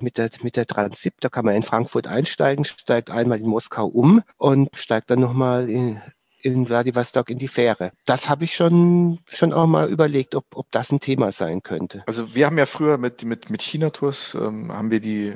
Mit 0.00 0.16
der, 0.16 0.30
mit 0.42 0.56
der 0.56 0.66
Transip, 0.66 1.20
da 1.20 1.28
kann 1.28 1.44
man 1.44 1.54
in 1.54 1.62
Frankfurt 1.62 2.06
einsteigen, 2.06 2.64
steigt 2.64 3.10
einmal 3.10 3.38
in 3.38 3.46
Moskau 3.46 3.86
um 3.86 4.22
und 4.38 4.70
steigt 4.74 5.10
dann 5.10 5.20
nochmal 5.20 5.68
in, 5.68 6.00
in 6.40 6.66
Vladivostok 6.66 7.28
in 7.28 7.38
die 7.38 7.48
Fähre. 7.48 7.92
Das 8.06 8.30
habe 8.30 8.44
ich 8.44 8.56
schon, 8.56 9.18
schon 9.28 9.52
auch 9.52 9.66
mal 9.66 9.90
überlegt, 9.90 10.34
ob, 10.34 10.46
ob 10.54 10.70
das 10.70 10.90
ein 10.90 11.00
Thema 11.00 11.30
sein 11.30 11.62
könnte. 11.62 12.02
Also 12.06 12.34
wir 12.34 12.46
haben 12.46 12.56
ja 12.56 12.66
früher 12.66 12.96
mit, 12.96 13.22
mit, 13.24 13.50
mit 13.50 13.60
China-Tours, 13.62 14.34
ähm, 14.34 14.72
haben 14.72 14.90
wir 14.90 15.00
die 15.00 15.34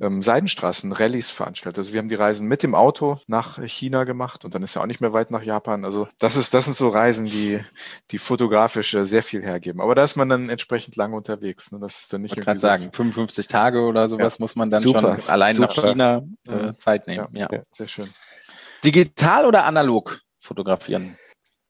ähm, 0.00 0.22
Seidenstraßen-Rallyes 0.22 1.30
veranstaltet. 1.30 1.78
Also 1.78 1.92
wir 1.92 1.98
haben 1.98 2.08
die 2.08 2.14
Reisen 2.14 2.48
mit 2.48 2.62
dem 2.62 2.74
Auto 2.74 3.18
nach 3.26 3.62
China 3.62 4.04
gemacht 4.04 4.44
und 4.44 4.54
dann 4.54 4.62
ist 4.62 4.74
ja 4.74 4.82
auch 4.82 4.86
nicht 4.86 5.00
mehr 5.00 5.12
weit 5.12 5.30
nach 5.30 5.42
Japan. 5.42 5.84
Also 5.84 6.08
das 6.18 6.36
ist, 6.36 6.54
das 6.54 6.64
sind 6.64 6.76
so 6.76 6.88
Reisen, 6.88 7.26
die, 7.26 7.60
die 8.10 8.18
fotografisch 8.18 8.94
äh, 8.94 9.04
sehr 9.04 9.22
viel 9.22 9.42
hergeben. 9.42 9.80
Aber 9.80 9.94
da 9.94 10.04
ist 10.04 10.16
man 10.16 10.28
dann 10.28 10.48
entsprechend 10.48 10.96
lange 10.96 11.16
unterwegs. 11.16 11.70
Ne? 11.70 11.78
Das 11.78 12.00
ist 12.00 12.12
dann 12.12 12.22
nicht 12.22 12.36
ich 12.36 12.42
gerade 12.42 12.58
sagen, 12.58 12.90
55 12.92 13.46
Tage 13.48 13.82
oder 13.82 14.08
sowas 14.08 14.34
ja. 14.38 14.42
muss 14.42 14.56
man 14.56 14.70
dann 14.70 14.82
Super. 14.82 15.16
schon 15.16 15.28
allein 15.28 15.56
Super. 15.56 15.68
nach 15.68 15.84
China 15.84 16.22
äh, 16.48 16.72
Zeit 16.74 17.06
nehmen. 17.06 17.28
Ja, 17.32 17.48
ja. 17.50 17.62
sehr 17.72 17.88
schön. 17.88 18.08
Digital 18.84 19.46
oder 19.46 19.64
analog 19.64 20.20
fotografieren? 20.40 21.16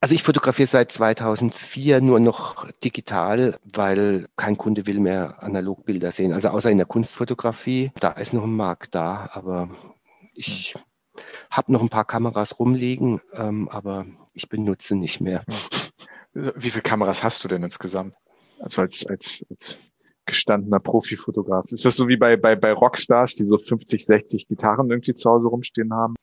Also 0.05 0.15
ich 0.15 0.23
fotografiere 0.23 0.67
seit 0.67 0.93
2004 0.93 2.03
nur 2.03 2.21
noch 2.21 2.71
digital, 2.85 3.57
weil 3.65 4.27
kein 4.37 4.59
Kunde 4.59 4.87
will 4.87 5.01
mehr 5.01 5.43
Analogbilder 5.43 6.13
sehen. 6.13 6.35
Also 6.35 6.51
außer 6.51 6.71
in 6.71 6.77
der 6.77 6.87
Kunstfotografie, 6.87 7.91
da 8.01 8.11
ist 8.11 8.35
noch 8.35 8.45
ein 8.45 8.55
Markt 8.55 8.95
da, 8.95 9.31
aber 9.33 9.71
ich 10.35 10.75
habe 11.51 11.73
noch 11.73 11.81
ein 11.81 11.89
paar 11.89 12.05
Kameras 12.05 12.59
rumliegen, 12.59 13.23
ähm, 13.33 13.67
aber 13.71 14.05
ich 14.35 14.51
benutze 14.51 14.95
nicht 14.95 15.23
mehr. 15.23 15.43
Wie 16.35 16.69
viele 16.69 16.83
Kameras 16.83 17.25
hast 17.25 17.43
du 17.43 17.49
denn 17.49 17.63
insgesamt? 17.63 18.13
Also 18.59 18.83
als, 18.83 19.07
als, 19.07 19.43
als 19.49 19.79
gestandener 20.27 20.81
Profifotograf. 20.81 21.73
Ist 21.73 21.87
das 21.87 21.97
so 21.97 22.09
wie 22.09 22.19
bei, 22.19 22.37
bei, 22.37 22.57
bei 22.57 22.75
Rockstars, 22.75 23.37
die 23.37 23.45
so 23.45 23.57
50, 23.57 24.05
60 24.05 24.49
Gitarren 24.49 24.91
irgendwie 24.91 25.15
zu 25.15 25.31
Hause 25.31 25.49
rumstehen 25.49 25.95
haben? 25.95 26.15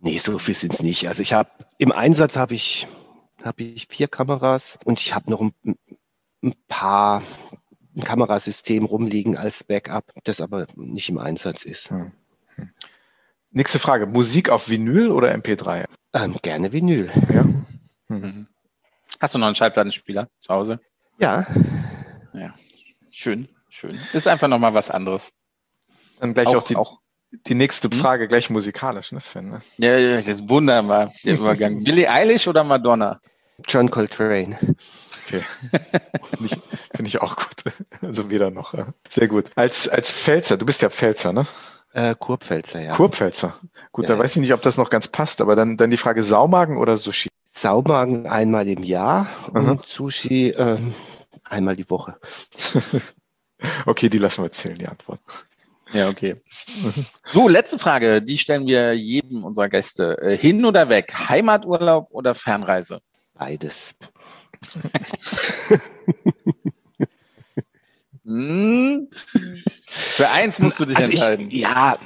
Nee, 0.00 0.16
so 0.16 0.38
viel 0.38 0.54
sind 0.54 0.72
es 0.72 0.82
nicht. 0.82 1.08
Also 1.08 1.20
ich 1.20 1.34
habe 1.34 1.50
im 1.76 1.92
Einsatz 1.92 2.36
habe 2.36 2.54
ich 2.54 2.88
habe 3.42 3.62
ich 3.62 3.86
vier 3.88 4.08
Kameras 4.08 4.78
und 4.84 5.00
ich 5.00 5.14
habe 5.14 5.30
noch 5.30 5.40
ein, 5.40 5.52
ein 6.42 6.54
paar 6.68 7.22
ein 7.96 8.04
Kamerasystem 8.04 8.84
rumliegen 8.84 9.36
als 9.36 9.64
Backup, 9.64 10.12
das 10.24 10.40
aber 10.40 10.66
nicht 10.76 11.08
im 11.08 11.18
Einsatz 11.18 11.64
ist. 11.64 11.90
Hm. 11.90 12.12
Hm. 12.54 12.70
Nächste 13.50 13.78
Frage. 13.78 14.06
Musik 14.06 14.50
auf 14.50 14.68
Vinyl 14.68 15.10
oder 15.10 15.34
MP3? 15.34 15.86
Ähm, 16.12 16.36
gerne 16.42 16.72
Vinyl. 16.72 17.10
Ja. 17.32 17.42
Hm. 17.42 17.64
Mhm. 18.08 18.46
Hast 19.20 19.34
du 19.34 19.38
noch 19.38 19.46
einen 19.46 19.56
Schallplattenspieler 19.56 20.28
zu 20.40 20.54
Hause? 20.54 20.80
Ja. 21.18 21.46
Ja. 22.32 22.54
Schön, 23.10 23.48
schön. 23.68 23.98
Ist 24.12 24.28
einfach 24.28 24.48
nochmal 24.48 24.74
was 24.74 24.90
anderes. 24.90 25.32
Dann 26.20 26.34
gleich 26.34 26.46
auch, 26.46 26.56
auch 26.56 26.62
die, 26.62 26.76
auch 26.76 27.00
die 27.30 27.54
nächste 27.54 27.90
hm? 27.90 27.98
Frage, 27.98 28.24
hm? 28.24 28.28
gleich 28.28 28.50
musikalisch, 28.50 29.12
ne 29.12 29.20
Sven? 29.20 29.50
Ne? 29.50 29.60
Ja, 29.78 29.96
ja, 29.98 30.16
das 30.16 30.28
ist 30.28 30.48
wunderbar, 30.48 31.12
der 31.24 31.34
Übergang. 31.34 31.82
Billie 31.84 32.08
Eilish 32.08 32.46
oder 32.46 32.64
Madonna? 32.64 33.20
John 33.66 33.90
Coltrane. 33.90 34.58
Okay. 35.26 35.42
Finde 36.30 36.46
ich, 36.46 36.58
find 36.94 37.08
ich, 37.08 37.20
auch 37.20 37.36
gut. 37.36 37.64
Also 38.02 38.30
weder 38.30 38.50
noch. 38.50 38.74
Sehr 39.08 39.28
gut. 39.28 39.50
Als, 39.56 39.88
als 39.88 40.10
Pfälzer, 40.10 40.56
du 40.56 40.64
bist 40.64 40.82
ja 40.82 40.90
Pfälzer, 40.90 41.32
ne? 41.32 41.46
Äh, 41.92 42.14
Kurpfälzer, 42.18 42.80
ja. 42.80 42.92
Kurpfälzer. 42.92 43.56
Gut, 43.92 44.08
ja, 44.08 44.14
da 44.14 44.22
weiß 44.22 44.36
ich 44.36 44.42
nicht, 44.42 44.52
ob 44.52 44.62
das 44.62 44.78
noch 44.78 44.90
ganz 44.90 45.08
passt, 45.08 45.40
aber 45.40 45.56
dann, 45.56 45.76
dann 45.76 45.90
die 45.90 45.96
Frage 45.96 46.22
Saumagen 46.22 46.76
oder 46.76 46.96
Sushi? 46.96 47.28
Saumagen 47.44 48.26
einmal 48.26 48.68
im 48.68 48.84
Jahr 48.84 49.28
mhm. 49.52 49.70
und 49.70 49.86
Sushi 49.86 50.50
ähm, 50.50 50.94
einmal 51.44 51.76
die 51.76 51.88
Woche. 51.90 52.16
okay, 53.86 54.08
die 54.08 54.18
lassen 54.18 54.44
wir 54.44 54.52
zählen, 54.52 54.78
die 54.78 54.86
Antwort. 54.86 55.20
Ja, 55.92 56.10
okay. 56.10 56.36
So, 57.24 57.48
letzte 57.48 57.78
Frage, 57.78 58.20
die 58.20 58.36
stellen 58.36 58.66
wir 58.66 58.92
jedem 58.92 59.42
unserer 59.44 59.70
Gäste. 59.70 60.18
Äh, 60.20 60.36
hin 60.36 60.64
oder 60.64 60.90
weg? 60.90 61.14
Heimaturlaub 61.28 62.08
oder 62.10 62.34
Fernreise? 62.34 63.00
Beides. 63.38 63.94
hm. 68.24 69.08
Für 69.86 70.30
eins 70.30 70.58
musst 70.58 70.80
du 70.80 70.84
dich 70.84 70.96
also 70.96 71.10
entscheiden. 71.10 71.50
Ich, 71.50 71.60
ja, 71.60 71.96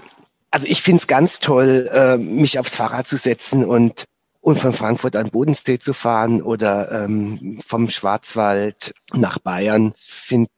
also 0.51 0.67
ich 0.67 0.83
finde 0.83 1.01
es 1.01 1.07
ganz 1.07 1.41
toll, 1.41 1.89
äh, 1.93 2.19
mich 2.19 2.59
aufs 2.59 2.77
Fahrrad 2.77 3.09
zu 3.09 3.17
setzen 3.17 3.65
und, 3.65 4.05
und 4.43 4.61
von 4.61 4.75
Frankfurt 4.75 5.17
an 5.17 5.31
Bodensee 5.31 5.79
zu 5.79 5.95
fahren 5.95 6.43
oder 6.43 7.05
ähm, 7.05 7.59
vom 7.67 7.89
Schwarzwald 7.89 8.95
nach 9.15 9.39
Bayern. 9.39 9.95
Finde 9.97 10.51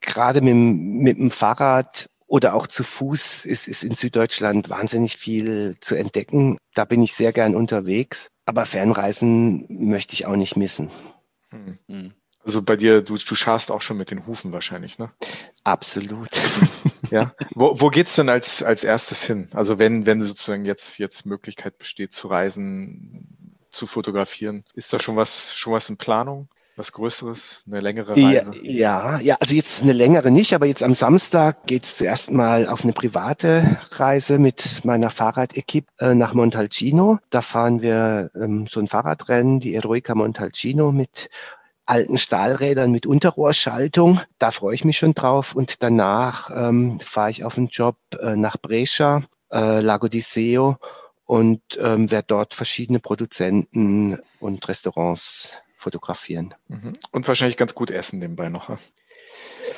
gerade 0.00 0.40
mit, 0.40 0.54
mit 0.54 1.18
dem 1.18 1.32
Fahrrad 1.32 2.08
oder 2.28 2.54
auch 2.54 2.66
zu 2.66 2.84
Fuß 2.84 3.46
ist, 3.46 3.66
ist 3.66 3.82
in 3.82 3.94
Süddeutschland 3.94 4.68
wahnsinnig 4.68 5.16
viel 5.16 5.74
zu 5.80 5.96
entdecken. 5.96 6.58
Da 6.74 6.84
bin 6.84 7.02
ich 7.02 7.14
sehr 7.14 7.32
gern 7.32 7.56
unterwegs. 7.56 8.28
Aber 8.44 8.66
Fernreisen 8.66 9.66
möchte 9.68 10.14
ich 10.14 10.26
auch 10.26 10.36
nicht 10.36 10.56
missen. 10.56 10.90
Hm. 11.50 11.78
hm. 11.88 12.12
Also 12.44 12.62
bei 12.62 12.76
dir, 12.76 13.02
du, 13.02 13.16
du 13.16 13.34
scharst 13.34 13.70
auch 13.70 13.82
schon 13.82 13.98
mit 13.98 14.10
den 14.10 14.26
Hufen 14.26 14.52
wahrscheinlich, 14.52 14.98
ne? 14.98 15.10
Absolut. 15.64 16.28
Ja. 17.10 17.32
Wo, 17.54 17.80
wo 17.80 17.88
geht's 17.88 18.16
denn 18.16 18.28
als, 18.28 18.62
als 18.62 18.84
erstes 18.84 19.24
hin? 19.24 19.48
Also 19.54 19.78
wenn, 19.78 20.04
wenn 20.04 20.20
sozusagen 20.20 20.66
jetzt, 20.66 20.98
jetzt 20.98 21.24
Möglichkeit 21.24 21.78
besteht 21.78 22.12
zu 22.12 22.28
reisen, 22.28 23.56
zu 23.70 23.86
fotografieren, 23.86 24.64
ist 24.74 24.92
da 24.92 25.00
schon 25.00 25.16
was, 25.16 25.54
schon 25.54 25.72
was 25.72 25.88
in 25.88 25.96
Planung? 25.96 26.50
Was 26.78 26.92
Größeres, 26.92 27.64
eine 27.66 27.80
längere 27.80 28.12
Reise? 28.12 28.52
Ja, 28.62 29.18
ja, 29.18 29.36
also 29.40 29.52
jetzt 29.56 29.82
eine 29.82 29.92
längere 29.92 30.30
nicht, 30.30 30.54
aber 30.54 30.66
jetzt 30.66 30.84
am 30.84 30.94
Samstag 30.94 31.66
geht's 31.66 31.96
zuerst 31.96 32.30
mal 32.30 32.68
auf 32.68 32.84
eine 32.84 32.92
private 32.92 33.80
Reise 33.96 34.38
mit 34.38 34.84
meiner 34.84 35.10
Fahrradequipe 35.10 35.88
äh, 35.98 36.14
nach 36.14 36.34
Montalcino. 36.34 37.18
Da 37.30 37.42
fahren 37.42 37.82
wir 37.82 38.30
ähm, 38.36 38.68
so 38.68 38.78
ein 38.78 38.86
Fahrradrennen, 38.86 39.58
die 39.58 39.74
Eroica 39.74 40.14
Montalcino 40.14 40.92
mit 40.92 41.30
alten 41.84 42.16
Stahlrädern 42.16 42.92
mit 42.92 43.06
Unterrohrschaltung. 43.06 44.20
Da 44.38 44.52
freue 44.52 44.76
ich 44.76 44.84
mich 44.84 44.98
schon 44.98 45.14
drauf. 45.14 45.56
Und 45.56 45.82
danach 45.82 46.48
ähm, 46.54 47.00
fahre 47.00 47.32
ich 47.32 47.42
auf 47.42 47.58
einen 47.58 47.70
Job 47.70 47.96
äh, 48.20 48.36
nach 48.36 48.56
Brescia, 48.56 49.24
äh, 49.50 49.80
Lago 49.80 50.06
di 50.06 50.20
Seo 50.20 50.76
und 51.24 51.60
ähm, 51.80 52.12
werde 52.12 52.28
dort 52.28 52.54
verschiedene 52.54 53.00
Produzenten 53.00 54.20
und 54.38 54.68
Restaurants 54.68 55.54
fotografieren. 55.88 56.54
Mhm. 56.68 56.92
Und 57.12 57.26
wahrscheinlich 57.26 57.56
ganz 57.56 57.74
gut 57.74 57.90
essen 57.90 58.18
nebenbei 58.18 58.50
noch. 58.50 58.68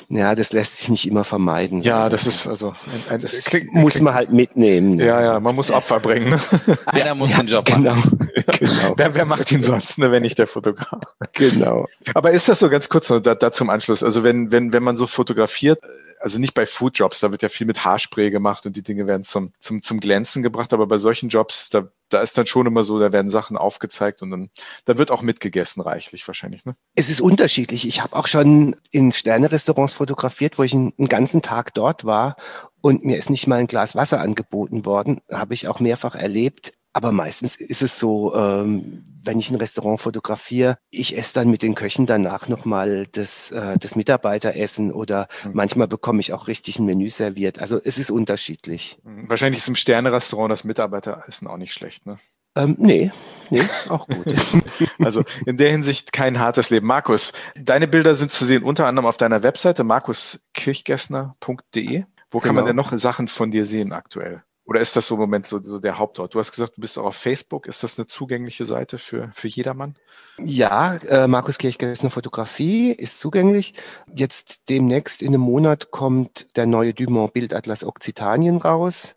Ja, 0.09 0.35
das 0.35 0.51
lässt 0.51 0.75
sich 0.77 0.89
nicht 0.89 1.07
immer 1.07 1.23
vermeiden. 1.23 1.83
Ja, 1.83 2.09
das 2.09 2.27
ist 2.27 2.47
also 2.47 2.69
ein, 2.69 3.13
ein, 3.13 3.19
das 3.21 3.45
klingt, 3.45 3.73
muss 3.73 3.93
klingt, 3.93 4.05
man 4.05 4.13
halt 4.13 4.31
mitnehmen. 4.31 4.95
Ne? 4.95 5.05
Ja, 5.05 5.21
ja, 5.21 5.39
man 5.39 5.55
muss 5.55 5.71
Opfer 5.71 6.01
bringen. 6.01 6.31
Ne? 6.31 6.39
Einer 6.85 7.15
muss 7.15 7.31
ja, 7.31 7.37
den 7.37 7.47
Job 7.47 7.65
genau. 7.65 7.95
machen. 7.95 8.29
genau. 8.59 8.93
Wer, 8.97 9.15
wer, 9.15 9.25
macht 9.25 9.51
ihn 9.53 9.61
sonst, 9.61 9.99
ne, 9.99 10.11
wenn 10.11 10.23
nicht 10.23 10.37
der 10.37 10.47
Fotograf? 10.47 11.01
Genau. 11.33 11.87
Aber 12.13 12.31
ist 12.31 12.49
das 12.49 12.59
so 12.59 12.69
ganz 12.69 12.89
kurz 12.89 13.09
noch 13.09 13.21
da, 13.21 13.35
da 13.35 13.53
zum 13.53 13.69
Anschluss? 13.69 14.03
Also 14.03 14.23
wenn, 14.23 14.51
wenn, 14.51 14.73
wenn 14.73 14.83
man 14.83 14.97
so 14.97 15.07
fotografiert, 15.07 15.79
also 16.19 16.39
nicht 16.39 16.53
bei 16.53 16.65
Foodjobs, 16.65 17.21
da 17.21 17.31
wird 17.31 17.41
ja 17.41 17.49
viel 17.49 17.67
mit 17.67 17.85
Haarspray 17.85 18.31
gemacht 18.31 18.65
und 18.65 18.75
die 18.75 18.83
Dinge 18.83 19.07
werden 19.07 19.23
zum, 19.23 19.53
zum, 19.59 19.81
zum 19.81 20.01
Glänzen 20.01 20.43
gebracht, 20.43 20.73
aber 20.73 20.87
bei 20.87 20.97
solchen 20.97 21.29
Jobs, 21.29 21.69
da, 21.69 21.87
da 22.13 22.21
ist 22.21 22.37
dann 22.37 22.45
schon 22.45 22.67
immer 22.67 22.83
so, 22.83 22.99
da 22.99 23.11
werden 23.11 23.29
Sachen 23.31 23.57
aufgezeigt 23.57 24.21
und 24.21 24.31
dann, 24.31 24.49
dann 24.85 24.97
wird 24.97 25.11
auch 25.11 25.21
mitgegessen 25.21 25.81
reichlich 25.81 26.27
wahrscheinlich. 26.27 26.65
Ne? 26.65 26.75
Es 26.95 27.09
ist 27.09 27.21
unterschiedlich. 27.21 27.87
Ich 27.87 28.01
habe 28.01 28.15
auch 28.15 28.27
schon 28.27 28.75
in 28.91 29.11
Sternerestaurants 29.11 29.93
fotografiert, 29.93 30.59
wo 30.59 30.63
ich 30.63 30.73
einen, 30.73 30.93
einen 30.97 31.07
ganzen 31.07 31.41
Tag 31.41 31.73
dort 31.73 32.05
war 32.05 32.35
und 32.81 33.05
mir 33.05 33.17
ist 33.17 33.29
nicht 33.29 33.47
mal 33.47 33.59
ein 33.59 33.67
Glas 33.67 33.95
Wasser 33.95 34.19
angeboten 34.19 34.85
worden. 34.85 35.21
Habe 35.31 35.53
ich 35.53 35.67
auch 35.67 35.79
mehrfach 35.79 36.15
erlebt. 36.15 36.73
Aber 36.93 37.11
meistens 37.11 37.55
ist 37.55 37.81
es 37.81 37.97
so, 37.97 38.35
ähm, 38.35 39.03
wenn 39.23 39.39
ich 39.39 39.49
ein 39.49 39.55
Restaurant 39.55 40.01
fotografiere, 40.01 40.77
ich 40.89 41.17
esse 41.17 41.35
dann 41.35 41.49
mit 41.49 41.61
den 41.61 41.75
Köchen 41.75 42.05
danach 42.05 42.49
nochmal 42.49 43.07
das, 43.11 43.51
äh, 43.51 43.77
das 43.77 43.95
Mitarbeiteressen 43.95 44.91
oder 44.91 45.29
mhm. 45.45 45.51
manchmal 45.53 45.87
bekomme 45.87 46.19
ich 46.19 46.33
auch 46.33 46.47
richtig 46.47 46.79
ein 46.79 46.85
Menü 46.85 47.09
serviert. 47.09 47.59
Also 47.59 47.79
es 47.81 47.97
ist 47.97 48.11
unterschiedlich. 48.11 48.97
Mhm. 49.03 49.29
Wahrscheinlich 49.29 49.61
ist 49.61 49.69
im 49.69 49.75
Sterne-Restaurant 49.75 50.51
das 50.51 50.65
Mitarbeiteressen 50.65 51.47
auch 51.47 51.57
nicht 51.57 51.73
schlecht, 51.73 52.05
ne? 52.05 52.17
Ähm, 52.53 52.75
nee, 52.79 53.13
nee, 53.49 53.63
auch 53.87 54.09
gut. 54.09 54.25
also 54.99 55.23
in 55.45 55.55
der 55.55 55.71
Hinsicht 55.71 56.11
kein 56.11 56.37
hartes 56.39 56.69
Leben. 56.69 56.85
Markus, 56.85 57.31
deine 57.55 57.87
Bilder 57.87 58.13
sind 58.13 58.29
zu 58.29 58.43
sehen 58.43 58.63
unter 58.63 58.87
anderem 58.87 59.05
auf 59.05 59.15
deiner 59.15 59.41
Webseite 59.43 59.85
markuskirchgessner.de. 59.85 62.03
Wo 62.29 62.39
genau. 62.39 62.45
kann 62.45 62.55
man 62.55 62.65
genau. 62.65 62.67
denn 62.67 62.75
noch 62.75 62.91
Sachen 62.97 63.29
von 63.29 63.51
dir 63.51 63.65
sehen 63.65 63.93
aktuell? 63.93 64.43
Oder 64.71 64.79
ist 64.79 64.95
das 64.95 65.07
so 65.07 65.15
im 65.15 65.19
Moment 65.19 65.45
so, 65.45 65.61
so 65.61 65.79
der 65.79 65.97
Hauptort? 65.97 66.33
Du 66.33 66.39
hast 66.39 66.51
gesagt, 66.51 66.77
du 66.77 66.81
bist 66.81 66.97
auch 66.97 67.03
auf 67.07 67.17
Facebook. 67.17 67.67
Ist 67.67 67.83
das 67.83 67.99
eine 67.99 68.07
zugängliche 68.07 68.63
Seite 68.63 68.99
für, 68.99 69.29
für 69.33 69.49
jedermann? 69.49 69.97
Ja, 70.37 70.95
äh, 70.95 71.27
Markus 71.27 71.57
Kirchgessner 71.57 72.09
Fotografie 72.09 72.93
ist 72.93 73.19
zugänglich. 73.19 73.73
Jetzt 74.15 74.69
demnächst 74.69 75.23
in 75.23 75.33
einem 75.33 75.41
Monat 75.41 75.91
kommt 75.91 76.55
der 76.55 76.67
neue 76.67 76.93
Dumont 76.93 77.33
Bildatlas 77.33 77.83
Occitanien 77.83 78.59
raus. 78.59 79.13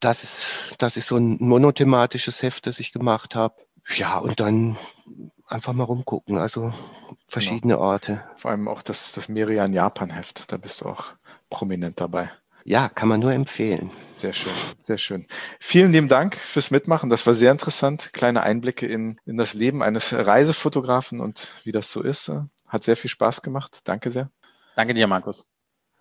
Das 0.00 0.24
ist, 0.24 0.42
das 0.78 0.96
ist 0.96 1.06
so 1.06 1.16
ein 1.16 1.36
monothematisches 1.38 2.42
Heft, 2.42 2.66
das 2.66 2.80
ich 2.80 2.90
gemacht 2.90 3.36
habe. 3.36 3.54
Ja, 3.94 4.18
und 4.18 4.40
dann 4.40 4.76
einfach 5.46 5.74
mal 5.74 5.84
rumgucken. 5.84 6.38
Also 6.38 6.72
verschiedene 7.28 7.74
genau. 7.74 7.86
Orte. 7.86 8.24
Vor 8.34 8.50
allem 8.50 8.66
auch 8.66 8.82
das, 8.82 9.12
das 9.12 9.28
Merian 9.28 9.72
Japan 9.72 10.10
Heft. 10.10 10.50
Da 10.50 10.56
bist 10.56 10.80
du 10.80 10.86
auch 10.86 11.12
prominent 11.50 12.00
dabei. 12.00 12.32
Ja, 12.68 12.90
kann 12.90 13.08
man 13.08 13.18
nur 13.18 13.32
empfehlen. 13.32 13.90
Sehr 14.12 14.34
schön, 14.34 14.52
sehr 14.78 14.98
schön. 14.98 15.26
Vielen 15.58 15.90
lieben 15.90 16.08
Dank 16.08 16.36
fürs 16.36 16.70
Mitmachen. 16.70 17.08
Das 17.08 17.26
war 17.26 17.32
sehr 17.32 17.50
interessant. 17.50 18.10
Kleine 18.12 18.42
Einblicke 18.42 18.86
in, 18.86 19.18
in 19.24 19.38
das 19.38 19.54
Leben 19.54 19.82
eines 19.82 20.12
Reisefotografen 20.12 21.20
und 21.20 21.62
wie 21.64 21.72
das 21.72 21.90
so 21.90 22.02
ist. 22.02 22.30
Hat 22.66 22.84
sehr 22.84 22.98
viel 22.98 23.08
Spaß 23.08 23.40
gemacht. 23.40 23.80
Danke 23.84 24.10
sehr. 24.10 24.30
Danke 24.76 24.92
dir, 24.92 25.06
Markus. 25.06 25.48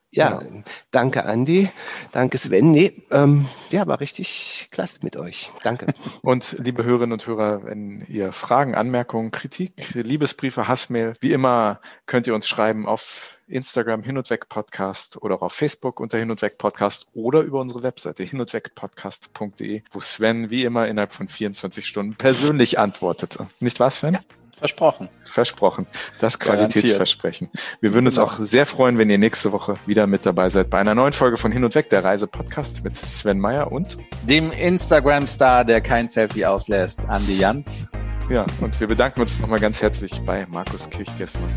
Ja, 0.09 0.41
ja, 0.41 0.63
danke 0.91 1.25
Andi, 1.25 1.69
danke 2.13 2.37
Sven. 2.37 2.71
Nee, 2.71 3.03
ähm, 3.11 3.47
ja, 3.69 3.85
war 3.87 3.99
richtig 3.99 4.69
klasse 4.71 4.99
mit 5.01 5.17
euch. 5.17 5.51
Danke. 5.63 5.87
Und 6.21 6.55
liebe 6.59 6.85
Hörerinnen 6.85 7.11
und 7.11 7.27
Hörer, 7.27 7.65
wenn 7.65 8.05
ihr 8.07 8.31
Fragen, 8.31 8.73
Anmerkungen, 8.73 9.31
Kritik, 9.31 9.93
Liebesbriefe, 9.93 10.67
Hassmail, 10.67 11.13
wie 11.19 11.33
immer 11.33 11.81
könnt 12.05 12.25
ihr 12.25 12.35
uns 12.35 12.47
schreiben 12.47 12.87
auf 12.87 13.37
Instagram 13.47 14.03
Hin 14.03 14.17
und 14.17 14.29
Weg 14.29 14.49
Podcast 14.49 15.21
oder 15.21 15.35
auch 15.35 15.41
auf 15.41 15.53
Facebook 15.53 15.99
unter 15.99 16.17
Hin 16.17 16.31
und 16.31 16.41
Weg 16.41 16.57
Podcast 16.57 17.07
oder 17.13 17.41
über 17.41 17.59
unsere 17.59 17.83
Webseite 17.83 18.23
hin 18.23 18.39
und 18.39 18.53
weg 18.53 18.75
podcast.de, 18.75 19.83
wo 19.91 19.99
Sven 19.99 20.49
wie 20.49 20.63
immer 20.63 20.87
innerhalb 20.87 21.11
von 21.11 21.27
24 21.27 21.85
Stunden 21.85 22.15
persönlich 22.15 22.79
antwortete. 22.79 23.47
Nicht 23.59 23.79
wahr, 23.79 23.91
Sven? 23.91 24.15
Ja. 24.15 24.19
Versprochen. 24.57 25.09
Versprochen. 25.25 25.85
Das 26.19 26.39
Qualitätsversprechen. 26.39 27.49
Wir 27.79 27.93
würden 27.93 28.07
uns 28.07 28.17
auch 28.17 28.39
sehr 28.39 28.65
freuen, 28.65 28.97
wenn 28.97 29.09
ihr 29.09 29.19
nächste 29.19 29.51
Woche 29.51 29.75
wieder 29.85 30.07
mit 30.07 30.25
dabei 30.25 30.49
seid 30.49 30.69
bei 30.69 30.79
einer 30.79 30.95
neuen 30.95 31.13
Folge 31.13 31.37
von 31.37 31.51
Hin 31.51 31.63
und 31.63 31.75
Weg, 31.75 31.89
der 31.89 32.03
Reise-Podcast 32.03 32.83
mit 32.83 32.95
Sven 32.95 33.39
Meyer 33.39 33.71
und 33.71 33.97
dem 34.23 34.51
Instagram-Star, 34.51 35.63
der 35.63 35.81
kein 35.81 36.09
Selfie 36.09 36.45
auslässt, 36.45 37.07
Andi 37.07 37.37
Jans. 37.37 37.87
Ja, 38.29 38.45
und 38.59 38.79
wir 38.79 38.87
bedanken 38.87 39.21
uns 39.21 39.39
nochmal 39.39 39.59
ganz 39.59 39.81
herzlich 39.81 40.11
bei 40.25 40.45
Markus 40.49 40.89
Kirchgessner, 40.89 41.47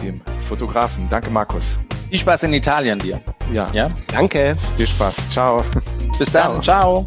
dem 0.00 0.22
Fotografen. 0.48 1.06
Danke, 1.10 1.30
Markus. 1.30 1.80
Viel 2.08 2.20
Spaß 2.20 2.44
in 2.44 2.54
Italien 2.54 2.98
dir. 2.98 3.20
Ja. 3.52 3.68
ja. 3.72 3.90
Danke. 4.12 4.56
Viel 4.76 4.86
Spaß. 4.86 5.28
Ciao. 5.28 5.64
Bis 6.18 6.30
dann. 6.30 6.62
Ciao. 6.62 7.06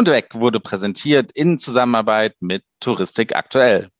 Und 0.00 0.08
Weg 0.08 0.34
wurde 0.34 0.60
präsentiert 0.60 1.30
in 1.32 1.58
Zusammenarbeit 1.58 2.34
mit 2.40 2.64
Touristik 2.80 3.36
aktuell. 3.36 3.90